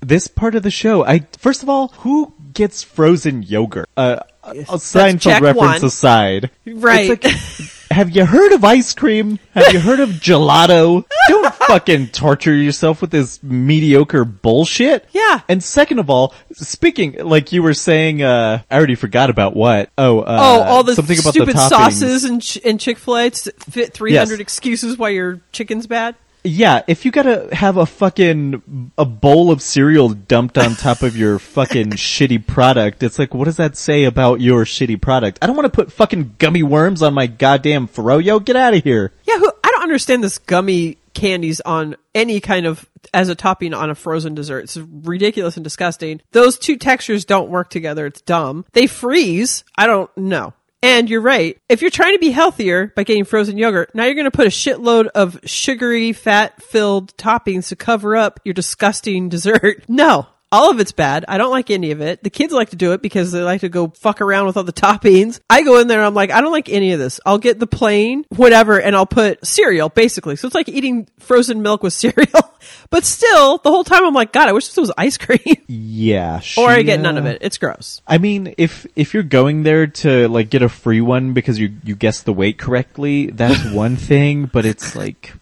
this 0.00 0.26
part 0.26 0.56
of 0.56 0.64
the 0.64 0.72
show, 0.72 1.04
I, 1.04 1.20
first 1.38 1.62
of 1.62 1.68
all, 1.68 1.88
who 1.98 2.34
gets 2.52 2.82
frozen 2.82 3.44
yogurt? 3.44 3.88
Uh, 3.96 4.20
a 4.42 4.54
Seinfeld 4.54 5.40
reference 5.40 5.82
one. 5.82 5.84
aside. 5.84 6.50
Right. 6.66 7.10
It's 7.10 7.60
like, 7.60 7.90
have 7.90 8.10
you 8.10 8.24
heard 8.26 8.52
of 8.52 8.64
ice 8.64 8.92
cream? 8.92 9.38
Have 9.54 9.72
you 9.72 9.78
heard 9.80 10.00
of 10.00 10.08
gelato? 10.10 11.04
Don't 11.28 11.54
fucking 11.66 12.08
torture 12.08 12.54
yourself 12.54 13.00
with 13.00 13.10
this 13.10 13.42
mediocre 13.42 14.24
bullshit. 14.24 15.06
Yeah. 15.12 15.40
And 15.48 15.62
second 15.62 15.98
of 15.98 16.10
all, 16.10 16.34
speaking 16.52 17.16
like 17.24 17.52
you 17.52 17.62
were 17.62 17.74
saying, 17.74 18.22
uh, 18.22 18.62
I 18.70 18.76
already 18.76 18.94
forgot 18.94 19.30
about 19.30 19.54
what. 19.56 19.90
Oh, 19.98 20.20
uh, 20.20 20.24
oh, 20.40 20.62
all 20.62 20.82
the 20.82 20.94
something 20.94 21.18
about 21.18 21.30
stupid 21.34 21.54
the 21.56 21.58
toppings. 21.60 21.68
sauces 21.68 22.24
and 22.24 22.42
ch- 22.42 22.58
and 22.64 22.78
Chick 22.80 22.98
Fil 22.98 23.16
A 23.16 23.30
fit 23.30 23.92
three 23.92 24.14
hundred 24.16 24.34
Yes. 24.34 24.40
excuses 24.40 24.96
why 24.98 25.10
your 25.10 25.40
chicken's 25.52 25.86
bad. 25.86 26.14
Yeah, 26.48 26.82
if 26.86 27.04
you 27.04 27.10
gotta 27.10 27.48
have 27.52 27.76
a 27.76 27.86
fucking 27.86 28.92
a 28.96 29.04
bowl 29.04 29.50
of 29.50 29.60
cereal 29.60 30.10
dumped 30.10 30.56
on 30.56 30.76
top 30.76 31.02
of 31.02 31.16
your 31.16 31.38
fucking 31.40 31.90
shitty 31.92 32.46
product, 32.46 33.02
it's 33.02 33.18
like, 33.18 33.34
what 33.34 33.46
does 33.46 33.56
that 33.56 33.76
say 33.76 34.04
about 34.04 34.40
your 34.40 34.64
shitty 34.64 35.00
product? 35.02 35.40
I 35.42 35.48
don't 35.48 35.56
want 35.56 35.66
to 35.66 35.76
put 35.76 35.90
fucking 35.90 36.36
gummy 36.38 36.62
worms 36.62 37.02
on 37.02 37.14
my 37.14 37.26
goddamn 37.26 37.88
froyo. 37.88 38.44
Get 38.44 38.54
out 38.54 38.74
of 38.74 38.84
here. 38.84 39.12
Yeah, 39.24 39.38
who, 39.38 39.50
I 39.64 39.70
don't 39.72 39.82
understand 39.82 40.22
this 40.22 40.38
gummy 40.38 40.98
candies 41.16 41.60
on 41.62 41.96
any 42.14 42.40
kind 42.40 42.66
of 42.66 42.88
as 43.12 43.28
a 43.28 43.34
topping 43.34 43.74
on 43.74 43.90
a 43.90 43.94
frozen 43.94 44.34
dessert. 44.34 44.64
It's 44.64 44.76
ridiculous 44.76 45.56
and 45.56 45.64
disgusting. 45.64 46.20
Those 46.30 46.58
two 46.58 46.76
textures 46.76 47.24
don't 47.24 47.50
work 47.50 47.70
together. 47.70 48.06
It's 48.06 48.20
dumb. 48.20 48.64
They 48.72 48.86
freeze. 48.86 49.64
I 49.76 49.86
don't 49.86 50.16
know. 50.16 50.52
And 50.82 51.10
you're 51.10 51.20
right. 51.22 51.58
If 51.68 51.80
you're 51.82 51.90
trying 51.90 52.14
to 52.14 52.20
be 52.20 52.30
healthier 52.30 52.92
by 52.94 53.02
getting 53.02 53.24
frozen 53.24 53.58
yogurt, 53.58 53.94
now 53.94 54.04
you're 54.04 54.14
going 54.14 54.26
to 54.26 54.30
put 54.30 54.46
a 54.46 54.50
shitload 54.50 55.06
of 55.08 55.40
sugary, 55.44 56.12
fat 56.12 56.62
filled 56.62 57.16
toppings 57.16 57.68
to 57.68 57.76
cover 57.76 58.16
up 58.16 58.38
your 58.44 58.54
disgusting 58.54 59.28
dessert. 59.28 59.84
No. 59.88 60.26
All 60.52 60.70
of 60.70 60.78
it's 60.78 60.92
bad. 60.92 61.24
I 61.26 61.38
don't 61.38 61.50
like 61.50 61.70
any 61.70 61.90
of 61.90 62.00
it. 62.00 62.22
The 62.22 62.30
kids 62.30 62.52
like 62.52 62.70
to 62.70 62.76
do 62.76 62.92
it 62.92 63.02
because 63.02 63.32
they 63.32 63.42
like 63.42 63.62
to 63.62 63.68
go 63.68 63.88
fuck 63.88 64.20
around 64.20 64.46
with 64.46 64.56
all 64.56 64.62
the 64.62 64.72
toppings. 64.72 65.40
I 65.50 65.62
go 65.62 65.80
in 65.80 65.88
there 65.88 65.98
and 65.98 66.06
I'm 66.06 66.14
like, 66.14 66.30
I 66.30 66.40
don't 66.40 66.52
like 66.52 66.68
any 66.68 66.92
of 66.92 67.00
this. 67.00 67.18
I'll 67.26 67.38
get 67.38 67.58
the 67.58 67.66
plain, 67.66 68.24
whatever, 68.28 68.80
and 68.80 68.94
I'll 68.94 69.06
put 69.06 69.44
cereal, 69.44 69.88
basically. 69.88 70.36
So 70.36 70.46
it's 70.46 70.54
like 70.54 70.68
eating 70.68 71.08
frozen 71.18 71.62
milk 71.62 71.82
with 71.82 71.92
cereal. 71.94 72.54
but 72.90 73.04
still, 73.04 73.58
the 73.58 73.70
whole 73.70 73.82
time 73.82 74.04
I'm 74.04 74.14
like, 74.14 74.32
God, 74.32 74.48
I 74.48 74.52
wish 74.52 74.68
this 74.68 74.76
was 74.76 74.92
ice 74.96 75.16
cream. 75.18 75.40
Yeah, 75.68 76.36
or 76.56 76.68
I 76.68 76.78
she, 76.78 76.84
get 76.84 77.00
none 77.00 77.18
of 77.18 77.26
it. 77.26 77.38
It's 77.40 77.58
gross. 77.58 78.00
I 78.06 78.18
mean, 78.18 78.54
if 78.56 78.86
if 78.94 79.14
you're 79.14 79.22
going 79.24 79.62
there 79.62 79.88
to 79.88 80.28
like 80.28 80.50
get 80.50 80.62
a 80.62 80.68
free 80.68 81.00
one 81.00 81.32
because 81.32 81.58
you 81.58 81.74
you 81.82 81.96
guessed 81.96 82.24
the 82.24 82.32
weight 82.32 82.58
correctly, 82.58 83.28
that's 83.28 83.64
one 83.72 83.96
thing. 83.96 84.46
But 84.46 84.64
it's 84.64 84.94
like, 84.94 85.32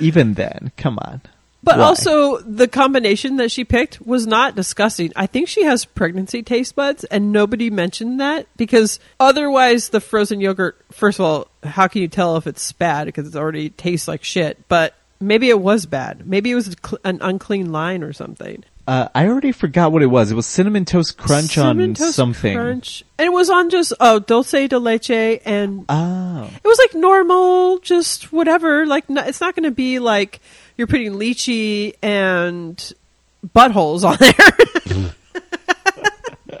even 0.00 0.34
then, 0.34 0.72
come 0.76 0.98
on. 1.00 1.20
But 1.62 1.78
Why? 1.78 1.84
also, 1.84 2.38
the 2.38 2.68
combination 2.68 3.36
that 3.38 3.50
she 3.50 3.64
picked 3.64 4.00
was 4.06 4.26
not 4.26 4.54
disgusting. 4.54 5.12
I 5.16 5.26
think 5.26 5.48
she 5.48 5.64
has 5.64 5.84
pregnancy 5.84 6.42
taste 6.42 6.76
buds, 6.76 7.02
and 7.04 7.32
nobody 7.32 7.68
mentioned 7.68 8.20
that 8.20 8.46
because 8.56 9.00
otherwise, 9.18 9.88
the 9.88 10.00
frozen 10.00 10.40
yogurt. 10.40 10.80
First 10.92 11.18
of 11.18 11.24
all, 11.24 11.48
how 11.64 11.88
can 11.88 12.00
you 12.02 12.08
tell 12.08 12.36
if 12.36 12.46
it's 12.46 12.70
bad 12.72 13.06
because 13.06 13.26
it 13.34 13.36
already 13.36 13.70
tastes 13.70 14.06
like 14.06 14.22
shit? 14.22 14.68
But 14.68 14.94
maybe 15.20 15.48
it 15.50 15.60
was 15.60 15.84
bad. 15.86 16.26
Maybe 16.28 16.52
it 16.52 16.54
was 16.54 16.76
cl- 16.84 17.00
an 17.04 17.18
unclean 17.22 17.72
line 17.72 18.04
or 18.04 18.12
something. 18.12 18.62
Uh, 18.86 19.08
I 19.14 19.26
already 19.26 19.52
forgot 19.52 19.92
what 19.92 20.02
it 20.02 20.06
was. 20.06 20.30
It 20.30 20.34
was 20.34 20.46
cinnamon 20.46 20.86
toast 20.86 21.18
crunch 21.18 21.50
Cinnamon 21.56 21.90
on 21.90 21.94
Toast 21.94 22.14
something. 22.14 22.56
Crunch. 22.56 23.04
And 23.18 23.26
it 23.26 23.32
was 23.32 23.50
on 23.50 23.68
just 23.68 23.92
oh 24.00 24.18
dulce 24.20 24.52
de 24.52 24.78
leche, 24.78 25.40
and 25.44 25.84
Oh, 25.90 26.50
it 26.64 26.66
was 26.66 26.78
like 26.78 26.94
normal, 26.94 27.80
just 27.80 28.32
whatever. 28.32 28.86
Like 28.86 29.10
no, 29.10 29.22
it's 29.24 29.42
not 29.42 29.54
going 29.54 29.64
to 29.64 29.70
be 29.70 29.98
like 29.98 30.40
you're 30.78 30.86
putting 30.86 31.12
lychee 31.12 31.92
and 32.02 32.92
buttholes 33.54 34.04
on 34.04 34.16
there. 34.18 35.12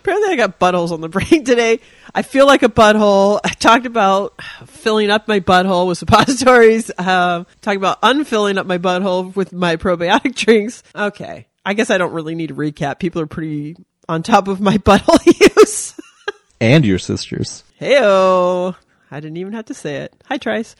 apparently 0.00 0.30
I 0.32 0.36
got 0.36 0.58
buttholes 0.58 0.90
on 0.90 1.02
the 1.02 1.08
brain 1.10 1.44
today. 1.44 1.80
I 2.14 2.22
feel 2.22 2.46
like 2.46 2.62
a 2.62 2.68
butthole. 2.68 3.40
I 3.44 3.50
talked 3.50 3.84
about 3.86 4.40
filling 4.66 5.10
up 5.10 5.28
my 5.28 5.40
butthole 5.40 5.86
with 5.86 5.98
suppositories. 5.98 6.90
Um, 6.98 7.46
talking 7.60 7.76
about 7.78 7.98
unfilling 8.02 8.56
up 8.58 8.66
my 8.66 8.78
butthole 8.78 9.34
with 9.36 9.52
my 9.52 9.76
probiotic 9.76 10.34
drinks. 10.34 10.82
Okay, 10.94 11.46
I 11.66 11.74
guess 11.74 11.90
I 11.90 11.98
don't 11.98 12.12
really 12.12 12.34
need 12.34 12.48
to 12.48 12.54
recap. 12.54 12.98
People 13.00 13.20
are 13.20 13.26
pretty 13.26 13.76
on 14.08 14.22
top 14.22 14.48
of 14.48 14.60
my 14.62 14.78
butthole. 14.78 15.18
And 16.62 16.84
your 16.84 16.98
sisters. 16.98 17.64
Heyo. 17.80 18.76
I 19.10 19.18
didn't 19.18 19.36
even 19.36 19.52
have 19.52 19.66
to 19.66 19.74
say 19.74 19.96
it. 19.96 20.14
Hi, 20.26 20.38
Trice. 20.38 20.76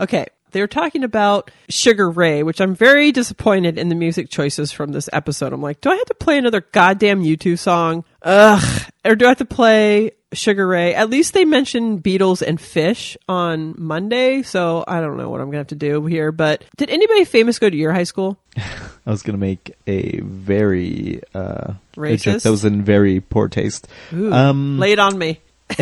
Okay. 0.00 0.26
They 0.52 0.60
were 0.60 0.66
talking 0.66 1.04
about 1.04 1.50
Sugar 1.68 2.08
Ray, 2.10 2.42
which 2.42 2.60
I'm 2.60 2.74
very 2.74 3.12
disappointed 3.12 3.78
in 3.78 3.88
the 3.88 3.94
music 3.94 4.30
choices 4.30 4.72
from 4.72 4.92
this 4.92 5.08
episode. 5.12 5.52
I'm 5.52 5.62
like, 5.62 5.80
do 5.80 5.90
I 5.90 5.96
have 5.96 6.06
to 6.06 6.14
play 6.14 6.38
another 6.38 6.62
goddamn 6.72 7.22
U2 7.22 7.58
song? 7.58 8.04
Ugh. 8.22 8.82
Or 9.04 9.14
do 9.14 9.26
I 9.26 9.28
have 9.28 9.38
to 9.38 9.44
play 9.44 10.12
Sugar 10.32 10.66
Ray? 10.66 10.94
At 10.94 11.08
least 11.10 11.32
they 11.34 11.44
mentioned 11.44 12.02
Beatles 12.02 12.42
and 12.46 12.58
Phish 12.58 13.16
on 13.28 13.74
Monday, 13.78 14.42
so 14.42 14.84
I 14.86 15.00
don't 15.00 15.16
know 15.16 15.30
what 15.30 15.40
I'm 15.40 15.46
gonna 15.48 15.58
have 15.58 15.68
to 15.68 15.74
do 15.74 16.04
here. 16.06 16.32
But 16.32 16.64
did 16.76 16.90
anybody 16.90 17.24
famous 17.24 17.58
go 17.58 17.70
to 17.70 17.76
your 17.76 17.92
high 17.92 18.02
school? 18.04 18.38
I 18.56 19.10
was 19.10 19.22
gonna 19.22 19.38
make 19.38 19.74
a 19.86 20.20
very 20.20 21.22
uh, 21.34 21.38
a 21.72 21.78
Racist? 21.96 22.42
that 22.42 22.50
was 22.50 22.64
in 22.64 22.82
very 22.84 23.20
poor 23.20 23.48
taste. 23.48 23.88
Ooh, 24.12 24.32
Um, 24.32 24.78
lay 24.78 24.92
it 24.92 24.98
on 24.98 25.16
me. 25.16 25.40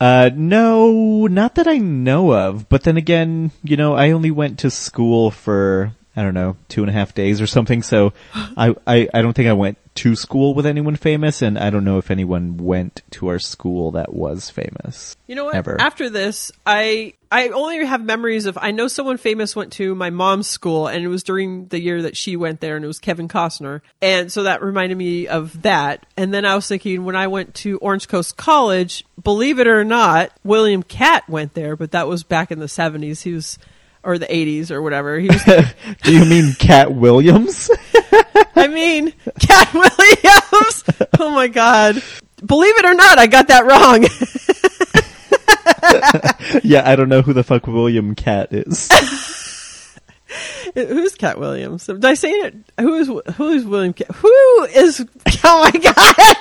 Uh, 0.00 0.30
no, 0.34 1.26
not 1.26 1.56
that 1.56 1.68
I 1.68 1.76
know 1.76 2.32
of. 2.32 2.68
But 2.68 2.84
then 2.84 2.96
again, 2.96 3.52
you 3.62 3.76
know, 3.76 3.94
I 3.94 4.12
only 4.12 4.30
went 4.30 4.58
to 4.60 4.70
school 4.70 5.30
for 5.30 5.92
I 6.20 6.22
don't 6.22 6.34
know, 6.34 6.58
two 6.68 6.82
and 6.82 6.90
a 6.90 6.92
half 6.92 7.14
days 7.14 7.40
or 7.40 7.46
something. 7.46 7.82
So 7.82 8.12
I, 8.34 8.74
I, 8.86 9.08
I 9.14 9.22
don't 9.22 9.32
think 9.32 9.48
I 9.48 9.54
went 9.54 9.78
to 9.94 10.14
school 10.14 10.52
with 10.52 10.66
anyone 10.66 10.96
famous 10.96 11.40
and 11.40 11.58
I 11.58 11.70
don't 11.70 11.82
know 11.82 11.96
if 11.96 12.10
anyone 12.10 12.58
went 12.58 13.00
to 13.12 13.28
our 13.28 13.38
school 13.38 13.92
that 13.92 14.12
was 14.12 14.50
famous. 14.50 15.16
You 15.26 15.34
know 15.34 15.46
what? 15.46 15.54
Ever. 15.54 15.80
After 15.80 16.10
this, 16.10 16.52
I 16.66 17.14
I 17.32 17.48
only 17.48 17.86
have 17.86 18.04
memories 18.04 18.44
of 18.44 18.58
I 18.60 18.70
know 18.70 18.86
someone 18.86 19.16
famous 19.16 19.56
went 19.56 19.72
to 19.74 19.94
my 19.94 20.10
mom's 20.10 20.46
school 20.46 20.88
and 20.88 21.02
it 21.02 21.08
was 21.08 21.22
during 21.22 21.68
the 21.68 21.80
year 21.80 22.02
that 22.02 22.18
she 22.18 22.36
went 22.36 22.60
there 22.60 22.76
and 22.76 22.84
it 22.84 22.88
was 22.88 22.98
Kevin 22.98 23.26
Costner. 23.26 23.80
And 24.02 24.30
so 24.30 24.42
that 24.42 24.62
reminded 24.62 24.98
me 24.98 25.26
of 25.26 25.62
that. 25.62 26.04
And 26.18 26.34
then 26.34 26.44
I 26.44 26.54
was 26.54 26.68
thinking 26.68 27.06
when 27.06 27.16
I 27.16 27.28
went 27.28 27.54
to 27.56 27.78
Orange 27.78 28.08
Coast 28.08 28.36
College, 28.36 29.06
believe 29.22 29.58
it 29.58 29.66
or 29.66 29.84
not, 29.84 30.32
William 30.44 30.82
Catt 30.82 31.26
went 31.30 31.54
there, 31.54 31.76
but 31.76 31.92
that 31.92 32.08
was 32.08 32.24
back 32.24 32.50
in 32.50 32.58
the 32.58 32.66
70s. 32.66 33.22
He 33.22 33.32
was 33.32 33.58
or 34.02 34.18
the 34.18 34.26
80s 34.26 34.70
or 34.70 34.82
whatever. 34.82 35.18
He 35.18 35.28
was 35.28 35.44
Do 36.02 36.12
you 36.12 36.24
mean 36.24 36.54
Katt 36.58 36.92
Williams? 36.92 37.70
I 38.56 38.68
mean, 38.68 39.12
Katt 39.40 39.72
Williams. 39.74 40.84
Oh 41.18 41.30
my 41.30 41.48
god. 41.48 42.02
Believe 42.44 42.76
it 42.76 42.84
or 42.84 42.94
not, 42.94 43.18
I 43.18 43.26
got 43.26 43.48
that 43.48 43.66
wrong. 43.66 44.04
yeah, 46.64 46.88
I 46.88 46.96
don't 46.96 47.08
know 47.08 47.22
who 47.22 47.32
the 47.32 47.44
fuck 47.44 47.66
William 47.66 48.14
Cat 48.14 48.48
is. 48.52 48.88
Who's 50.74 51.14
Katt 51.16 51.38
Williams? 51.38 51.86
Did 51.86 52.04
I 52.04 52.14
say 52.14 52.30
it? 52.30 52.54
Who 52.78 52.94
is 52.94 53.08
who 53.34 53.48
is 53.48 53.64
William 53.64 53.92
Cat? 53.92 54.14
Who 54.14 54.64
is? 54.72 55.04
Oh 55.44 55.70
my 55.72 55.78
god! 55.78 56.36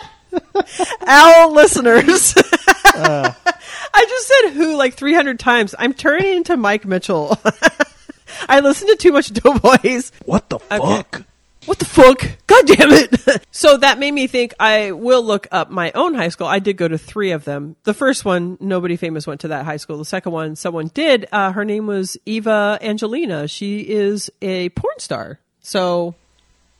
Our 1.07 1.47
listeners. 1.51 2.33
I 2.85 4.05
just 4.07 4.27
said 4.27 4.51
who 4.51 4.75
like 4.75 4.93
300 4.93 5.39
times. 5.39 5.75
I'm 5.77 5.93
turning 5.93 6.37
into 6.37 6.57
Mike 6.57 6.85
Mitchell. 6.85 7.37
I 8.49 8.59
listen 8.59 8.87
to 8.87 8.95
too 8.95 9.11
much 9.11 9.31
Doughboys. 9.33 10.11
what 10.25 10.49
the 10.49 10.59
fuck? 10.59 11.23
What 11.65 11.77
the 11.77 11.85
fuck? 11.85 12.25
God 12.47 12.65
damn 12.67 12.91
it. 12.91 13.45
so 13.51 13.77
that 13.77 13.99
made 13.99 14.11
me 14.11 14.27
think 14.27 14.53
I 14.59 14.91
will 14.91 15.21
look 15.21 15.47
up 15.51 15.69
my 15.69 15.91
own 15.93 16.13
high 16.15 16.29
school. 16.29 16.47
I 16.47 16.59
did 16.59 16.77
go 16.77 16.87
to 16.87 16.97
three 16.97 17.31
of 17.31 17.45
them. 17.45 17.75
The 17.83 17.93
first 17.93 18.25
one, 18.25 18.57
nobody 18.59 18.95
famous 18.95 19.27
went 19.27 19.41
to 19.41 19.49
that 19.49 19.65
high 19.65 19.77
school. 19.77 19.97
The 19.97 20.05
second 20.05 20.31
one, 20.31 20.55
someone 20.55 20.87
did. 20.87 21.27
Uh, 21.31 21.51
her 21.51 21.65
name 21.65 21.85
was 21.85 22.17
Eva 22.25 22.79
Angelina. 22.81 23.47
She 23.47 23.81
is 23.81 24.31
a 24.41 24.69
porn 24.69 24.99
star. 24.99 25.39
So 25.61 26.15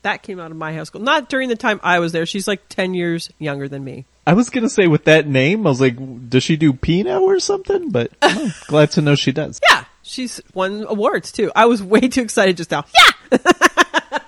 that 0.02 0.24
came 0.24 0.39
out 0.39 0.52
of 0.52 0.58
my 0.58 0.74
high 0.74 0.84
school. 0.84 1.02
Not 1.02 1.30
during 1.30 1.50
the 1.50 1.56
time 1.56 1.80
I 1.84 2.00
was 2.00 2.12
there. 2.12 2.26
She's 2.26 2.47
like 2.47 2.68
10 2.70 2.93
years 2.93 3.30
younger 3.38 3.68
than 3.68 3.84
me. 3.84 4.06
I 4.26 4.34
was 4.34 4.50
gonna 4.50 4.70
say 4.70 4.88
with 4.88 5.06
that 5.06 5.28
name, 5.28 5.66
I 5.66 5.70
was 5.72 5.82
like, 5.82 6.30
does 6.30 6.43
she 6.43 6.56
do 6.56 6.72
Pinot 6.72 7.22
or 7.22 7.39
something? 7.39 7.89
But 7.89 8.12
oh, 8.22 8.52
glad 8.68 8.91
to 8.91 9.02
know 9.02 9.16
she 9.16 9.32
does. 9.32 9.60
Yeah. 9.70 9.86
She's 10.04 10.41
won 10.54 10.86
awards 10.88 11.32
too. 11.32 11.52
I 11.56 11.66
was 11.66 11.84
way 11.84 12.02
too 12.02 12.22
excited 12.22 12.58
just 12.58 12.72
now. 12.72 12.86
Yeah. 13.32 14.20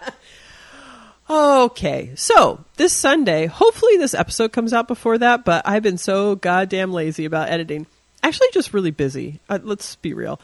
okay. 1.29 2.11
So 2.15 2.63
this 2.77 2.93
Sunday, 2.93 3.45
hopefully 3.45 3.97
this 3.97 4.13
episode 4.13 4.51
comes 4.51 4.73
out 4.73 4.87
before 4.87 5.17
that, 5.19 5.45
but 5.45 5.67
I've 5.67 5.83
been 5.83 5.97
so 5.97 6.35
goddamn 6.35 6.91
lazy 6.91 7.25
about 7.25 7.49
editing. 7.49 7.85
Actually, 8.23 8.47
just 8.53 8.73
really 8.73 8.91
busy. 8.91 9.39
Uh, 9.49 9.59
let's 9.63 9.95
be 9.97 10.13
real. 10.13 10.39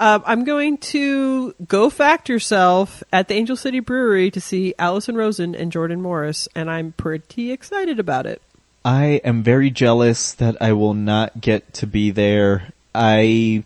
Uh, 0.00 0.18
I'm 0.24 0.44
going 0.44 0.78
to 0.78 1.52
go 1.68 1.90
fact 1.90 2.30
yourself 2.30 3.02
at 3.12 3.28
the 3.28 3.34
Angel 3.34 3.54
City 3.54 3.80
Brewery 3.80 4.30
to 4.30 4.40
see 4.40 4.74
Allison 4.78 5.14
Rosen 5.14 5.54
and 5.54 5.70
Jordan 5.70 6.00
Morris, 6.00 6.48
and 6.54 6.70
I'm 6.70 6.92
pretty 6.92 7.52
excited 7.52 8.00
about 8.00 8.24
it. 8.24 8.40
I 8.82 9.20
am 9.24 9.42
very 9.42 9.68
jealous 9.70 10.32
that 10.32 10.56
I 10.58 10.72
will 10.72 10.94
not 10.94 11.42
get 11.42 11.74
to 11.74 11.86
be 11.86 12.10
there. 12.10 12.72
I 12.94 13.62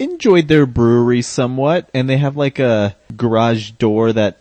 enjoyed 0.00 0.48
their 0.48 0.66
brewery 0.66 1.22
somewhat, 1.22 1.88
and 1.94 2.10
they 2.10 2.16
have 2.16 2.36
like 2.36 2.58
a 2.58 2.96
garage 3.16 3.70
door 3.70 4.12
that 4.12 4.38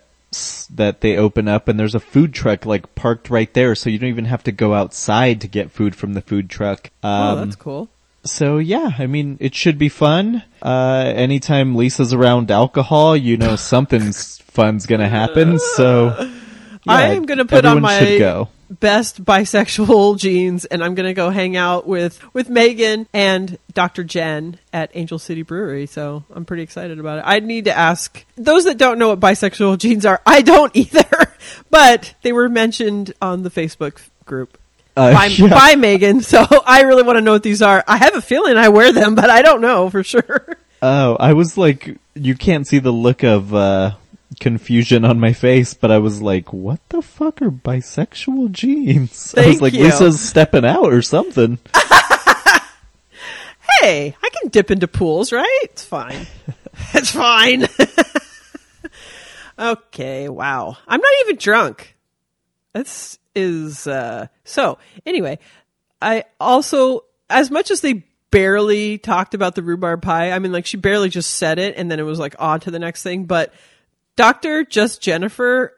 that 0.73 1.01
they 1.01 1.15
open 1.15 1.47
up, 1.47 1.67
and 1.67 1.79
there's 1.79 1.93
a 1.95 1.99
food 1.99 2.33
truck 2.33 2.65
like 2.65 2.95
parked 2.95 3.29
right 3.29 3.53
there, 3.53 3.75
so 3.75 3.91
you 3.91 3.99
don't 3.99 4.09
even 4.09 4.25
have 4.25 4.43
to 4.43 4.51
go 4.51 4.73
outside 4.73 5.41
to 5.41 5.47
get 5.47 5.69
food 5.69 5.95
from 5.95 6.15
the 6.15 6.21
food 6.21 6.49
truck. 6.49 6.89
Oh, 7.03 7.07
Um, 7.07 7.37
that's 7.37 7.55
cool. 7.55 7.87
So 8.25 8.57
yeah, 8.57 8.91
I 8.97 9.07
mean, 9.07 9.37
it 9.39 9.55
should 9.55 9.77
be 9.77 9.89
fun. 9.89 10.43
Uh, 10.61 11.13
anytime 11.15 11.75
Lisa's 11.75 12.13
around 12.13 12.51
alcohol, 12.51 13.15
you 13.15 13.37
know 13.37 13.55
something's 13.55 14.37
fun's 14.45 14.85
gonna 14.85 15.07
happen. 15.07 15.59
So 15.59 16.15
yeah, 16.19 16.29
I 16.85 17.03
am 17.09 17.25
to 17.25 17.45
put 17.45 17.65
on 17.65 17.81
my 17.81 18.17
go. 18.17 18.49
best 18.69 19.23
bisexual 19.23 20.17
jeans 20.19 20.65
and 20.65 20.83
I'm 20.83 20.95
to 20.95 21.13
go 21.13 21.29
hang 21.29 21.55
out 21.55 21.87
with 21.87 22.19
with 22.33 22.49
Megan 22.49 23.07
and 23.13 23.59
Dr. 23.73 24.03
Jen 24.03 24.59
at 24.73 24.91
Angel 24.95 25.19
City 25.19 25.43
Brewery. 25.43 25.85
So 25.85 26.23
I'm 26.33 26.45
pretty 26.45 26.63
excited 26.63 26.99
about 26.99 27.19
it. 27.19 27.23
I 27.25 27.39
need 27.39 27.65
to 27.65 27.77
ask 27.77 28.25
those 28.35 28.65
that 28.65 28.77
don't 28.77 28.97
know 28.97 29.09
what 29.09 29.19
bisexual 29.19 29.77
jeans 29.77 30.05
are. 30.05 30.21
I 30.25 30.41
don't 30.41 30.75
either, 30.75 31.35
but 31.69 32.15
they 32.23 32.33
were 32.33 32.49
mentioned 32.49 33.13
on 33.21 33.43
the 33.43 33.51
Facebook 33.51 34.01
group. 34.25 34.57
Uh, 34.95 35.13
by, 35.13 35.25
yeah. 35.25 35.47
by 35.49 35.75
Megan, 35.75 36.21
so 36.21 36.45
I 36.65 36.81
really 36.81 37.03
want 37.03 37.17
to 37.17 37.21
know 37.21 37.33
what 37.33 37.43
these 37.43 37.61
are. 37.61 37.83
I 37.87 37.97
have 37.97 38.15
a 38.15 38.21
feeling 38.21 38.57
I 38.57 38.69
wear 38.69 38.91
them, 38.91 39.15
but 39.15 39.29
I 39.29 39.41
don't 39.41 39.61
know 39.61 39.89
for 39.89 40.03
sure. 40.03 40.57
Oh, 40.81 41.15
I 41.15 41.33
was 41.33 41.57
like, 41.57 41.97
you 42.13 42.35
can't 42.35 42.67
see 42.67 42.77
the 42.77 42.91
look 42.91 43.23
of 43.23 43.55
uh, 43.55 43.95
confusion 44.39 45.03
on 45.03 45.19
my 45.19 45.33
face, 45.33 45.73
but 45.73 45.89
I 45.89 45.97
was 45.97 46.21
like, 46.21 46.53
what 46.53 46.79
the 46.89 47.01
fuck 47.01 47.41
are 47.41 47.49
bisexual 47.49 48.51
jeans? 48.51 49.33
I 49.37 49.47
was 49.47 49.61
like, 49.61 49.73
you. 49.73 49.85
Lisa's 49.85 50.19
stepping 50.19 50.65
out 50.65 50.93
or 50.93 51.01
something. 51.01 51.57
Hey, 53.85 54.15
I 54.23 54.29
can 54.29 54.49
dip 54.49 54.71
into 54.71 54.87
pools, 54.87 55.31
right? 55.31 55.59
It's 55.63 55.83
fine. 55.83 56.27
it's 56.93 57.11
fine. 57.11 57.67
okay, 59.59 60.29
wow. 60.29 60.77
I'm 60.87 61.01
not 61.01 61.11
even 61.21 61.35
drunk. 61.37 61.95
This 62.73 63.19
is 63.35 63.87
uh 63.87 64.27
so 64.43 64.77
anyway, 65.05 65.39
I 66.01 66.25
also 66.39 67.01
as 67.29 67.51
much 67.51 67.71
as 67.71 67.81
they 67.81 68.03
barely 68.31 68.97
talked 68.97 69.33
about 69.33 69.55
the 69.55 69.63
rhubarb 69.63 70.01
pie, 70.01 70.31
I 70.31 70.39
mean 70.39 70.51
like 70.51 70.65
she 70.65 70.77
barely 70.77 71.09
just 71.09 71.35
said 71.35 71.59
it 71.59 71.75
and 71.77 71.91
then 71.91 71.99
it 71.99 72.03
was 72.03 72.19
like 72.19 72.35
on 72.39 72.59
to 72.61 72.71
the 72.71 72.79
next 72.79 73.03
thing, 73.03 73.25
but 73.25 73.53
Dr. 74.15 74.63
Just 74.63 75.01
Jennifer 75.01 75.73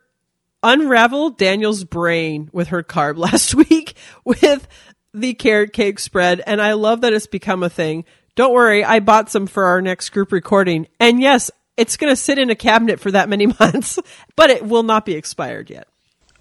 unraveled 0.63 1.37
Daniel's 1.37 1.83
brain 1.83 2.49
with 2.51 2.69
her 2.69 2.83
carb 2.83 3.17
last 3.17 3.55
week 3.55 3.95
with 4.23 4.67
the 5.13 5.33
carrot 5.33 5.73
cake 5.73 5.99
spread, 5.99 6.41
and 6.45 6.61
I 6.61 6.73
love 6.73 7.01
that 7.01 7.13
it's 7.13 7.27
become 7.27 7.63
a 7.63 7.69
thing. 7.69 8.05
Don't 8.35 8.53
worry, 8.53 8.83
I 8.83 8.99
bought 8.99 9.31
some 9.31 9.47
for 9.47 9.65
our 9.65 9.81
next 9.81 10.09
group 10.09 10.31
recording, 10.31 10.87
and 10.99 11.19
yes, 11.19 11.49
it's 11.75 11.97
going 11.97 12.11
to 12.11 12.15
sit 12.15 12.37
in 12.37 12.49
a 12.49 12.55
cabinet 12.55 12.99
for 12.99 13.11
that 13.11 13.29
many 13.29 13.47
months, 13.59 13.99
but 14.35 14.49
it 14.49 14.65
will 14.65 14.83
not 14.83 15.05
be 15.05 15.13
expired 15.13 15.69
yet. 15.69 15.87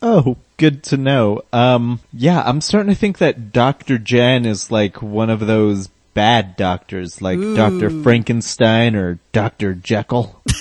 Oh, 0.03 0.37
good 0.57 0.83
to 0.85 0.97
know. 0.97 1.43
Um, 1.53 2.01
yeah, 2.13 2.43
I'm 2.45 2.61
starting 2.61 2.93
to 2.93 2.99
think 2.99 3.19
that 3.19 3.53
Dr. 3.53 3.99
Jen 3.99 4.47
is 4.47 4.71
like 4.71 5.03
one 5.03 5.31
of 5.31 5.41
those 5.41 5.89
bad 6.15 6.57
doctors, 6.57 7.21
like 7.21 7.39
Dr. 7.39 7.91
Frankenstein 8.03 8.97
or 8.97 9.19
Dr. 9.33 9.75
Jekyll. 9.75 10.43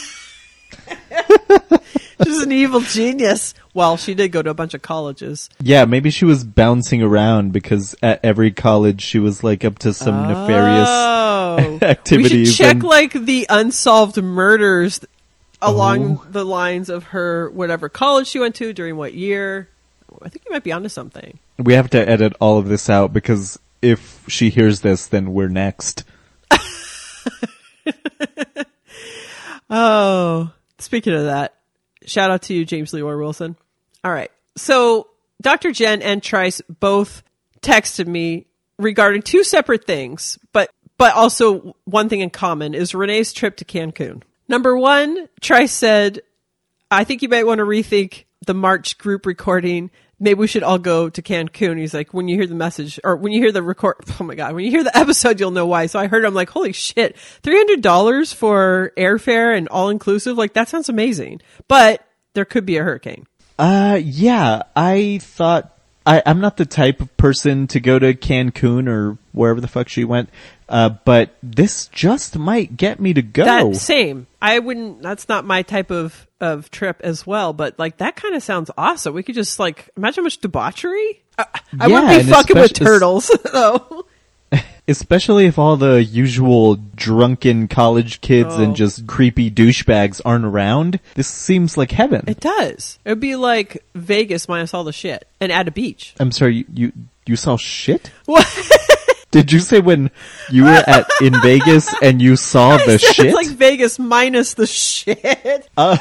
She's 2.23 2.41
an 2.41 2.51
evil 2.51 2.79
genius. 2.79 3.53
Well, 3.73 3.97
she 3.97 4.13
did 4.13 4.31
go 4.31 4.41
to 4.41 4.49
a 4.49 4.53
bunch 4.53 4.73
of 4.73 4.81
colleges. 4.81 5.49
Yeah, 5.61 5.85
maybe 5.85 6.09
she 6.09 6.23
was 6.25 6.43
bouncing 6.43 7.01
around 7.01 7.51
because 7.51 7.93
at 8.01 8.21
every 8.23 8.51
college 8.51 9.01
she 9.01 9.19
was 9.19 9.43
like 9.43 9.65
up 9.65 9.79
to 9.79 9.93
some 9.93 10.27
nefarious 10.27 10.87
Oh, 10.89 11.57
we 11.81 11.87
activities. 11.87 12.55
should 12.55 12.63
check 12.63 12.71
and- 12.75 12.83
like 12.83 13.11
the 13.13 13.45
unsolved 13.49 14.21
murders 14.21 15.01
along 15.61 16.19
Oh. 16.21 16.25
the 16.29 16.45
lines 16.45 16.89
of 16.89 17.05
her 17.05 17.49
whatever 17.51 17.89
college 17.89 18.27
she 18.27 18.39
went 18.39 18.55
to 18.55 18.71
during 18.73 18.95
what 18.95 19.13
year. 19.13 19.67
I 20.23 20.29
think 20.29 20.45
you 20.45 20.51
might 20.51 20.63
be 20.63 20.71
onto 20.71 20.89
something. 20.89 21.39
we 21.57 21.73
have 21.73 21.89
to 21.91 22.09
edit 22.09 22.33
all 22.39 22.57
of 22.57 22.67
this 22.67 22.89
out 22.89 23.13
because 23.13 23.59
if 23.81 24.23
she 24.27 24.49
hears 24.49 24.81
this, 24.81 25.07
then 25.07 25.33
we're 25.33 25.47
next. 25.47 26.03
Oh, 29.69 30.51
speaking 30.79 31.13
of 31.13 31.23
that, 31.23 31.55
shout 32.05 32.31
out 32.31 32.43
to 32.43 32.53
you, 32.53 32.65
James 32.65 32.93
Leroy 32.93 33.17
Wilson. 33.17 33.55
All 34.03 34.11
right. 34.11 34.31
So 34.55 35.07
Dr. 35.41 35.71
Jen 35.71 36.01
and 36.01 36.21
Trice 36.21 36.61
both 36.79 37.23
texted 37.61 38.07
me 38.07 38.45
regarding 38.77 39.21
two 39.21 39.43
separate 39.43 39.85
things, 39.85 40.37
but, 40.53 40.69
but 40.97 41.13
also 41.13 41.75
one 41.85 42.09
thing 42.09 42.21
in 42.21 42.29
common 42.29 42.73
is 42.73 42.93
Renee's 42.93 43.33
trip 43.33 43.57
to 43.57 43.65
Cancun. 43.65 44.21
Number 44.47 44.77
one, 44.77 45.27
Trice 45.41 45.73
said, 45.73 46.21
I 46.91 47.03
think 47.03 47.23
you 47.23 47.29
might 47.29 47.47
want 47.47 47.57
to 47.59 47.65
rethink 47.65 48.25
the 48.45 48.53
March 48.53 48.97
group 48.99 49.25
recording. 49.25 49.89
Maybe 50.25 50.39
we 50.39 50.47
should 50.47 50.63
all 50.63 50.79
go 50.79 51.07
to 51.07 51.21
Cancun. 51.21 51.77
He's 51.77 51.93
like, 51.93 52.11
when 52.11 52.27
you 52.27 52.35
hear 52.35 52.47
the 52.47 52.55
message 52.55 52.99
or 53.03 53.15
when 53.15 53.31
you 53.31 53.39
hear 53.39 53.51
the 53.51 53.61
record, 53.61 53.97
oh 54.19 54.23
my 54.23 54.33
God, 54.33 54.55
when 54.55 54.65
you 54.65 54.71
hear 54.71 54.83
the 54.83 54.97
episode, 54.97 55.39
you'll 55.39 55.51
know 55.51 55.67
why. 55.67 55.85
So 55.85 55.99
I 55.99 56.07
heard, 56.07 56.25
I'm 56.25 56.33
like, 56.33 56.49
holy 56.49 56.71
shit, 56.73 57.15
$300 57.43 58.33
for 58.33 58.91
airfare 58.97 59.55
and 59.55 59.67
all 59.67 59.89
inclusive. 59.89 60.35
Like 60.35 60.53
that 60.53 60.67
sounds 60.67 60.89
amazing, 60.89 61.41
but 61.67 62.03
there 62.33 62.43
could 62.43 62.65
be 62.65 62.77
a 62.77 62.83
hurricane. 62.83 63.27
Uh, 63.59 63.99
yeah, 64.03 64.63
I 64.75 65.19
thought 65.21 65.77
I, 66.07 66.23
I'm 66.25 66.39
not 66.39 66.57
the 66.57 66.65
type 66.65 67.01
of 67.01 67.15
person 67.17 67.67
to 67.67 67.79
go 67.79 67.99
to 67.99 68.15
Cancun 68.15 68.87
or 68.87 69.19
wherever 69.31 69.61
the 69.61 69.67
fuck 69.67 69.89
she 69.89 70.03
went. 70.03 70.29
Uh, 70.67 70.89
but 70.89 71.35
this 71.43 71.87
just 71.87 72.37
might 72.37 72.75
get 72.75 72.99
me 72.99 73.13
to 73.13 73.21
go. 73.21 73.45
That 73.45 73.75
same. 73.75 74.27
I 74.41 74.59
wouldn't. 74.59 75.01
That's 75.01 75.29
not 75.29 75.45
my 75.45 75.61
type 75.61 75.91
of 75.91 76.25
of 76.41 76.69
trip 76.71 76.99
as 77.03 77.25
well. 77.25 77.53
But 77.53 77.77
like 77.79 77.97
that 77.97 78.15
kind 78.15 78.35
of 78.35 78.43
sounds 78.43 78.71
awesome. 78.77 79.13
We 79.13 79.23
could 79.23 79.35
just 79.35 79.59
like 79.59 79.89
imagine 79.95 80.21
how 80.21 80.25
much 80.25 80.39
debauchery. 80.39 81.21
I, 81.37 81.45
I 81.79 81.87
Yeah, 81.87 82.01
wouldn't 82.01 82.25
be 82.25 82.31
fucking 82.31 82.57
with 82.59 82.73
turtles 82.73 83.27
though. 83.53 84.05
Especially 84.87 85.45
if 85.47 85.57
all 85.57 85.77
the 85.77 86.03
usual 86.03 86.75
drunken 86.75 87.67
college 87.67 88.21
kids 88.21 88.53
Oh. 88.55 88.61
and 88.63 88.75
just 88.75 89.07
creepy 89.07 89.49
douchebags 89.49 90.21
aren't 90.23 90.45
around. 90.45 90.99
This 91.15 91.27
seems 91.27 91.75
like 91.77 91.91
heaven. 91.91 92.23
It 92.27 92.39
does. 92.39 92.99
It 93.03 93.09
would 93.09 93.19
be 93.19 93.35
like 93.35 93.83
Vegas 93.95 94.47
minus 94.47 94.73
all 94.75 94.83
the 94.83 94.93
shit 94.93 95.27
and 95.41 95.51
add 95.51 95.67
a 95.67 95.71
beach. 95.71 96.13
I'm 96.19 96.31
sorry, 96.31 96.57
you, 96.57 96.65
you 96.73 96.91
you 97.25 97.35
saw 97.35 97.57
shit? 97.57 98.11
What? 98.25 98.45
Did 99.35 99.51
you 99.51 99.59
say 99.59 99.81
when 99.81 100.11
you 100.49 100.63
were 100.63 100.81
at 100.87 101.09
in 101.21 101.33
Vegas 101.41 101.93
and 102.01 102.21
you 102.21 102.37
saw 102.37 102.77
the 102.77 102.97
shit? 102.97 103.25
it's 103.25 103.35
like 103.35 103.49
Vegas 103.49 103.99
minus 103.99 104.53
the 104.53 104.65
shit. 104.65 105.69
Uh, 105.77 105.97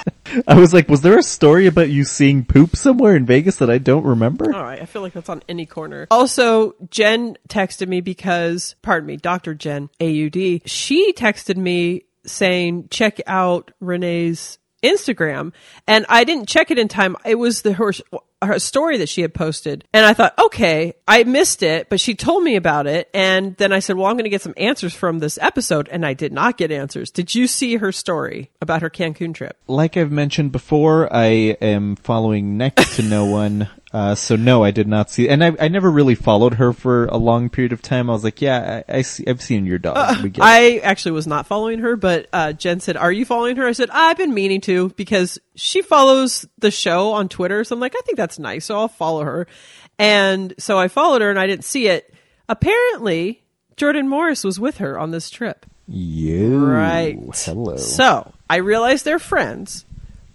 I 0.47 0.57
was 0.57 0.72
like, 0.72 0.89
was 0.89 1.01
there 1.01 1.18
a 1.18 1.22
story 1.22 1.66
about 1.66 1.91
you 1.91 2.05
seeing 2.05 2.45
poop 2.45 2.76
somewhere 2.76 3.16
in 3.16 3.26
Vegas 3.26 3.57
that 3.57 3.70
I 3.70 3.78
don't 3.78 4.05
remember? 4.05 4.55
All 4.55 4.62
right, 4.62 4.80
I 4.80 4.85
feel 4.87 5.03
like 5.03 5.12
that's 5.14 5.28
on 5.28 5.43
any 5.49 5.66
corner. 5.66 6.07
Also, 6.12 6.76
Jen 6.91 7.37
texted 7.49 7.89
me 7.89 8.01
because, 8.01 8.76
pardon 8.82 9.09
me, 9.09 9.16
Dr. 9.16 9.53
Jen, 9.55 9.91
AUD, 10.01 10.62
she 10.70 11.12
texted 11.12 11.57
me 11.57 12.05
saying, 12.24 12.89
check 12.91 13.20
out 13.26 13.72
Renee's 13.80 14.59
Instagram. 14.85 15.53
And 15.89 16.07
I 16.09 16.24
didn't 16.24 16.49
check 16.49 16.70
it 16.70 16.78
in 16.78 16.89
time. 16.89 17.16
It 17.24 17.37
was 17.37 17.62
the 17.62 17.72
her, 17.72 17.93
her 18.43 18.59
story 18.59 18.99
that 18.99 19.09
she 19.09 19.22
had 19.22 19.35
posted. 19.35 19.85
And 19.93 20.07
I 20.07 20.14
thought, 20.14 20.39
okay, 20.39 20.95
I 21.09 21.24
missed 21.24 21.62
it, 21.62 21.89
but 21.89 22.01
she 22.01 22.14
told 22.14 22.45
me 22.45 22.57
about 22.57 22.87
it. 22.87 23.09
And 23.14 23.57
then 23.57 23.72
I 23.72 23.80
said, 23.80 23.97
well, 23.97 24.07
I'm 24.07 24.14
going 24.14 24.24
to 24.24 24.30
get 24.30 24.43
some 24.43 24.55
answers 24.57 24.95
from 24.95 25.18
this 25.18 25.39
episode. 25.41 25.89
And 25.89 26.05
I 26.05 26.14
did 26.14 26.32
not 26.32 26.57
get 26.57 26.70
answers. 26.70 27.11
Did 27.11 27.35
you 27.35 27.47
see 27.47 27.76
her 27.76 27.93
story 27.93 28.51
about 28.61 28.82
her 28.82 28.91
Cancun 28.91 29.35
trip? 29.35 29.57
Like 29.66 29.97
I've 29.97 30.12
mentioned 30.12 30.53
before, 30.53 31.12
I 31.12 31.57
am 31.61 31.97
following 31.97 32.57
next 32.57 32.97
to 32.97 33.03
no 33.03 33.24
one. 33.24 33.68
Uh, 33.95 34.16
so 34.16 34.34
no, 34.34 34.64
I 34.64 34.72
did 34.72 34.88
not 34.88 35.09
see, 35.09 35.28
and 35.28 35.45
I, 35.45 35.53
I 35.61 35.68
never 35.68 35.88
really 35.88 36.16
followed 36.16 36.55
her 36.55 36.72
for 36.72 37.05
a 37.07 37.16
long 37.16 37.49
period 37.49 37.72
of 37.72 37.80
time. 37.80 38.11
I 38.11 38.12
was 38.12 38.24
like, 38.24 38.42
yeah, 38.42 38.82
I, 38.88 38.97
I 38.99 39.03
see, 39.03 39.24
I've 39.24 39.40
seen 39.40 39.66
your 39.66 39.78
dog. 39.78 40.20
Get. 40.32 40.42
I 40.42 40.78
actually 40.78 41.12
was 41.12 41.28
not 41.28 41.47
following 41.47 41.78
her, 41.78 41.95
but 41.95 42.26
uh, 42.32 42.55
Jen 42.55 42.80
said, 42.80 42.97
"Are 42.97 43.12
you 43.12 43.24
following 43.24 43.55
her?" 43.55 43.68
I 43.68 43.70
said, 43.70 43.90
"I've 43.90 44.16
been 44.16 44.34
meaning 44.34 44.61
to 44.62 44.88
because 44.97 45.38
she 45.55 45.80
follows 45.80 46.45
the 46.59 46.72
show 46.72 47.12
on 47.12 47.28
Twitter." 47.28 47.62
So 47.62 47.76
I'm 47.76 47.80
like, 47.80 47.95
"I 47.97 48.01
think 48.01 48.16
that's 48.16 48.40
nice, 48.40 48.64
so 48.64 48.76
I'll 48.76 48.88
follow 48.88 49.22
her." 49.22 49.47
And 49.97 50.55
so 50.59 50.76
I 50.76 50.88
followed 50.88 51.22
her, 51.22 51.30
and 51.30 51.38
I 51.38 51.47
didn't 51.47 51.64
see 51.64 51.86
it. 51.86 52.12
Apparently, 52.49 53.45
Jordan 53.76 54.09
Morris 54.09 54.42
was 54.42 54.59
with 54.59 54.78
her 54.78 54.99
on 54.99 55.12
this 55.12 55.30
trip. 55.30 55.66
you. 55.86 56.66
Right. 56.66 57.16
Hello. 57.32 57.76
So 57.76 58.32
I 58.51 58.57
realized 58.57 59.05
they're 59.05 59.20
friends, 59.20 59.84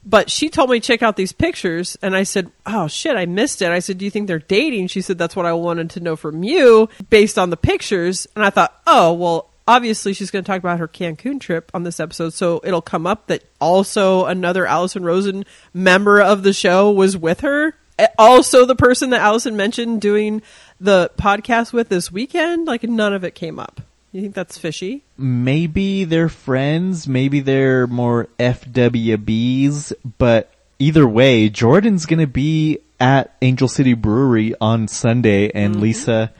but 0.05 0.29
she 0.29 0.49
told 0.49 0.69
me 0.69 0.79
to 0.79 0.85
check 0.85 1.03
out 1.03 1.15
these 1.15 1.31
pictures, 1.33 1.97
and 2.01 2.15
I 2.15 2.23
said, 2.23 2.51
"Oh 2.65 2.87
shit, 2.87 3.15
I 3.15 3.25
missed 3.25 3.61
it." 3.61 3.71
I 3.71 3.79
said, 3.79 3.97
"Do 3.97 4.05
you 4.05 4.11
think 4.11 4.27
they're 4.27 4.39
dating?" 4.39 4.87
She 4.87 5.01
said, 5.01 5.17
"That's 5.17 5.35
what 5.35 5.45
I 5.45 5.53
wanted 5.53 5.89
to 5.91 5.99
know 5.99 6.15
from 6.15 6.43
you 6.43 6.89
based 7.09 7.37
on 7.37 7.49
the 7.49 7.57
pictures." 7.57 8.27
And 8.35 8.43
I 8.45 8.49
thought, 8.49 8.79
"Oh 8.87 9.13
well." 9.13 9.45
Obviously, 9.67 10.13
she's 10.13 10.31
going 10.31 10.43
to 10.43 10.47
talk 10.47 10.57
about 10.57 10.79
her 10.79 10.87
Cancun 10.87 11.39
trip 11.39 11.69
on 11.75 11.83
this 11.83 11.99
episode, 11.99 12.33
so 12.33 12.59
it'll 12.63 12.81
come 12.81 13.05
up 13.05 13.27
that 13.27 13.43
also 13.61 14.25
another 14.25 14.65
Allison 14.65 15.03
Rosen 15.03 15.45
member 15.75 16.19
of 16.19 16.41
the 16.41 16.53
show 16.53 16.89
was 16.89 17.15
with 17.15 17.41
her. 17.41 17.75
Also, 18.17 18.65
the 18.65 18.75
person 18.75 19.11
that 19.11 19.21
Allison 19.21 19.55
mentioned 19.55 20.01
doing 20.01 20.41
the 20.79 21.11
podcast 21.19 21.71
with 21.71 21.89
this 21.89 22.11
weekend, 22.11 22.65
like 22.65 22.81
none 22.81 23.13
of 23.13 23.23
it 23.23 23.35
came 23.35 23.59
up. 23.59 23.81
You 24.11 24.21
think 24.21 24.33
that's 24.35 24.57
fishy? 24.57 25.03
maybe 25.17 26.03
they're 26.03 26.29
friends, 26.29 27.07
maybe 27.07 27.41
they're 27.41 27.85
more 27.87 28.27
FWBs, 28.39 29.93
but 30.17 30.51
either 30.79 31.07
way, 31.07 31.49
Jordan's 31.49 32.05
gonna 32.05 32.25
be 32.27 32.79
at 32.99 33.35
Angel 33.41 33.67
City 33.67 33.93
Brewery 33.93 34.55
on 34.59 34.87
Sunday, 34.87 35.51
and 35.51 35.73
Mm-hmm. 35.75 35.83
Lisa, 35.83 36.33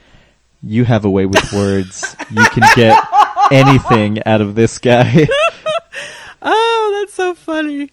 you 0.62 0.84
have 0.84 1.04
a 1.04 1.10
way 1.10 1.26
with 1.26 1.52
words. 1.54 2.16
you 2.30 2.44
can 2.46 2.64
get 2.74 3.02
anything 3.52 4.22
out 4.26 4.40
of 4.40 4.54
this 4.54 4.78
guy. 4.78 5.26
Oh, 6.42 6.98
that's 7.02 7.12
so 7.12 7.34
funny. 7.34 7.90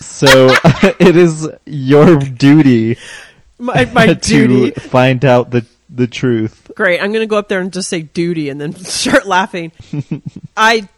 So 0.00 0.48
it 0.98 1.16
is 1.16 1.48
your 1.64 2.16
duty 2.18 2.96
my 3.60 3.84
my 3.92 4.06
to 4.08 4.14
duty. 4.16 4.70
find 4.72 5.24
out 5.24 5.50
the 5.52 5.64
the 5.94 6.06
truth. 6.06 6.70
Great. 6.74 7.00
I'm 7.00 7.12
going 7.12 7.22
to 7.22 7.26
go 7.26 7.36
up 7.36 7.48
there 7.48 7.60
and 7.60 7.72
just 7.72 7.88
say 7.88 8.02
duty 8.02 8.48
and 8.48 8.60
then 8.60 8.74
start 8.76 9.26
laughing. 9.26 9.72
I 10.56 10.88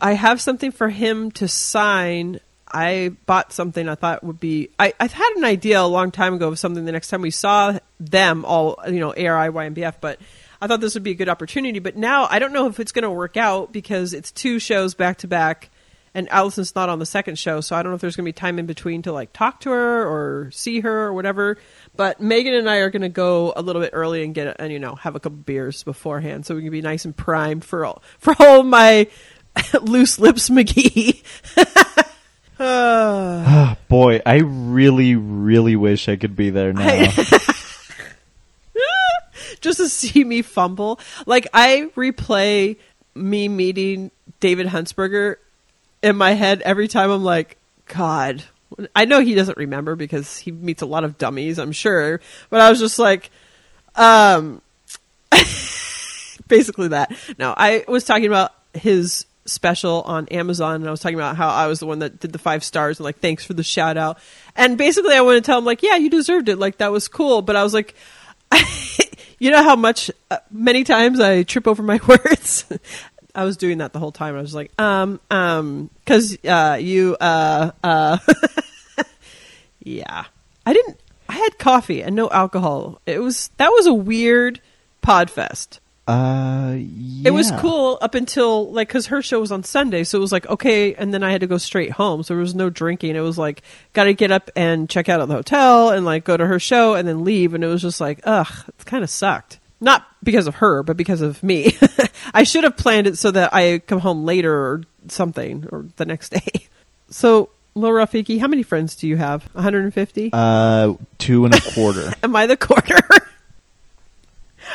I 0.00 0.12
have 0.12 0.40
something 0.40 0.72
for 0.72 0.88
him 0.88 1.30
to 1.32 1.48
sign. 1.48 2.40
I 2.70 3.12
bought 3.26 3.52
something 3.52 3.88
I 3.88 3.94
thought 3.94 4.24
would 4.24 4.40
be 4.40 4.70
I 4.78 4.92
I 4.98 5.06
had 5.06 5.32
an 5.36 5.44
idea 5.44 5.80
a 5.80 5.86
long 5.86 6.10
time 6.10 6.34
ago 6.34 6.48
of 6.48 6.58
something 6.58 6.84
the 6.84 6.92
next 6.92 7.08
time 7.08 7.22
we 7.22 7.30
saw 7.30 7.78
them 8.00 8.44
all, 8.44 8.78
you 8.88 9.00
know, 9.00 9.12
ARIYNBF, 9.12 9.94
but 10.00 10.20
I 10.60 10.66
thought 10.66 10.80
this 10.80 10.94
would 10.94 11.02
be 11.02 11.12
a 11.12 11.14
good 11.14 11.28
opportunity, 11.28 11.78
but 11.78 11.96
now 11.96 12.26
I 12.28 12.38
don't 12.38 12.52
know 12.52 12.66
if 12.66 12.80
it's 12.80 12.92
going 12.92 13.04
to 13.04 13.10
work 13.10 13.36
out 13.36 13.72
because 13.72 14.14
it's 14.14 14.32
two 14.32 14.58
shows 14.58 14.94
back 14.94 15.18
to 15.18 15.28
back 15.28 15.70
and 16.14 16.28
Allison's 16.30 16.74
not 16.74 16.88
on 16.88 17.00
the 17.00 17.06
second 17.06 17.38
show, 17.38 17.60
so 17.60 17.74
I 17.74 17.82
don't 17.82 17.90
know 17.90 17.96
if 17.96 18.00
there's 18.00 18.14
going 18.14 18.24
to 18.24 18.28
be 18.28 18.32
time 18.32 18.58
in 18.60 18.66
between 18.66 19.02
to 19.02 19.12
like 19.12 19.32
talk 19.32 19.60
to 19.60 19.70
her 19.70 20.06
or 20.06 20.50
see 20.52 20.80
her 20.80 21.06
or 21.06 21.12
whatever. 21.12 21.58
But 21.96 22.20
Megan 22.20 22.54
and 22.54 22.68
I 22.68 22.78
are 22.78 22.90
going 22.90 23.02
to 23.02 23.08
go 23.08 23.52
a 23.56 23.62
little 23.62 23.80
bit 23.80 23.90
early 23.92 24.24
and 24.24 24.34
get 24.34 24.56
and 24.58 24.72
you 24.72 24.78
know 24.78 24.94
have 24.96 25.14
a 25.14 25.20
couple 25.20 25.38
beers 25.38 25.82
beforehand, 25.82 26.46
so 26.46 26.54
we 26.54 26.62
can 26.62 26.70
be 26.70 26.82
nice 26.82 27.04
and 27.04 27.16
primed 27.16 27.64
for 27.64 27.84
all 27.84 28.02
for 28.18 28.34
all 28.40 28.62
my 28.62 29.06
loose 29.82 30.18
lips 30.18 30.48
McGee. 30.48 31.22
Ah, 32.58 33.76
boy, 33.88 34.20
I 34.24 34.36
really, 34.36 35.16
really 35.16 35.76
wish 35.76 36.08
I 36.08 36.16
could 36.16 36.36
be 36.36 36.50
there 36.50 36.72
now. 36.72 37.10
just 39.60 39.78
to 39.78 39.88
see 39.88 40.22
me 40.22 40.42
fumble. 40.42 41.00
Like 41.26 41.48
I 41.52 41.90
replay 41.96 42.76
me 43.14 43.48
meeting 43.48 44.10
David 44.40 44.66
Huntsberger 44.66 45.36
in 46.02 46.16
my 46.16 46.32
head 46.32 46.62
every 46.62 46.86
time 46.86 47.10
I'm 47.10 47.24
like, 47.24 47.56
God. 47.86 48.44
I 48.94 49.04
know 49.04 49.20
he 49.20 49.34
doesn't 49.34 49.58
remember 49.58 49.96
because 49.96 50.38
he 50.38 50.50
meets 50.52 50.82
a 50.82 50.86
lot 50.86 51.04
of 51.04 51.18
dummies, 51.18 51.58
I'm 51.58 51.72
sure. 51.72 52.20
But 52.50 52.60
I 52.60 52.70
was 52.70 52.78
just 52.78 52.98
like, 52.98 53.30
um, 53.94 54.60
basically 56.48 56.88
that. 56.88 57.12
No, 57.38 57.54
I 57.56 57.84
was 57.88 58.04
talking 58.04 58.26
about 58.26 58.52
his 58.72 59.26
special 59.46 60.02
on 60.02 60.26
Amazon 60.28 60.76
and 60.76 60.88
I 60.88 60.90
was 60.90 61.00
talking 61.00 61.18
about 61.18 61.36
how 61.36 61.48
I 61.48 61.66
was 61.66 61.80
the 61.80 61.86
one 61.86 61.98
that 61.98 62.18
did 62.18 62.32
the 62.32 62.38
five 62.38 62.64
stars 62.64 62.98
and 62.98 63.04
like 63.04 63.18
thanks 63.18 63.44
for 63.44 63.52
the 63.52 63.62
shout 63.62 63.96
out. 63.96 64.18
And 64.56 64.78
basically 64.78 65.14
I 65.14 65.20
want 65.20 65.36
to 65.36 65.46
tell 65.46 65.58
him 65.58 65.64
like, 65.64 65.82
yeah, 65.82 65.96
you 65.96 66.10
deserved 66.10 66.48
it. 66.48 66.58
Like 66.58 66.78
that 66.78 66.92
was 66.92 67.08
cool. 67.08 67.42
But 67.42 67.56
I 67.56 67.62
was 67.62 67.74
like, 67.74 67.94
you 69.38 69.50
know 69.50 69.62
how 69.62 69.76
much 69.76 70.10
uh, 70.30 70.38
many 70.50 70.84
times 70.84 71.20
I 71.20 71.42
trip 71.42 71.66
over 71.66 71.82
my 71.82 72.00
words. 72.08 72.64
I 73.34 73.44
was 73.44 73.56
doing 73.56 73.78
that 73.78 73.92
the 73.92 73.98
whole 73.98 74.12
time. 74.12 74.36
I 74.36 74.40
was 74.40 74.54
like, 74.54 74.70
um, 74.80 75.20
um, 75.30 75.90
because 76.04 76.36
uh, 76.44 76.78
you, 76.80 77.16
uh, 77.20 77.72
uh, 77.82 78.18
yeah. 79.82 80.24
I 80.66 80.72
didn't. 80.72 80.98
I 81.28 81.34
had 81.34 81.58
coffee 81.58 82.02
and 82.02 82.14
no 82.14 82.30
alcohol. 82.30 83.00
It 83.06 83.18
was 83.18 83.50
that 83.56 83.70
was 83.70 83.86
a 83.86 83.94
weird 83.94 84.60
Podfest. 85.02 85.80
Uh, 86.06 86.74
It 87.24 87.32
was 87.32 87.50
cool 87.60 87.98
up 88.02 88.14
until 88.14 88.70
like 88.70 88.88
because 88.88 89.06
her 89.06 89.22
show 89.22 89.40
was 89.40 89.50
on 89.50 89.64
Sunday, 89.64 90.04
so 90.04 90.18
it 90.18 90.20
was 90.20 90.32
like 90.32 90.46
okay, 90.46 90.94
and 90.94 91.14
then 91.14 91.22
I 91.22 91.30
had 91.32 91.40
to 91.40 91.46
go 91.46 91.56
straight 91.56 91.92
home, 91.92 92.22
so 92.22 92.34
there 92.34 92.40
was 92.42 92.54
no 92.54 92.68
drinking. 92.68 93.16
It 93.16 93.20
was 93.20 93.38
like 93.38 93.62
got 93.94 94.04
to 94.04 94.14
get 94.14 94.30
up 94.30 94.50
and 94.54 94.88
check 94.88 95.08
out 95.08 95.20
at 95.22 95.28
the 95.28 95.34
hotel 95.34 95.90
and 95.90 96.04
like 96.04 96.24
go 96.24 96.36
to 96.36 96.46
her 96.46 96.58
show 96.60 96.94
and 96.94 97.08
then 97.08 97.24
leave, 97.24 97.54
and 97.54 97.64
it 97.64 97.68
was 97.68 97.80
just 97.82 98.00
like 98.02 98.20
ugh, 98.24 98.52
it 98.68 98.84
kind 98.84 99.02
of 99.02 99.08
sucked. 99.10 99.58
Not 99.84 100.06
because 100.22 100.46
of 100.46 100.56
her, 100.56 100.82
but 100.82 100.96
because 100.96 101.20
of 101.20 101.42
me. 101.42 101.76
I 102.34 102.44
should 102.44 102.64
have 102.64 102.74
planned 102.74 103.06
it 103.06 103.18
so 103.18 103.30
that 103.30 103.52
I 103.52 103.80
come 103.80 103.98
home 103.98 104.24
later 104.24 104.50
or 104.50 104.82
something 105.08 105.68
or 105.70 105.86
the 105.96 106.06
next 106.06 106.30
day. 106.30 106.40
So, 107.10 107.50
Lil 107.76 107.90
Rafiki, 107.90 108.40
how 108.40 108.48
many 108.48 108.64
friends 108.64 108.96
do 108.96 109.06
you 109.06 109.16
have? 109.16 109.44
150? 109.52 110.30
Uh, 110.32 110.94
two 111.18 111.44
and 111.44 111.54
a 111.54 111.60
quarter. 111.60 112.12
Am 112.24 112.34
I 112.34 112.46
the 112.46 112.56
quarter? 112.56 112.98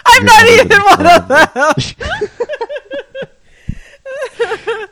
I'm 0.05 0.23
You're 0.23 0.25
not 0.25 0.47
even 0.47 0.69
one 0.83 1.07
of 1.07 1.27
them. 1.27 1.73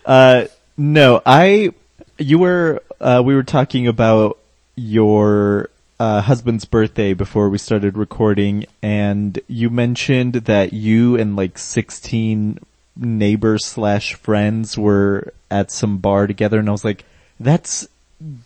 Uh, 0.05 0.47
no, 0.76 1.22
I, 1.26 1.72
you 2.18 2.39
were, 2.39 2.84
uh, 2.99 3.22
we 3.24 3.34
were 3.34 3.43
talking 3.43 3.88
about 3.88 4.39
your, 4.76 5.70
uh, 5.99 6.21
husband's 6.21 6.65
birthday 6.65 7.13
before 7.13 7.49
we 7.49 7.57
started 7.57 7.97
recording, 7.97 8.65
and 8.81 9.39
you 9.47 9.69
mentioned 9.69 10.33
that 10.33 10.73
you 10.73 11.15
and 11.17 11.35
like 11.35 11.57
16 11.57 12.59
neighbors 12.95 13.65
slash 13.65 14.13
friends 14.15 14.77
were 14.77 15.33
at 15.49 15.71
some 15.71 15.97
bar 15.97 16.27
together, 16.27 16.59
and 16.59 16.67
I 16.69 16.71
was 16.71 16.85
like, 16.85 17.05
that's 17.39 17.87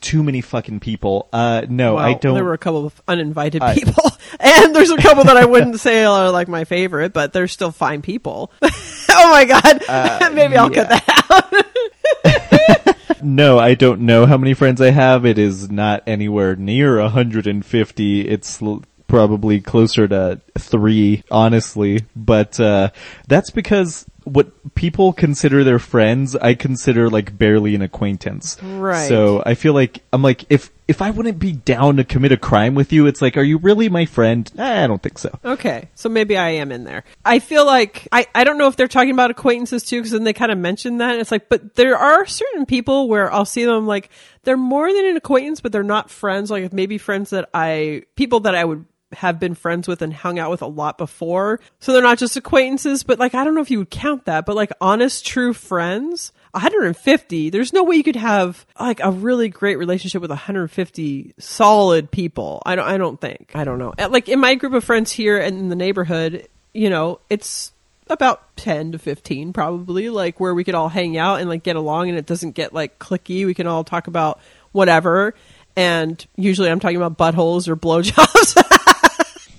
too 0.02 0.22
many 0.24 0.42
fucking 0.42 0.80
people. 0.82 1.28
Uh, 1.32 1.66
no, 1.70 1.98
I 1.98 2.14
don't. 2.14 2.34
There 2.36 2.44
were 2.44 2.54
a 2.54 2.58
couple 2.58 2.86
of 2.86 3.02
uninvited 3.08 3.62
I- 3.62 3.76
people. 3.76 4.12
And 4.40 4.76
there's 4.76 4.92
a 4.92 4.98
couple 4.98 5.26
that 5.26 5.38
I 5.38 5.46
wouldn't 5.46 5.80
say 5.80 6.04
are 6.06 6.32
like 6.32 6.48
my 6.48 6.64
favorite, 6.64 7.14
but 7.14 7.34
they're 7.34 7.48
still 7.48 7.72
fine 7.72 8.02
people. 8.02 8.52
oh 8.62 8.70
my 9.10 9.46
god. 9.46 10.34
Maybe 10.34 10.58
I'll 10.58 10.70
cut 10.70 10.90
that 10.90 11.26
out. 11.30 12.81
No, 13.24 13.60
I 13.60 13.76
don't 13.76 14.02
know 14.02 14.26
how 14.26 14.38
many 14.38 14.54
friends 14.54 14.82
I 14.82 14.92
have. 14.92 15.26
It 15.26 15.38
is 15.38 15.70
not 15.70 16.04
anywhere 16.08 16.56
near 16.56 17.00
150. 17.02 18.28
It's 18.28 18.62
probably 19.08 19.60
closer 19.60 20.08
to 20.08 20.42
three, 20.58 21.24
honestly. 21.30 22.06
But 22.16 22.60
uh, 22.60 22.92
that's 23.28 23.50
because 23.50 24.06
what 24.24 24.76
people 24.76 25.14
consider 25.14 25.64
their 25.64 25.80
friends, 25.80 26.36
I 26.36 26.54
consider 26.54 27.10
like 27.10 27.38
barely 27.38 27.76
an 27.76 27.82
acquaintance. 27.82 28.58
Right. 28.62 29.08
So 29.08 29.42
I 29.46 29.56
feel 29.56 29.74
like 29.74 30.04
I'm 30.14 30.22
like 30.22 30.46
if 30.50 30.72
if 30.88 31.02
I 31.02 31.10
wouldn't 31.10 31.40
be 31.40 31.54
down 31.54 31.98
to 31.98 32.04
commit 32.04 32.34
a 32.34 32.38
crime 32.38 32.76
with 32.76 32.92
you, 32.92 33.08
it's 33.08 33.22
like, 33.22 33.38
are 33.38 33.44
you 33.44 33.58
really 33.58 33.88
my 33.88 34.06
friend? 34.06 34.52
Eh, 34.58 34.84
I 34.84 34.88
don't 34.88 35.02
think 35.02 35.18
so. 35.18 35.40
Okay, 35.46 35.88
so 35.96 36.10
maybe 36.10 36.38
I 36.38 36.50
am 36.50 36.70
in 36.70 36.84
there. 36.84 37.06
I 37.24 37.40
feel 37.40 37.66
like 37.66 38.10
I, 38.12 38.28
I 38.36 38.44
don't 38.44 38.58
know 38.58 38.68
if 38.68 38.76
they're 38.76 38.90
talking 38.90 39.12
about 39.12 39.32
acquaintances 39.32 39.84
too, 39.84 40.00
because 40.00 40.12
then 40.12 40.26
they 40.26 40.34
kind 40.34 40.52
of 40.52 40.58
mentioned 40.58 41.00
that. 41.00 41.18
It's 41.18 41.32
like, 41.32 41.48
but 41.48 41.76
there 41.76 41.98
are 41.98 42.26
certain 42.26 42.66
people 42.66 43.08
where 43.08 43.32
I'll 43.32 43.46
see 43.46 43.64
them 43.64 43.88
like 43.88 44.10
they're 44.44 44.58
more 44.58 44.92
than 44.92 45.06
an 45.06 45.16
acquaintance, 45.16 45.62
but 45.62 45.72
they're 45.72 45.82
not 45.82 46.10
friends. 46.10 46.52
Like 46.52 46.74
maybe 46.74 46.98
friends 46.98 47.30
that 47.30 47.50
I 47.54 48.04
people 48.16 48.42
that 48.42 48.56
I 48.56 48.66
would 48.66 48.86
have 49.14 49.40
been 49.40 49.56
friends 49.56 49.88
with 49.88 50.02
and 50.02 50.14
hung 50.14 50.40
out 50.40 50.52
with 50.52 50.62
a 50.62 50.68
lot 50.68 50.98
before. 50.98 51.60
So 51.80 51.94
they're 51.94 52.02
not 52.02 52.18
just 52.18 52.38
acquaintances, 52.38 53.04
but 53.04 53.20
like 53.20 53.36
I 53.36 53.44
don't 53.44 53.56
know 53.56 53.62
if 53.62 53.72
you 53.72 53.80
would 53.80 53.90
count 53.90 54.26
that, 54.26 54.46
but 54.46 54.56
like 54.56 54.72
honest, 54.80 55.26
true 55.26 55.54
friends. 55.54 56.32
150 56.52 57.50
there's 57.50 57.72
no 57.72 57.84
way 57.86 57.96
you 57.96 58.04
could 58.04 58.18
have 58.18 58.66
like 58.78 59.00
a 59.02 59.10
really 59.10 59.48
great 59.48 59.78
relationship 59.78 60.22
with 60.22 60.32
150 60.32 61.34
solid 61.40 62.12
people. 62.12 62.62
I 62.66 62.76
don't 62.76 62.88
i 62.88 62.98
don't 62.98 63.20
think. 63.20 63.52
I 63.56 63.64
don't 63.64 63.80
know. 63.80 63.94
Like 63.98 64.28
in 64.28 64.40
my 64.40 64.56
group 64.56 64.74
of 64.74 64.84
friends 64.84 65.12
here 65.12 65.38
and 65.40 65.58
in 65.58 65.70
the 65.70 65.76
neighborhood 65.76 66.48
you 66.74 66.90
know 66.90 67.20
it's 67.30 67.72
about 68.08 68.56
10 68.58 68.92
to 68.94 69.00
15 69.00 69.54
probably 69.54 70.10
like 70.10 70.40
where 70.40 70.54
we 70.54 70.66
could 70.66 70.76
all 70.76 70.90
hang 70.90 71.18
out 71.18 71.40
and 71.40 71.50
like 71.50 71.64
get 71.64 71.78
along 71.78 72.10
and 72.10 72.18
it 72.18 72.26
doesn't 72.26 72.52
get 72.52 72.74
like 72.74 73.00
clicky. 73.00 73.46
We 73.46 73.54
can 73.54 73.68
all 73.68 73.84
talk 73.84 74.08
about 74.08 74.40
whatever. 74.74 75.34
And 75.78 76.24
usually 76.36 76.70
i'm 76.70 76.82
talking 76.82 77.02
about 77.02 77.18
buttholes 77.18 77.70
or 77.70 77.76
blowjobs 77.78 78.81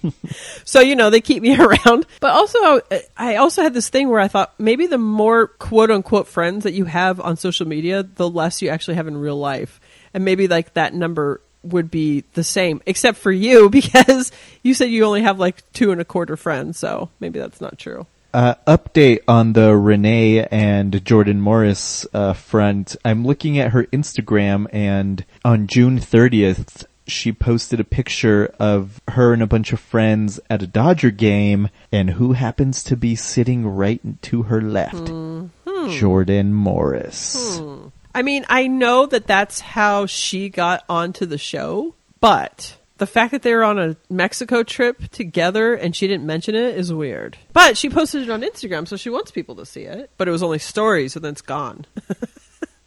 so 0.64 0.80
you 0.80 0.96
know 0.96 1.10
they 1.10 1.20
keep 1.20 1.42
me 1.42 1.56
around. 1.58 2.06
But 2.20 2.32
also 2.32 2.80
i 3.16 3.36
also 3.36 3.62
had 3.62 3.74
this 3.74 3.88
thing 3.88 4.08
where 4.08 4.20
i 4.20 4.28
thought 4.28 4.54
maybe 4.58 4.86
the 4.86 4.98
more 4.98 5.46
quote 5.46 5.90
unquote 5.90 6.28
friends 6.28 6.64
that 6.64 6.72
you 6.72 6.84
have 6.84 7.20
on 7.20 7.36
social 7.36 7.66
media 7.66 8.02
the 8.02 8.28
less 8.28 8.62
you 8.62 8.68
actually 8.68 8.94
have 8.94 9.08
in 9.08 9.16
real 9.16 9.36
life. 9.36 9.80
And 10.14 10.24
maybe 10.24 10.46
like 10.48 10.74
that 10.74 10.94
number 10.94 11.40
would 11.62 11.90
be 11.90 12.24
the 12.34 12.44
same 12.44 12.82
except 12.86 13.18
for 13.18 13.32
you 13.32 13.70
because 13.80 14.32
you 14.62 14.74
said 14.74 14.90
you 14.90 15.04
only 15.04 15.22
have 15.22 15.38
like 15.38 15.70
two 15.72 15.92
and 15.92 16.00
a 16.00 16.04
quarter 16.04 16.36
friends 16.36 16.78
so 16.78 17.10
maybe 17.20 17.38
that's 17.38 17.60
not 17.60 17.78
true. 17.78 18.06
Uh, 18.34 18.54
update 18.66 19.20
on 19.28 19.52
the 19.52 19.76
Renee 19.76 20.46
and 20.46 21.04
Jordan 21.04 21.38
Morris 21.38 22.06
uh, 22.14 22.32
front. 22.32 22.96
I'm 23.04 23.26
looking 23.26 23.58
at 23.58 23.72
her 23.72 23.84
Instagram, 23.84 24.66
and 24.72 25.22
on 25.44 25.66
June 25.66 25.98
30th, 25.98 26.86
she 27.06 27.32
posted 27.32 27.80
a 27.80 27.84
picture 27.84 28.54
of 28.58 29.00
her 29.08 29.32
and 29.32 29.42
a 29.42 29.46
bunch 29.46 29.72
of 29.72 29.80
friends 29.80 30.40
at 30.48 30.62
a 30.62 30.66
Dodger 30.66 31.10
game, 31.10 31.68
and 31.90 32.10
who 32.10 32.32
happens 32.32 32.82
to 32.84 32.96
be 32.96 33.14
sitting 33.14 33.66
right 33.66 34.00
to 34.22 34.44
her 34.44 34.60
left? 34.60 34.94
Mm-hmm. 34.94 35.90
Jordan 35.90 36.54
Morris. 36.54 37.58
Hmm. 37.58 37.88
I 38.14 38.22
mean, 38.22 38.44
I 38.48 38.66
know 38.66 39.06
that 39.06 39.26
that's 39.26 39.60
how 39.60 40.06
she 40.06 40.48
got 40.48 40.84
onto 40.88 41.24
the 41.24 41.38
show, 41.38 41.94
but 42.20 42.76
the 42.98 43.06
fact 43.06 43.32
that 43.32 43.42
they 43.42 43.54
were 43.54 43.64
on 43.64 43.78
a 43.78 43.96
Mexico 44.10 44.62
trip 44.62 45.08
together 45.10 45.74
and 45.74 45.96
she 45.96 46.06
didn't 46.06 46.26
mention 46.26 46.54
it 46.54 46.76
is 46.76 46.92
weird. 46.92 47.38
But 47.52 47.78
she 47.78 47.88
posted 47.88 48.22
it 48.22 48.30
on 48.30 48.42
Instagram, 48.42 48.86
so 48.86 48.96
she 48.96 49.10
wants 49.10 49.30
people 49.30 49.56
to 49.56 49.66
see 49.66 49.82
it. 49.82 50.10
But 50.18 50.28
it 50.28 50.30
was 50.30 50.42
only 50.42 50.58
stories, 50.58 51.16
and 51.16 51.24
then 51.24 51.32
it's 51.32 51.40
gone. 51.40 51.86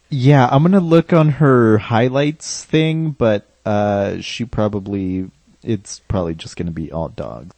Yeah, 0.08 0.48
I'm 0.50 0.62
gonna 0.62 0.80
look 0.80 1.12
on 1.12 1.30
her 1.30 1.78
highlights 1.78 2.64
thing, 2.64 3.10
but 3.10 3.46
uh, 3.66 4.20
she 4.22 4.44
probably 4.46 5.30
it's 5.62 5.98
probably 6.00 6.34
just 6.34 6.56
gonna 6.56 6.70
be 6.70 6.90
all 6.90 7.08
dogs. 7.10 7.54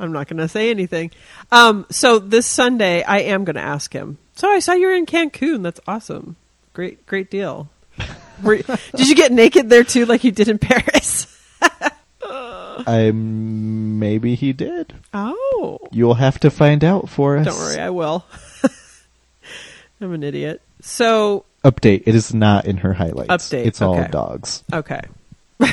I'm 0.00 0.10
not 0.12 0.26
going 0.26 0.38
to 0.38 0.48
say 0.48 0.70
anything. 0.70 1.12
Um, 1.52 1.86
so 1.90 2.18
this 2.18 2.44
Sunday, 2.44 3.04
I 3.04 3.20
am 3.20 3.44
going 3.44 3.54
to 3.54 3.60
ask 3.60 3.92
him. 3.92 4.18
So 4.34 4.48
I 4.48 4.58
saw 4.58 4.72
you 4.72 4.88
were 4.88 4.94
in 4.94 5.06
Cancun. 5.06 5.62
That's 5.62 5.78
awesome. 5.86 6.34
Great, 6.72 7.06
great 7.06 7.30
deal. 7.30 7.68
Were, 8.42 8.56
did 8.56 9.08
you 9.08 9.14
get 9.14 9.30
naked 9.32 9.68
there 9.68 9.84
too, 9.84 10.06
like 10.06 10.24
you 10.24 10.32
did 10.32 10.48
in 10.48 10.58
Paris? 10.58 11.26
I 12.22 13.10
maybe 13.12 14.34
he 14.34 14.52
did. 14.52 14.94
Oh, 15.12 15.78
You'll 15.92 16.14
have 16.14 16.40
to 16.40 16.50
find 16.50 16.82
out 16.82 17.10
for 17.10 17.36
us. 17.36 17.44
don't 17.46 17.58
worry, 17.58 17.78
I 17.78 17.90
will. 17.90 18.24
I'm 20.00 20.12
an 20.14 20.22
idiot. 20.22 20.62
So 20.80 21.44
Update. 21.64 22.04
It 22.06 22.14
is 22.14 22.32
not 22.32 22.64
in 22.64 22.78
her 22.78 22.94
highlights. 22.94 23.28
Update, 23.50 23.66
It's 23.66 23.82
all 23.82 23.98
okay. 23.98 24.10
dogs. 24.10 24.62
Okay. 24.72 25.00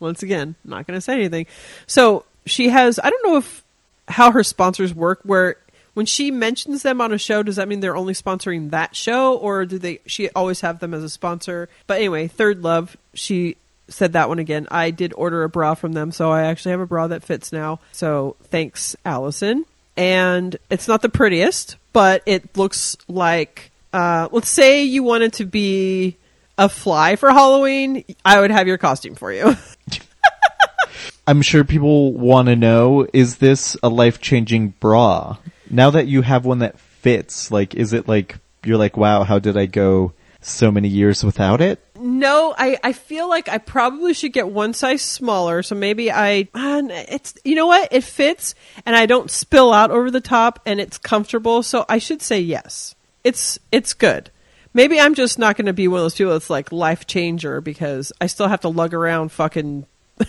Once 0.00 0.22
again, 0.22 0.54
not 0.64 0.86
going 0.86 0.96
to 0.96 1.00
say 1.00 1.14
anything. 1.14 1.46
So 1.86 2.24
she 2.46 2.68
has, 2.68 2.98
I 3.02 3.10
don't 3.10 3.26
know 3.26 3.36
if 3.38 3.64
how 4.08 4.30
her 4.32 4.42
sponsors 4.42 4.94
work, 4.94 5.20
where 5.24 5.56
when 5.94 6.06
she 6.06 6.30
mentions 6.30 6.82
them 6.82 7.00
on 7.00 7.12
a 7.12 7.18
show, 7.18 7.42
does 7.42 7.56
that 7.56 7.68
mean 7.68 7.80
they're 7.80 7.96
only 7.96 8.14
sponsoring 8.14 8.70
that 8.70 8.94
show 8.96 9.36
or 9.36 9.66
do 9.66 9.78
they, 9.78 10.00
she 10.06 10.30
always 10.30 10.60
have 10.62 10.78
them 10.78 10.94
as 10.94 11.02
a 11.02 11.08
sponsor? 11.08 11.68
But 11.86 11.98
anyway, 11.98 12.28
ThirdLove, 12.28 12.94
she 13.14 13.56
said 13.88 14.12
that 14.12 14.28
one 14.28 14.38
again. 14.38 14.68
I 14.70 14.90
did 14.90 15.12
order 15.16 15.42
a 15.42 15.48
bra 15.48 15.74
from 15.74 15.92
them, 15.92 16.12
so 16.12 16.30
I 16.30 16.42
actually 16.44 16.70
have 16.70 16.80
a 16.80 16.86
bra 16.86 17.08
that 17.08 17.22
fits 17.24 17.52
now. 17.52 17.80
So 17.92 18.36
thanks, 18.44 18.94
Allison. 19.04 19.64
And 19.96 20.56
it's 20.70 20.86
not 20.86 21.02
the 21.02 21.08
prettiest, 21.08 21.76
but 21.92 22.22
it 22.24 22.56
looks 22.56 22.96
like, 23.08 23.72
uh, 23.92 24.28
let's 24.32 24.48
say 24.48 24.84
you 24.84 25.02
wanted 25.02 25.34
to 25.34 25.44
be 25.44 26.16
a 26.56 26.68
fly 26.68 27.16
for 27.16 27.30
Halloween, 27.30 28.04
I 28.24 28.40
would 28.40 28.50
have 28.50 28.66
your 28.66 28.78
costume 28.78 29.14
for 29.14 29.32
you. 29.32 29.56
I'm 31.26 31.42
sure 31.42 31.64
people 31.64 32.12
want 32.12 32.48
to 32.48 32.56
know: 32.56 33.06
Is 33.12 33.36
this 33.36 33.76
a 33.82 33.88
life 33.88 34.20
changing 34.20 34.70
bra? 34.80 35.36
Now 35.70 35.90
that 35.90 36.06
you 36.06 36.22
have 36.22 36.44
one 36.44 36.60
that 36.60 36.78
fits, 36.78 37.50
like, 37.50 37.74
is 37.74 37.92
it 37.92 38.08
like 38.08 38.38
you're 38.64 38.78
like, 38.78 38.96
wow, 38.96 39.24
how 39.24 39.38
did 39.38 39.56
I 39.56 39.66
go 39.66 40.12
so 40.40 40.70
many 40.70 40.88
years 40.88 41.22
without 41.22 41.60
it? 41.60 41.84
no, 42.00 42.54
I, 42.56 42.78
I 42.82 42.92
feel 42.92 43.28
like 43.28 43.48
I 43.48 43.58
probably 43.58 44.14
should 44.14 44.32
get 44.32 44.48
one 44.48 44.72
size 44.72 45.02
smaller. 45.02 45.62
So 45.62 45.74
maybe 45.74 46.10
I, 46.10 46.48
it's, 46.54 47.34
you 47.44 47.54
know 47.54 47.66
what? 47.66 47.88
It 47.92 48.04
fits 48.04 48.54
and 48.86 48.94
I 48.94 49.06
don't 49.06 49.30
spill 49.30 49.72
out 49.72 49.90
over 49.90 50.10
the 50.10 50.20
top 50.20 50.60
and 50.66 50.80
it's 50.80 50.98
comfortable. 50.98 51.62
So 51.62 51.84
I 51.88 51.98
should 51.98 52.22
say 52.22 52.40
yes. 52.40 52.94
It's, 53.24 53.58
it's 53.72 53.94
good. 53.94 54.30
Maybe 54.74 55.00
I'm 55.00 55.14
just 55.14 55.38
not 55.38 55.56
going 55.56 55.66
to 55.66 55.72
be 55.72 55.88
one 55.88 56.00
of 56.00 56.04
those 56.04 56.14
people 56.14 56.32
that's 56.32 56.50
like 56.50 56.72
life 56.72 57.06
changer 57.06 57.60
because 57.60 58.12
I 58.20 58.26
still 58.26 58.48
have 58.48 58.60
to 58.60 58.68
lug 58.68 58.94
around 58.94 59.32
fucking 59.32 59.86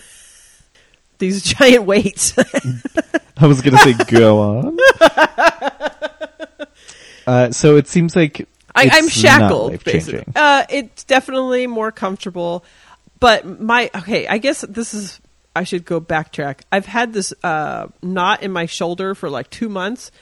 these 1.18 1.42
giant 1.54 1.84
weights. 1.84 2.34
I 3.36 3.46
was 3.46 3.62
gonna 3.62 3.78
say, 3.78 3.94
go 3.94 4.38
on. 4.38 4.78
Uh, 7.26 7.50
so 7.52 7.76
it 7.76 7.86
seems 7.86 8.16
like 8.16 8.48
I, 8.74 8.86
it's 8.86 8.96
I'm 8.96 9.08
shackled, 9.08 9.84
basically. 9.84 10.24
Uh, 10.34 10.64
it's 10.68 11.04
definitely 11.04 11.66
more 11.66 11.92
comfortable, 11.92 12.64
but 13.20 13.60
my 13.60 13.90
okay. 13.94 14.26
I 14.26 14.38
guess 14.38 14.62
this 14.62 14.94
is. 14.94 15.20
I 15.54 15.64
should 15.64 15.84
go 15.84 16.00
backtrack. 16.00 16.60
I've 16.70 16.86
had 16.86 17.12
this 17.12 17.34
uh, 17.42 17.88
knot 18.02 18.42
in 18.42 18.52
my 18.52 18.66
shoulder 18.66 19.16
for 19.16 19.28
like 19.28 19.50
two 19.50 19.68
months, 19.68 20.12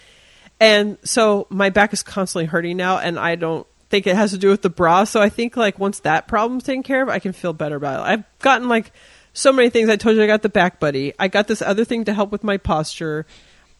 and 0.60 0.98
so 1.04 1.46
my 1.50 1.70
back 1.70 1.92
is 1.92 2.02
constantly 2.02 2.46
hurting 2.46 2.76
now, 2.76 2.98
and 2.98 3.18
I 3.18 3.36
don't 3.36 3.66
think 3.90 4.06
it 4.06 4.16
has 4.16 4.32
to 4.32 4.38
do 4.38 4.48
with 4.48 4.62
the 4.62 4.70
bra. 4.70 5.04
So 5.04 5.20
I 5.20 5.28
think 5.28 5.56
like 5.56 5.78
once 5.78 6.00
that 6.00 6.28
problem's 6.28 6.64
taken 6.64 6.82
care 6.82 7.02
of, 7.02 7.08
I 7.08 7.18
can 7.18 7.32
feel 7.32 7.52
better 7.52 7.76
about 7.76 8.00
it. 8.00 8.12
I've 8.12 8.38
gotten 8.40 8.68
like 8.68 8.92
so 9.32 9.52
many 9.52 9.70
things. 9.70 9.88
I 9.88 9.96
told 9.96 10.16
you 10.16 10.22
I 10.22 10.26
got 10.26 10.42
the 10.42 10.48
back 10.48 10.80
buddy. 10.80 11.14
I 11.18 11.28
got 11.28 11.48
this 11.48 11.62
other 11.62 11.84
thing 11.84 12.04
to 12.04 12.14
help 12.14 12.32
with 12.32 12.44
my 12.44 12.56
posture, 12.56 13.26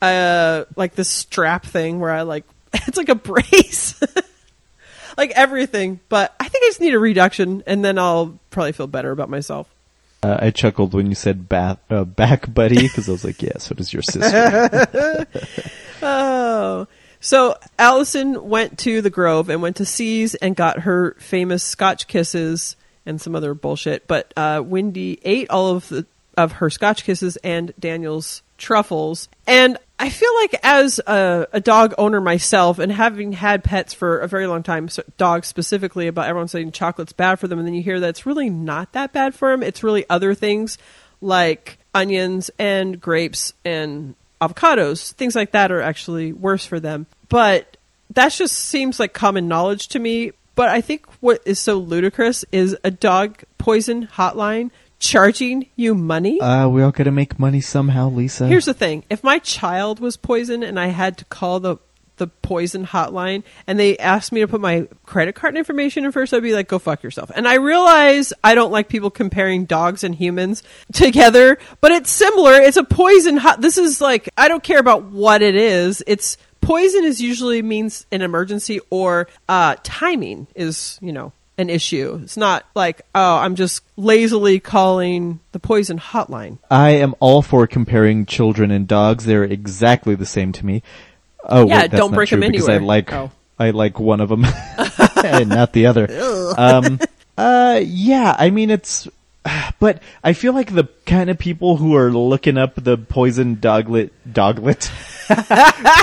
uh, 0.00 0.64
like 0.76 0.94
this 0.94 1.08
strap 1.08 1.66
thing 1.66 2.00
where 2.00 2.10
I 2.10 2.22
like 2.22 2.44
it's 2.72 2.96
like 2.96 3.08
a 3.08 3.14
brace. 3.14 4.00
like 5.16 5.32
everything. 5.32 6.00
But 6.08 6.34
I 6.40 6.48
think 6.48 6.64
I 6.64 6.68
just 6.68 6.80
need 6.80 6.94
a 6.94 6.98
reduction, 6.98 7.62
and 7.66 7.84
then 7.84 7.98
I'll 7.98 8.38
probably 8.50 8.72
feel 8.72 8.86
better 8.86 9.10
about 9.10 9.28
myself. 9.28 9.68
Uh, 10.22 10.36
I 10.40 10.50
chuckled 10.50 10.94
when 10.94 11.06
you 11.08 11.14
said 11.14 11.48
bath, 11.48 11.78
uh, 11.90 12.04
back 12.04 12.52
buddy 12.52 12.82
because 12.82 13.08
I 13.08 13.12
was 13.12 13.24
like, 13.24 13.40
yeah, 13.40 13.58
so 13.58 13.74
does 13.74 13.92
your 13.92 14.02
sister. 14.02 15.26
Oh. 16.02 16.86
So 17.20 17.56
Allison 17.78 18.48
went 18.48 18.78
to 18.80 19.02
the 19.02 19.10
Grove 19.10 19.48
and 19.48 19.60
went 19.60 19.76
to 19.76 19.84
See's 19.84 20.34
and 20.36 20.54
got 20.54 20.80
her 20.80 21.16
famous 21.18 21.62
Scotch 21.62 22.06
kisses 22.06 22.76
and 23.04 23.20
some 23.20 23.34
other 23.34 23.54
bullshit. 23.54 24.06
But 24.06 24.32
uh, 24.36 24.62
Wendy 24.64 25.18
ate 25.24 25.50
all 25.50 25.68
of 25.74 25.88
the 25.88 26.06
of 26.36 26.52
her 26.52 26.70
Scotch 26.70 27.02
kisses 27.02 27.36
and 27.38 27.74
Daniel's 27.80 28.42
truffles. 28.58 29.28
And 29.46 29.76
I 29.98 30.08
feel 30.08 30.32
like 30.36 30.54
as 30.62 31.00
a, 31.00 31.48
a 31.52 31.60
dog 31.60 31.94
owner 31.98 32.20
myself 32.20 32.78
and 32.78 32.92
having 32.92 33.32
had 33.32 33.64
pets 33.64 33.92
for 33.92 34.18
a 34.18 34.28
very 34.28 34.46
long 34.46 34.62
time, 34.62 34.88
so 34.88 35.02
dogs 35.16 35.48
specifically, 35.48 36.06
about 36.06 36.28
everyone 36.28 36.46
saying 36.46 36.70
chocolate's 36.70 37.12
bad 37.12 37.40
for 37.40 37.48
them, 37.48 37.58
and 37.58 37.66
then 37.66 37.74
you 37.74 37.82
hear 37.82 37.98
that 37.98 38.10
it's 38.10 38.26
really 38.26 38.50
not 38.50 38.92
that 38.92 39.12
bad 39.12 39.34
for 39.34 39.50
them. 39.50 39.64
It's 39.64 39.82
really 39.82 40.04
other 40.08 40.34
things 40.34 40.78
like 41.20 41.78
onions 41.92 42.50
and 42.58 43.00
grapes 43.00 43.52
and 43.64 44.14
avocados. 44.40 45.12
Things 45.12 45.34
like 45.34 45.52
that 45.52 45.70
are 45.70 45.80
actually 45.80 46.32
worse 46.32 46.64
for 46.66 46.80
them. 46.80 47.06
But 47.28 47.76
that 48.10 48.32
just 48.32 48.56
seems 48.56 48.98
like 48.98 49.12
common 49.12 49.48
knowledge 49.48 49.88
to 49.88 49.98
me. 49.98 50.32
But 50.54 50.68
I 50.68 50.80
think 50.80 51.06
what 51.20 51.42
is 51.44 51.58
so 51.58 51.74
ludicrous 51.74 52.44
is 52.50 52.76
a 52.82 52.90
dog 52.90 53.42
poison 53.58 54.08
hotline 54.08 54.70
charging 54.98 55.66
you 55.76 55.94
money. 55.94 56.40
Uh, 56.40 56.68
we 56.68 56.82
all 56.82 56.90
gotta 56.90 57.12
make 57.12 57.38
money 57.38 57.60
somehow, 57.60 58.08
Lisa. 58.08 58.46
Here's 58.46 58.64
the 58.64 58.74
thing: 58.74 59.04
if 59.08 59.22
my 59.22 59.38
child 59.38 60.00
was 60.00 60.16
poisoned 60.16 60.64
and 60.64 60.78
I 60.78 60.88
had 60.88 61.16
to 61.18 61.24
call 61.26 61.60
the 61.60 61.76
the 62.18 62.26
poison 62.26 62.86
hotline 62.86 63.42
and 63.66 63.78
they 63.78 63.96
asked 63.98 64.32
me 64.32 64.40
to 64.40 64.48
put 64.48 64.60
my 64.60 64.86
credit 65.06 65.34
card 65.34 65.56
information 65.56 66.04
in 66.04 66.12
first, 66.12 66.34
I'd 66.34 66.42
be 66.42 66.54
like, 66.54 66.68
"Go 66.68 66.78
fuck 66.78 67.02
yourself." 67.02 67.30
And 67.34 67.48
I 67.48 67.54
realize 67.54 68.32
I 68.44 68.54
don't 68.54 68.72
like 68.72 68.88
people 68.88 69.10
comparing 69.10 69.64
dogs 69.64 70.04
and 70.04 70.14
humans 70.14 70.62
together, 70.92 71.58
but 71.80 71.90
it's 71.92 72.10
similar. 72.10 72.54
It's 72.54 72.76
a 72.76 72.84
poison 72.84 73.36
hot. 73.36 73.60
This 73.60 73.78
is 73.78 74.00
like 74.00 74.28
I 74.36 74.48
don't 74.48 74.62
care 74.62 74.78
about 74.78 75.04
what 75.04 75.42
it 75.42 75.54
is. 75.54 76.02
It's 76.06 76.36
poison 76.60 77.04
is 77.04 77.20
usually 77.20 77.62
means 77.62 78.06
an 78.12 78.22
emergency 78.22 78.80
or 78.90 79.28
uh, 79.48 79.76
timing 79.82 80.46
is 80.54 80.98
you 81.00 81.12
know 81.12 81.32
an 81.56 81.70
issue. 81.70 82.20
It's 82.22 82.36
not 82.36 82.64
like 82.74 83.02
oh 83.14 83.36
I'm 83.36 83.56
just 83.56 83.82
lazily 83.96 84.60
calling 84.60 85.40
the 85.52 85.58
poison 85.58 85.98
hotline. 85.98 86.58
I 86.70 86.90
am 86.90 87.14
all 87.20 87.42
for 87.42 87.66
comparing 87.66 88.26
children 88.26 88.70
and 88.70 88.86
dogs. 88.86 89.24
They're 89.24 89.44
exactly 89.44 90.14
the 90.14 90.26
same 90.26 90.52
to 90.52 90.64
me. 90.64 90.82
Oh, 91.44 91.66
Yeah, 91.66 91.82
wait, 91.82 91.90
that's 91.90 92.00
don't 92.00 92.10
not 92.10 92.16
break 92.16 92.28
true 92.30 92.42
'em 92.42 92.52
because 92.52 92.68
I 92.68 92.78
like 92.78 93.12
Oh. 93.12 93.30
I 93.58 93.70
like 93.70 93.98
one 94.00 94.20
of 94.20 94.28
them 94.28 94.44
and 95.24 95.48
not 95.48 95.72
the 95.72 95.86
other. 95.86 96.54
um, 96.56 97.00
uh, 97.36 97.80
yeah, 97.84 98.34
I 98.38 98.50
mean 98.50 98.70
it's, 98.70 99.08
but 99.80 100.02
I 100.22 100.32
feel 100.32 100.52
like 100.52 100.72
the 100.74 100.88
kind 101.06 101.30
of 101.30 101.38
people 101.38 101.76
who 101.76 101.96
are 101.96 102.10
looking 102.10 102.56
up 102.58 102.74
the 102.76 102.96
poison 102.96 103.58
doglet 103.60 104.12
doglet. 104.32 104.90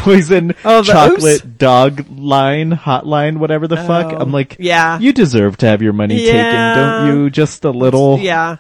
poison 0.02 0.54
Oh, 0.64 0.82
the 0.84 0.92
chocolate 0.92 1.58
dog 1.58 2.06
line 2.16 2.72
hotline 2.72 3.38
whatever 3.38 3.68
the 3.68 3.76
fuck 3.78 4.14
Oh, 4.14 4.18
i'm 4.18 4.32
like 4.32 4.56
yeah. 4.60 5.00
you 5.00 5.14
deserve 5.14 5.58
to 5.58 5.66
have 5.66 5.82
your 5.82 5.94
money 5.94 6.18
taken 6.24 6.76
don't 6.76 7.08
you 7.08 7.30
just 7.32 7.66
a 7.66 7.72
little 7.72 8.20
Yeah, 8.20 8.58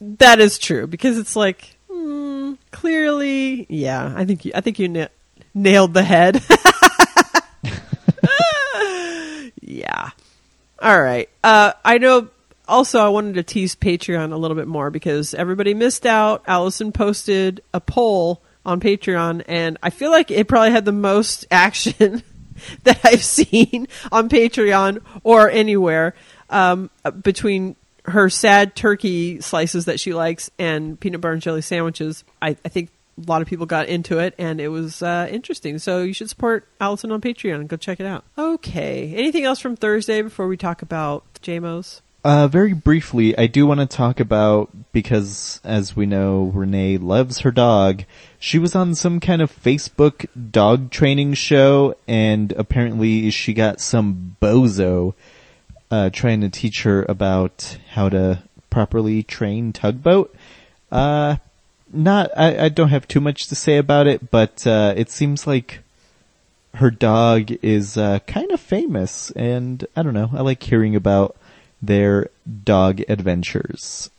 that 0.00 0.38
is 0.38 0.58
true 0.58 0.86
because 0.86 1.18
it's 1.18 1.34
like 1.34 1.74
hmm, 1.90 2.52
clearly, 2.70 3.66
yeah. 3.68 4.12
I 4.16 4.24
think 4.24 4.44
you, 4.44 4.52
I 4.54 4.60
think 4.60 4.78
you 4.78 4.86
na- 4.88 5.08
nailed 5.54 5.94
the 5.94 6.02
head. 6.02 6.42
yeah. 9.60 10.10
All 10.80 11.00
right. 11.00 11.28
Uh, 11.42 11.72
I 11.84 11.98
know. 11.98 12.28
Also, 12.66 13.00
I 13.00 13.08
wanted 13.08 13.34
to 13.34 13.42
tease 13.42 13.76
Patreon 13.76 14.32
a 14.32 14.36
little 14.36 14.56
bit 14.56 14.68
more 14.68 14.90
because 14.90 15.32
everybody 15.32 15.72
missed 15.72 16.04
out. 16.04 16.42
Allison 16.46 16.92
posted 16.92 17.62
a 17.72 17.80
poll 17.80 18.42
on 18.66 18.80
Patreon, 18.80 19.44
and 19.48 19.78
I 19.82 19.90
feel 19.90 20.10
like 20.10 20.30
it 20.30 20.48
probably 20.48 20.72
had 20.72 20.84
the 20.84 20.92
most 20.92 21.46
action 21.50 22.22
that 22.84 23.00
I've 23.04 23.24
seen 23.24 23.88
on 24.12 24.28
Patreon 24.28 25.02
or 25.24 25.50
anywhere 25.50 26.14
um, 26.50 26.90
between 27.22 27.76
her 28.04 28.30
sad 28.30 28.74
turkey 28.74 29.40
slices 29.40 29.86
that 29.86 30.00
she 30.00 30.14
likes 30.14 30.50
and 30.58 30.98
peanut 30.98 31.20
butter 31.20 31.34
and 31.34 31.42
jelly 31.42 31.62
sandwiches. 31.62 32.24
I, 32.40 32.56
I 32.64 32.68
think 32.68 32.90
a 33.26 33.30
lot 33.30 33.42
of 33.42 33.48
people 33.48 33.66
got 33.66 33.88
into 33.88 34.18
it, 34.18 34.34
and 34.38 34.60
it 34.60 34.68
was 34.68 35.02
uh, 35.02 35.28
interesting. 35.30 35.78
So 35.78 36.02
you 36.02 36.12
should 36.12 36.28
support 36.28 36.68
Allison 36.80 37.10
on 37.10 37.20
Patreon 37.20 37.66
go 37.66 37.76
check 37.76 38.00
it 38.00 38.06
out. 38.06 38.24
Okay. 38.36 39.14
Anything 39.14 39.44
else 39.44 39.60
from 39.60 39.76
Thursday 39.76 40.22
before 40.22 40.46
we 40.46 40.56
talk 40.56 40.82
about 40.82 41.24
JMOs? 41.42 42.00
Uh, 42.24 42.48
very 42.48 42.72
briefly, 42.72 43.36
I 43.38 43.46
do 43.46 43.64
want 43.64 43.80
to 43.80 43.86
talk 43.86 44.18
about 44.18 44.70
because, 44.92 45.60
as 45.62 45.94
we 45.94 46.04
know, 46.04 46.50
Renee 46.52 46.98
loves 46.98 47.40
her 47.40 47.52
dog. 47.52 48.04
She 48.40 48.58
was 48.58 48.74
on 48.74 48.96
some 48.96 49.20
kind 49.20 49.40
of 49.40 49.52
Facebook 49.52 50.26
dog 50.50 50.90
training 50.90 51.34
show, 51.34 51.94
and 52.08 52.52
apparently 52.52 53.30
she 53.30 53.54
got 53.54 53.80
some 53.80 54.36
bozo 54.42 55.14
uh, 55.90 56.10
trying 56.10 56.40
to 56.40 56.50
teach 56.50 56.82
her 56.82 57.06
about 57.08 57.78
how 57.90 58.08
to 58.08 58.42
properly 58.68 59.22
train 59.22 59.72
tugboat. 59.72 60.34
Uh, 60.90 61.36
not, 61.92 62.30
I, 62.36 62.64
I 62.64 62.68
don't 62.68 62.88
have 62.90 63.08
too 63.08 63.20
much 63.20 63.46
to 63.48 63.54
say 63.54 63.78
about 63.78 64.06
it, 64.06 64.30
but 64.30 64.66
uh, 64.66 64.94
it 64.96 65.10
seems 65.10 65.46
like 65.46 65.80
her 66.74 66.90
dog 66.90 67.50
is 67.62 67.96
uh, 67.96 68.20
kind 68.20 68.50
of 68.52 68.60
famous, 68.60 69.30
and 69.32 69.86
I 69.96 70.02
don't 70.02 70.14
know. 70.14 70.30
I 70.32 70.42
like 70.42 70.62
hearing 70.62 70.94
about 70.94 71.36
their 71.80 72.30
dog 72.64 73.00
adventures. 73.08 74.10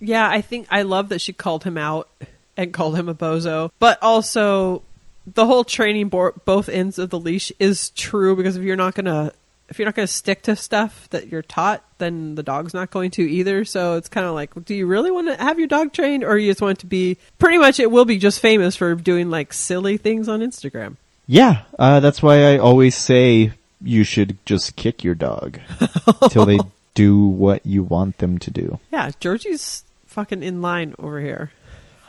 Yeah, 0.00 0.28
I 0.28 0.40
think 0.40 0.66
I 0.70 0.82
love 0.82 1.08
that 1.08 1.20
she 1.20 1.32
called 1.32 1.64
him 1.64 1.76
out 1.76 2.08
and 2.56 2.72
called 2.72 2.96
him 2.96 3.08
a 3.08 3.14
bozo, 3.14 3.70
but 3.78 3.98
also 4.02 4.82
the 5.26 5.46
whole 5.46 5.64
training 5.64 6.08
bo- 6.08 6.34
both 6.44 6.68
ends 6.68 6.98
of 6.98 7.10
the 7.10 7.18
leash 7.18 7.52
is 7.58 7.90
true 7.90 8.36
because 8.36 8.56
if 8.56 8.62
you're 8.62 8.76
not 8.76 8.94
gonna 8.94 9.32
if 9.68 9.78
you're 9.78 9.86
not 9.86 9.94
gonna 9.94 10.06
stick 10.06 10.42
to 10.42 10.56
stuff 10.56 11.08
that 11.10 11.28
you're 11.28 11.42
taught, 11.42 11.84
then 11.98 12.34
the 12.34 12.42
dog's 12.42 12.74
not 12.74 12.90
going 12.90 13.10
to 13.12 13.22
either. 13.22 13.64
So 13.64 13.96
it's 13.96 14.08
kind 14.08 14.26
of 14.26 14.34
like, 14.34 14.52
do 14.64 14.74
you 14.74 14.86
really 14.86 15.10
want 15.10 15.28
to 15.28 15.36
have 15.36 15.58
your 15.58 15.68
dog 15.68 15.92
trained, 15.92 16.24
or 16.24 16.38
you 16.38 16.50
just 16.50 16.62
want 16.62 16.78
it 16.78 16.80
to 16.80 16.86
be? 16.86 17.18
Pretty 17.38 17.58
much, 17.58 17.78
it 17.80 17.90
will 17.90 18.04
be 18.04 18.18
just 18.18 18.40
famous 18.40 18.76
for 18.76 18.94
doing 18.94 19.30
like 19.30 19.52
silly 19.52 19.96
things 19.96 20.28
on 20.28 20.40
Instagram. 20.40 20.96
Yeah, 21.26 21.62
uh, 21.78 22.00
that's 22.00 22.22
why 22.22 22.54
I 22.54 22.58
always 22.58 22.96
say 22.96 23.52
you 23.82 24.04
should 24.04 24.38
just 24.46 24.76
kick 24.76 25.04
your 25.04 25.14
dog 25.14 25.60
till 26.30 26.46
they 26.46 26.58
do 26.94 27.26
what 27.26 27.64
you 27.66 27.82
want 27.82 28.18
them 28.18 28.38
to 28.38 28.50
do. 28.50 28.80
Yeah, 28.90 29.10
Georgie's 29.20 29.84
fucking 30.06 30.42
in 30.42 30.62
line 30.62 30.94
over 30.98 31.20
here. 31.20 31.52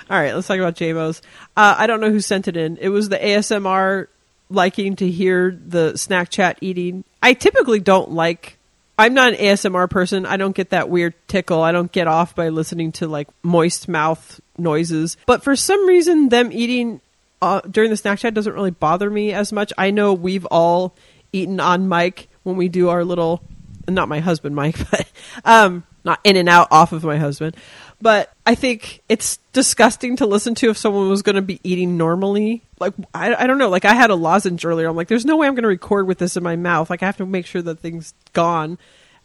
All 0.09 0.18
right, 0.18 0.34
let's 0.34 0.47
talk 0.47 0.57
about 0.57 0.76
JMOs. 0.76 1.22
Uh, 1.55 1.76
I 1.78 1.86
don't 1.88 1.99
know 1.99 2.11
who 2.11 2.22
sent 2.22 2.47
it 2.47 2.55
in. 2.55 2.78
It 2.78 2.89
was 2.89 3.09
the 3.09 3.18
ASMR 3.18 4.07
liking 4.50 4.95
to 4.98 5.10
hear 5.10 5.52
the 5.52 5.98
snack 5.98 6.30
chat 6.30 6.58
eating. 6.62 7.04
I 7.22 7.34
typically 7.34 7.80
don't 7.80 8.12
like. 8.12 8.58
I'm 9.00 9.14
not 9.14 9.34
an 9.34 9.39
ASMR 9.39 9.89
person. 9.89 10.26
I 10.26 10.38
don't 10.38 10.56
get 10.56 10.72
that 10.72 10.89
weird 10.89 11.14
tickle. 11.28 11.62
I 11.62 11.72
don't 11.72 11.91
get 11.91 12.08
off 12.08 12.36
by 12.36 12.50
listening 12.50 12.91
to 12.93 13.08
like 13.08 13.28
moist 13.43 13.88
mouth 13.88 14.39
noises. 14.58 15.18
But 15.26 15.43
for 15.43 15.56
some 15.56 15.88
reason, 15.88 16.30
them 16.30 16.52
eating 16.52 17.02
uh, 17.41 17.62
during 17.62 17.89
the 17.89 17.98
snack 17.98 18.20
chat 18.20 18.34
doesn't 18.34 18.54
really 18.54 18.72
bother 18.72 19.10
me 19.10 19.34
as 19.34 19.54
much. 19.54 19.72
I 19.78 19.91
know 19.91 20.14
we've 20.14 20.45
all 20.45 20.95
eaten 21.32 21.60
on 21.60 21.88
mic 21.88 22.30
when 22.43 22.58
we 22.58 22.70
do 22.70 22.89
our 22.89 23.04
little, 23.04 23.43
not 23.88 24.10
my 24.10 24.20
husband 24.20 24.56
Mike, 24.56 24.78
but 24.91 25.12
um, 25.45 25.84
not 26.04 26.20
in 26.24 26.36
and 26.36 26.50
out 26.50 26.70
off 26.72 26.91
of 26.91 27.04
my 27.04 27.18
husband. 27.18 27.56
But 28.00 28.32
I 28.45 28.54
think 28.56 29.02
it's 29.10 29.38
disgusting 29.54 30.18
to 30.18 30.28
listen 30.28 30.54
to 30.56 30.70
if 30.70 30.78
someone 30.78 31.10
was 31.10 31.24
going 31.24 31.36
to 31.36 31.41
be 31.41 31.60
eating 31.64 31.98
normally. 31.98 32.62
Like 32.80 32.93
I, 33.14 33.34
I 33.34 33.48
don't 33.48 33.58
know. 33.58 33.70
Like 33.70 33.86
I 33.86 33.95
had 33.95 34.12
a 34.12 34.16
lozenge 34.16 34.66
earlier. 34.66 34.88
I'm 34.88 34.95
like, 34.95 35.08
there's 35.08 35.26
no 35.26 35.38
way 35.38 35.48
I'm 35.48 35.56
going 35.56 35.64
to 35.64 35.70
record 35.70 36.06
with 36.06 36.20
this 36.20 36.38
in 36.38 36.43
my 36.43 36.56
mouth. 36.56 36.89
Like 36.89 37.02
I 37.02 37.08
have 37.08 37.18
to 37.18 37.26
make 37.26 37.48
sure 37.48 37.62
that 37.62 37.80
thing's 37.80 38.14
gone. 38.34 38.78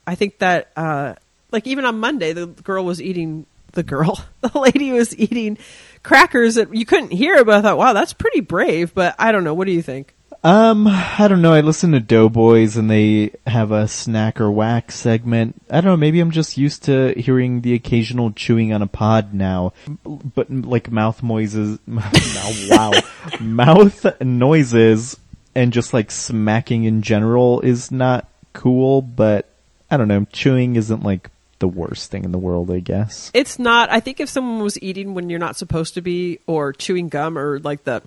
I 0.06 0.14
think 0.14 0.38
that 0.38 0.72
uh, 0.74 1.14
like 1.50 1.66
even 1.66 1.84
on 1.84 2.00
Monday, 2.00 2.32
the 2.32 2.46
girl 2.46 2.84
was 2.84 3.00
eating. 3.00 3.46
The 3.72 3.82
girl, 3.82 4.22
the 4.42 4.58
lady 4.58 4.92
was 4.92 5.16
eating 5.18 5.56
crackers 6.02 6.56
that 6.56 6.74
you 6.74 6.84
couldn't 6.84 7.12
hear, 7.12 7.42
but 7.42 7.54
I 7.54 7.62
thought, 7.62 7.78
wow, 7.78 7.94
that's 7.94 8.12
pretty 8.12 8.40
brave. 8.40 8.92
But 8.92 9.14
I 9.18 9.32
don't 9.32 9.44
know. 9.44 9.54
What 9.54 9.66
do 9.66 9.72
you 9.72 9.80
think? 9.80 10.14
Um, 10.44 10.88
I 10.88 11.26
don't 11.28 11.42
know. 11.42 11.52
I 11.52 11.60
listen 11.60 11.92
to 11.92 12.00
Doughboys 12.00 12.76
and 12.76 12.90
they 12.90 13.30
have 13.46 13.70
a 13.70 13.86
snack 13.86 14.40
or 14.40 14.50
whack 14.50 14.90
segment. 14.90 15.54
I 15.70 15.80
don't 15.80 15.92
know. 15.92 15.96
Maybe 15.96 16.18
I'm 16.18 16.32
just 16.32 16.58
used 16.58 16.82
to 16.84 17.14
hearing 17.16 17.60
the 17.60 17.74
occasional 17.74 18.32
chewing 18.32 18.72
on 18.72 18.82
a 18.82 18.88
pod 18.88 19.32
now, 19.32 19.72
but 20.04 20.50
like 20.50 20.90
mouth 20.90 21.22
noises. 21.22 21.78
wow, 22.68 22.92
mouth 23.40 24.20
noises 24.20 25.16
and 25.54 25.72
just 25.72 25.94
like 25.94 26.10
smacking 26.10 26.84
in 26.84 27.02
general 27.02 27.60
is 27.60 27.92
not 27.92 28.28
cool. 28.52 29.00
But 29.00 29.48
I 29.92 29.96
don't 29.96 30.08
know. 30.08 30.26
Chewing 30.32 30.74
isn't 30.74 31.04
like 31.04 31.30
the 31.60 31.68
worst 31.68 32.10
thing 32.10 32.24
in 32.24 32.32
the 32.32 32.38
world, 32.38 32.68
I 32.68 32.80
guess. 32.80 33.30
It's 33.32 33.60
not. 33.60 33.92
I 33.92 34.00
think 34.00 34.18
if 34.18 34.28
someone 34.28 34.64
was 34.64 34.82
eating 34.82 35.14
when 35.14 35.30
you're 35.30 35.38
not 35.38 35.56
supposed 35.56 35.94
to 35.94 36.00
be, 36.00 36.40
or 36.48 36.72
chewing 36.72 37.08
gum, 37.08 37.38
or 37.38 37.60
like 37.60 37.84
the 37.84 38.02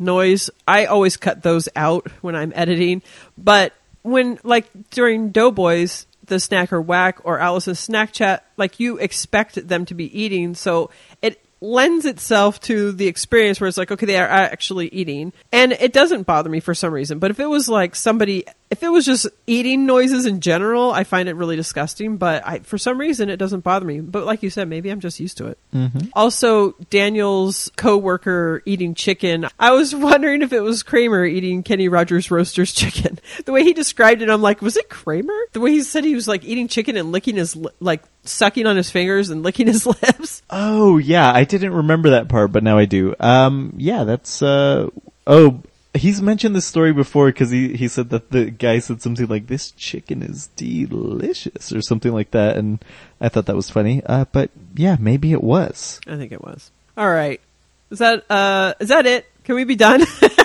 noise, 0.00 0.50
I 0.66 0.86
always 0.86 1.16
cut 1.16 1.42
those 1.42 1.68
out 1.76 2.10
when 2.22 2.34
I'm 2.34 2.52
editing. 2.56 3.02
But 3.38 3.74
when, 4.02 4.38
like, 4.42 4.66
during 4.90 5.30
Doughboys, 5.30 6.06
the 6.24 6.40
snack 6.40 6.72
or 6.72 6.80
whack, 6.80 7.18
or 7.24 7.38
Alice's 7.38 7.78
snack 7.78 8.12
chat, 8.12 8.44
like, 8.56 8.80
you 8.80 8.96
expect 8.98 9.68
them 9.68 9.84
to 9.86 9.94
be 9.94 10.18
eating, 10.18 10.54
so 10.54 10.90
it 11.22 11.44
lends 11.60 12.06
itself 12.06 12.60
to 12.60 12.92
the 12.92 13.06
experience 13.06 13.60
where 13.60 13.68
it's 13.68 13.76
like, 13.76 13.92
okay, 13.92 14.06
they 14.06 14.16
are 14.16 14.26
actually 14.26 14.88
eating. 14.88 15.32
And 15.52 15.72
it 15.72 15.92
doesn't 15.92 16.26
bother 16.26 16.48
me 16.48 16.60
for 16.60 16.74
some 16.74 16.92
reason. 16.92 17.18
But 17.18 17.30
if 17.30 17.38
it 17.38 17.46
was 17.46 17.68
like 17.68 17.94
somebody 17.94 18.44
If 18.70 18.84
it 18.84 18.88
was 18.88 19.04
just 19.04 19.26
eating 19.48 19.84
noises 19.84 20.26
in 20.26 20.40
general, 20.40 20.92
I 20.92 21.02
find 21.02 21.28
it 21.28 21.34
really 21.34 21.56
disgusting, 21.56 22.18
but 22.18 22.46
I, 22.46 22.60
for 22.60 22.78
some 22.78 22.98
reason 22.98 23.28
it 23.28 23.36
doesn't 23.36 23.64
bother 23.64 23.84
me. 23.84 23.98
But 24.00 24.24
like 24.26 24.44
you 24.44 24.50
said, 24.50 24.68
maybe 24.68 24.90
I'm 24.90 25.00
just 25.00 25.18
used 25.18 25.38
to 25.38 25.48
it. 25.48 25.58
Also, 26.14 26.72
Daniel's 26.88 27.70
coworker 27.76 28.62
eating 28.64 28.94
chicken. 28.94 29.48
I 29.58 29.72
was 29.72 29.92
wondering 30.08 30.42
if 30.42 30.52
it 30.52 30.60
was 30.60 30.84
Kramer 30.84 31.24
eating 31.24 31.62
Kenny 31.64 31.88
Rogers 31.88 32.30
Roasters 32.30 32.72
chicken. 32.72 33.18
The 33.44 33.52
way 33.52 33.64
he 33.64 33.72
described 33.72 34.22
it, 34.22 34.30
I'm 34.30 34.42
like, 34.42 34.60
was 34.62 34.76
it 34.76 34.88
Kramer? 34.88 35.34
The 35.52 35.60
way 35.60 35.72
he 35.72 35.82
said 35.82 36.04
he 36.04 36.14
was 36.14 36.28
like 36.28 36.44
eating 36.44 36.68
chicken 36.68 36.96
and 36.96 37.10
licking 37.10 37.36
his, 37.36 37.56
li- 37.56 37.70
like 37.80 38.02
sucking 38.24 38.66
on 38.66 38.76
his 38.76 38.90
fingers 38.90 39.30
and 39.30 39.42
licking 39.42 39.66
his 39.66 39.86
lips. 40.02 40.42
Oh 40.50 40.98
yeah, 40.98 41.32
I 41.32 41.44
didn't 41.44 41.72
remember 41.72 42.10
that 42.10 42.28
part, 42.28 42.52
but 42.52 42.62
now 42.62 42.78
I 42.78 42.84
do. 42.84 43.14
Um, 43.18 43.74
yeah, 43.78 44.04
that's 44.04 44.42
uh, 44.42 44.88
oh, 45.26 45.62
he's 45.94 46.22
mentioned 46.22 46.54
this 46.54 46.66
story 46.66 46.92
before 46.92 47.26
because 47.26 47.50
he 47.50 47.74
he 47.74 47.88
said 47.88 48.10
that 48.10 48.30
the 48.30 48.50
guy 48.50 48.78
said 48.78 49.02
something 49.02 49.26
like 49.26 49.46
"this 49.46 49.70
chicken 49.72 50.22
is 50.22 50.48
delicious" 50.56 51.72
or 51.72 51.82
something 51.82 52.12
like 52.12 52.30
that, 52.32 52.56
and 52.56 52.84
I 53.20 53.28
thought 53.28 53.46
that 53.46 53.56
was 53.56 53.70
funny. 53.70 54.02
Uh, 54.04 54.24
but 54.32 54.50
yeah, 54.74 54.96
maybe 54.98 55.32
it 55.32 55.42
was. 55.42 56.00
I 56.06 56.16
think 56.16 56.32
it 56.32 56.42
was. 56.42 56.70
All 56.96 57.10
right. 57.10 57.40
Is 57.90 57.98
that, 57.98 58.30
uh, 58.30 58.74
is 58.78 58.90
that 58.90 59.04
it? 59.06 59.26
Can 59.42 59.56
we 59.56 59.64
be 59.64 59.74
done? 59.74 60.02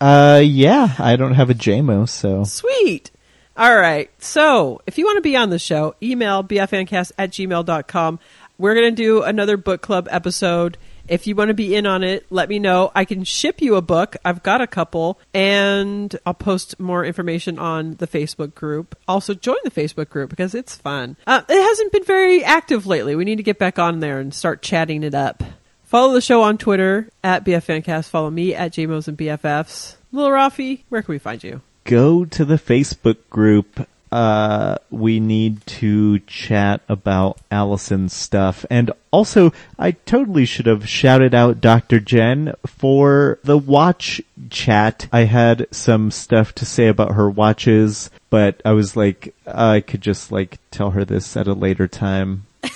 Uh, 0.00 0.42
yeah, 0.44 0.94
I 0.98 1.16
don't 1.16 1.32
have 1.32 1.48
a 1.48 1.54
JMO, 1.54 2.06
so 2.06 2.44
Sweet. 2.44 3.10
All 3.56 3.74
right. 3.74 4.10
So 4.18 4.82
if 4.86 4.98
you 4.98 5.06
want 5.06 5.16
to 5.16 5.22
be 5.22 5.34
on 5.34 5.48
the 5.48 5.58
show, 5.58 5.94
email 6.02 6.44
bfncast 6.44 7.12
at 7.16 7.30
gmail.com. 7.30 8.18
We're 8.58 8.74
going 8.74 8.94
to 8.94 9.02
do 9.02 9.22
another 9.22 9.56
book 9.56 9.80
club 9.80 10.06
episode. 10.10 10.76
If 11.08 11.26
you 11.26 11.34
want 11.34 11.48
to 11.48 11.54
be 11.54 11.74
in 11.74 11.86
on 11.86 12.02
it, 12.02 12.26
let 12.30 12.48
me 12.48 12.58
know. 12.58 12.90
I 12.94 13.04
can 13.04 13.24
ship 13.24 13.60
you 13.60 13.76
a 13.76 13.82
book. 13.82 14.16
I've 14.24 14.42
got 14.42 14.60
a 14.60 14.66
couple, 14.66 15.18
and 15.32 16.14
I'll 16.24 16.34
post 16.34 16.78
more 16.80 17.04
information 17.04 17.58
on 17.58 17.96
the 17.96 18.06
Facebook 18.06 18.54
group. 18.54 18.96
Also, 19.06 19.34
join 19.34 19.56
the 19.64 19.70
Facebook 19.70 20.08
group 20.08 20.30
because 20.30 20.54
it's 20.54 20.76
fun. 20.76 21.16
Uh, 21.26 21.42
it 21.48 21.62
hasn't 21.62 21.92
been 21.92 22.04
very 22.04 22.42
active 22.42 22.86
lately. 22.86 23.14
We 23.14 23.24
need 23.24 23.36
to 23.36 23.42
get 23.42 23.58
back 23.58 23.78
on 23.78 24.00
there 24.00 24.18
and 24.18 24.32
start 24.32 24.62
chatting 24.62 25.02
it 25.02 25.14
up. 25.14 25.42
Follow 25.84 26.14
the 26.14 26.20
show 26.20 26.42
on 26.42 26.58
Twitter 26.58 27.08
at 27.22 27.44
BFFancast. 27.44 28.08
Follow 28.08 28.30
me 28.30 28.54
at 28.54 28.72
JMOs 28.72 29.08
and 29.08 29.16
BFFs. 29.18 29.96
Little 30.12 30.30
Rafi, 30.30 30.82
where 30.88 31.02
can 31.02 31.12
we 31.12 31.18
find 31.18 31.42
you? 31.44 31.60
go 31.84 32.24
to 32.24 32.44
the 32.44 32.56
Facebook 32.56 33.18
group. 33.30 33.86
Uh, 34.14 34.76
we 34.92 35.18
need 35.18 35.66
to 35.66 36.20
chat 36.20 36.80
about 36.88 37.36
Allison's 37.50 38.12
stuff. 38.12 38.64
And 38.70 38.92
also, 39.10 39.52
I 39.76 39.90
totally 39.90 40.44
should 40.44 40.66
have 40.66 40.88
shouted 40.88 41.34
out 41.34 41.60
Dr. 41.60 41.98
Jen 41.98 42.54
for 42.64 43.40
the 43.42 43.58
watch 43.58 44.20
chat. 44.50 45.08
I 45.12 45.24
had 45.24 45.66
some 45.72 46.12
stuff 46.12 46.54
to 46.54 46.64
say 46.64 46.86
about 46.86 47.14
her 47.14 47.28
watches, 47.28 48.08
but 48.30 48.60
I 48.64 48.70
was 48.70 48.94
like, 48.96 49.34
I 49.48 49.80
could 49.80 50.00
just 50.00 50.30
like 50.30 50.58
tell 50.70 50.92
her 50.92 51.04
this 51.04 51.36
at 51.36 51.48
a 51.48 51.52
later 51.54 51.88
time. 51.88 52.46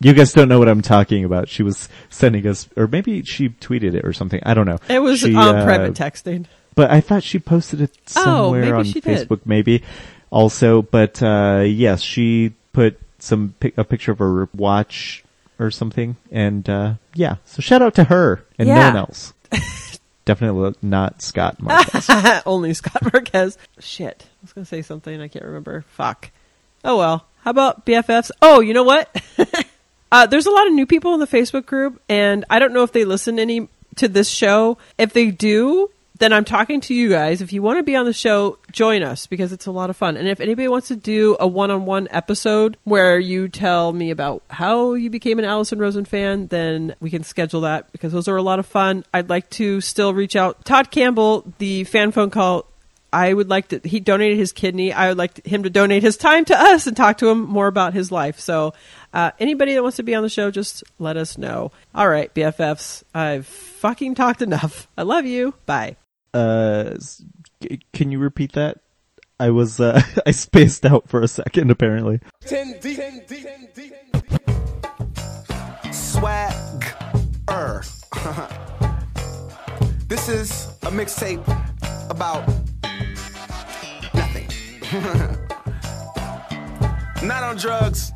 You 0.00 0.12
guys 0.12 0.34
don't 0.34 0.50
know 0.50 0.58
what 0.58 0.68
I'm 0.68 0.82
talking 0.82 1.24
about. 1.24 1.48
She 1.48 1.62
was 1.62 1.88
sending 2.10 2.46
us, 2.46 2.68
or 2.76 2.86
maybe 2.86 3.22
she 3.22 3.48
tweeted 3.48 3.94
it 3.94 4.04
or 4.04 4.12
something. 4.12 4.38
I 4.44 4.52
don't 4.52 4.66
know. 4.66 4.78
It 4.86 4.98
was 4.98 5.20
She, 5.20 5.34
on 5.34 5.56
uh, 5.56 5.64
private 5.64 5.94
texting. 5.94 6.44
But 6.74 6.90
I 6.90 7.00
thought 7.00 7.22
she 7.22 7.38
posted 7.38 7.80
it 7.80 7.90
Oh, 8.16 8.22
somewhere 8.22 8.60
maybe 8.62 8.72
on 8.72 8.84
she 8.84 9.00
did. 9.00 9.28
Facebook, 9.28 9.40
maybe 9.44 9.82
also. 10.30 10.82
But 10.82 11.22
uh, 11.22 11.64
yes, 11.66 12.00
she 12.00 12.52
put 12.72 12.98
some 13.18 13.54
a 13.76 13.84
picture 13.84 14.12
of 14.12 14.18
her 14.18 14.48
watch 14.54 15.24
or 15.58 15.70
something, 15.70 16.16
and 16.30 16.68
uh, 16.68 16.94
yeah. 17.14 17.36
So 17.44 17.60
shout 17.62 17.82
out 17.82 17.94
to 17.96 18.04
her 18.04 18.44
and 18.58 18.68
no 18.68 18.74
one 18.74 18.96
else. 18.96 19.32
Definitely 20.24 20.74
not 20.82 21.20
Scott 21.20 21.60
Marquez. 21.60 22.08
Only 22.46 22.72
Scott 22.72 23.12
Marquez. 23.12 23.58
Shit. 23.78 24.24
I 24.26 24.38
was 24.42 24.52
going 24.54 24.64
to 24.64 24.68
say 24.68 24.80
something. 24.80 25.20
I 25.20 25.28
can't 25.28 25.44
remember. 25.44 25.82
Fuck. 25.90 26.30
Oh 26.84 26.96
well. 26.96 27.26
How 27.42 27.50
about 27.50 27.84
BFFs? 27.84 28.30
Oh, 28.40 28.60
you 28.60 28.72
know 28.72 28.84
what? 28.84 29.14
uh, 30.12 30.24
there's 30.26 30.46
a 30.46 30.50
lot 30.50 30.66
of 30.66 30.72
new 30.72 30.86
people 30.86 31.12
in 31.12 31.20
the 31.20 31.26
Facebook 31.26 31.66
group, 31.66 32.00
and 32.08 32.46
I 32.48 32.58
don't 32.58 32.72
know 32.72 32.84
if 32.84 32.92
they 32.92 33.04
listen 33.04 33.38
any 33.38 33.68
to 33.96 34.08
this 34.08 34.30
show. 34.30 34.78
If 34.96 35.12
they 35.12 35.30
do, 35.30 35.90
then 36.18 36.32
I'm 36.32 36.44
talking 36.44 36.80
to 36.82 36.94
you 36.94 37.08
guys. 37.08 37.40
If 37.40 37.52
you 37.52 37.60
want 37.60 37.78
to 37.78 37.82
be 37.82 37.96
on 37.96 38.06
the 38.06 38.12
show, 38.12 38.58
join 38.70 39.02
us 39.02 39.26
because 39.26 39.52
it's 39.52 39.66
a 39.66 39.72
lot 39.72 39.90
of 39.90 39.96
fun. 39.96 40.16
And 40.16 40.28
if 40.28 40.40
anybody 40.40 40.68
wants 40.68 40.88
to 40.88 40.96
do 40.96 41.36
a 41.40 41.46
one-on-one 41.46 42.08
episode 42.10 42.76
where 42.84 43.18
you 43.18 43.48
tell 43.48 43.92
me 43.92 44.10
about 44.10 44.42
how 44.48 44.94
you 44.94 45.10
became 45.10 45.40
an 45.40 45.44
Allison 45.44 45.78
Rosen 45.78 46.04
fan, 46.04 46.46
then 46.46 46.94
we 47.00 47.10
can 47.10 47.24
schedule 47.24 47.62
that 47.62 47.90
because 47.90 48.12
those 48.12 48.28
are 48.28 48.36
a 48.36 48.42
lot 48.42 48.60
of 48.60 48.66
fun. 48.66 49.04
I'd 49.12 49.28
like 49.28 49.50
to 49.50 49.80
still 49.80 50.14
reach 50.14 50.36
out. 50.36 50.64
Todd 50.64 50.90
Campbell, 50.92 51.52
the 51.58 51.82
fan 51.84 52.12
phone 52.12 52.30
call 52.30 52.66
I 53.12 53.32
would 53.32 53.48
like 53.48 53.68
to. 53.68 53.80
He 53.84 54.00
donated 54.00 54.38
his 54.38 54.52
kidney. 54.52 54.92
I 54.92 55.08
would 55.08 55.18
like 55.18 55.44
him 55.46 55.62
to 55.62 55.70
donate 55.70 56.02
his 56.02 56.16
time 56.16 56.44
to 56.46 56.60
us 56.60 56.88
and 56.88 56.96
talk 56.96 57.18
to 57.18 57.28
him 57.28 57.42
more 57.42 57.68
about 57.68 57.94
his 57.94 58.10
life. 58.10 58.40
So, 58.40 58.74
uh, 59.12 59.30
anybody 59.38 59.74
that 59.74 59.82
wants 59.82 59.98
to 59.98 60.02
be 60.02 60.16
on 60.16 60.24
the 60.24 60.28
show, 60.28 60.50
just 60.50 60.82
let 60.98 61.16
us 61.16 61.38
know. 61.38 61.70
All 61.94 62.08
right, 62.08 62.34
BFFs. 62.34 63.04
I've 63.14 63.46
fucking 63.46 64.16
talked 64.16 64.42
enough. 64.42 64.88
I 64.98 65.02
love 65.02 65.26
you. 65.26 65.54
Bye. 65.64 65.96
Uh, 66.34 66.98
can 67.92 68.10
you 68.10 68.18
repeat 68.18 68.52
that? 68.52 68.80
I 69.40 69.50
was 69.50 69.80
uh, 69.80 70.00
I 70.26 70.30
spaced 70.32 70.84
out 70.84 71.08
for 71.08 71.20
a 71.22 71.28
second. 71.28 71.70
Apparently, 71.70 72.20
Swag. 75.92 76.84
Er. 77.50 77.82
this 80.08 80.28
is 80.28 80.66
a 80.82 80.90
mixtape 80.90 81.42
about 82.10 82.46
nothing. 84.14 84.48
Not 87.26 87.42
on 87.42 87.56
drugs. 87.56 88.12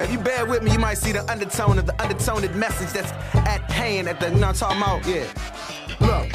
If 0.00 0.10
you 0.10 0.18
bear 0.18 0.44
with 0.44 0.62
me, 0.62 0.72
you 0.72 0.78
might 0.78 0.98
see 0.98 1.12
the 1.12 1.30
undertone 1.30 1.78
of 1.78 1.86
the 1.86 2.02
undertoned 2.02 2.54
message 2.56 2.92
that's 2.92 3.12
at 3.34 3.70
hand 3.70 4.08
at 4.08 4.20
the, 4.20 4.26
you 4.30 4.34
know 4.36 4.48
what 4.48 4.62
I'm 4.62 4.76
talking 4.76 4.82
about? 4.82 5.06
Yeah. 5.06 5.26
Look. 6.00 6.33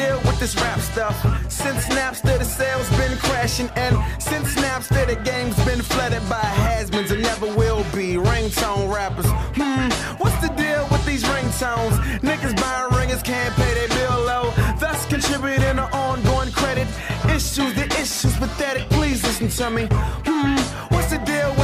Deal 0.00 0.16
with 0.24 0.40
this 0.40 0.56
rap 0.56 0.80
stuff? 0.80 1.14
Since 1.52 1.84
Napster, 1.88 2.38
the 2.38 2.44
sales 2.44 2.88
been 2.96 3.18
crashing, 3.18 3.68
and 3.76 3.94
since 4.18 4.54
Napster, 4.54 5.06
the 5.06 5.16
game's 5.16 5.62
been 5.66 5.82
flooded 5.82 6.26
by 6.26 6.46
has-beens 6.64 7.10
and 7.10 7.22
never 7.22 7.46
will 7.54 7.84
be 7.92 8.14
ringtone 8.14 8.90
rappers. 8.90 9.26
Hmm, 9.58 9.90
what's 10.16 10.40
the 10.40 10.48
deal 10.56 10.86
with 10.90 11.04
these 11.04 11.22
ringtones? 11.24 11.94
Niggas 12.20 12.56
buying 12.58 12.94
ringers 12.98 13.22
can't 13.22 13.54
pay 13.56 13.74
their 13.74 13.88
bill 13.88 14.20
low, 14.30 14.52
thus 14.80 15.04
contributing 15.04 15.76
to 15.76 15.86
ongoing 15.94 16.50
credit 16.50 16.88
issues. 17.26 17.74
The 17.74 17.86
issues 18.00 18.34
pathetic. 18.38 18.88
Please 18.88 19.22
listen 19.22 19.48
to 19.48 19.70
me. 19.70 19.86
Hmm, 20.24 20.79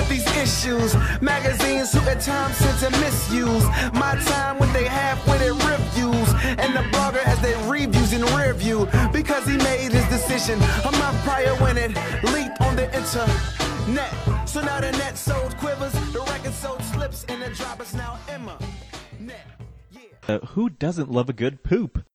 with 0.09 0.25
these 0.25 0.37
issues? 0.37 0.95
Magazines 1.21 1.93
who 1.93 2.01
at 2.09 2.21
times 2.21 2.59
to 2.59 2.91
misuse 3.01 3.65
my 3.93 4.17
time 4.27 4.59
when 4.59 4.73
they 4.73 4.87
reviews, 5.51 6.29
and 6.45 6.75
the 6.75 6.85
blogger 6.93 7.23
has 7.23 7.41
their 7.41 7.59
reviews 7.69 8.13
in 8.13 8.23
rear 8.37 8.55
view 8.55 8.89
because 9.13 9.47
he 9.47 9.57
made 9.57 9.93
his 9.93 10.07
decision 10.09 10.59
a 10.85 10.93
month 10.93 11.19
prior 11.25 11.55
when 11.57 11.77
it 11.77 11.97
on 12.61 12.77
the 12.77 12.87
internet. 12.95 14.49
So 14.49 14.61
now 14.63 14.81
the 14.81 14.93
net 14.93 15.17
sold 15.17 15.57
quivers, 15.59 15.93
the 16.13 16.21
record 16.21 16.53
sold 16.55 16.83
slips, 16.83 17.25
and 17.29 17.43
the 17.43 17.51
drop 17.51 17.81
is 17.81 17.95
now 17.95 18.19
Emma. 18.29 18.59
Net. 19.19 19.47
Yeah. 19.91 20.01
uh, 20.29 20.39
who 20.47 20.71
doesn't 20.71 21.11
love 21.11 21.29
a 21.29 21.33
good 21.33 21.63
poop? 21.63 22.07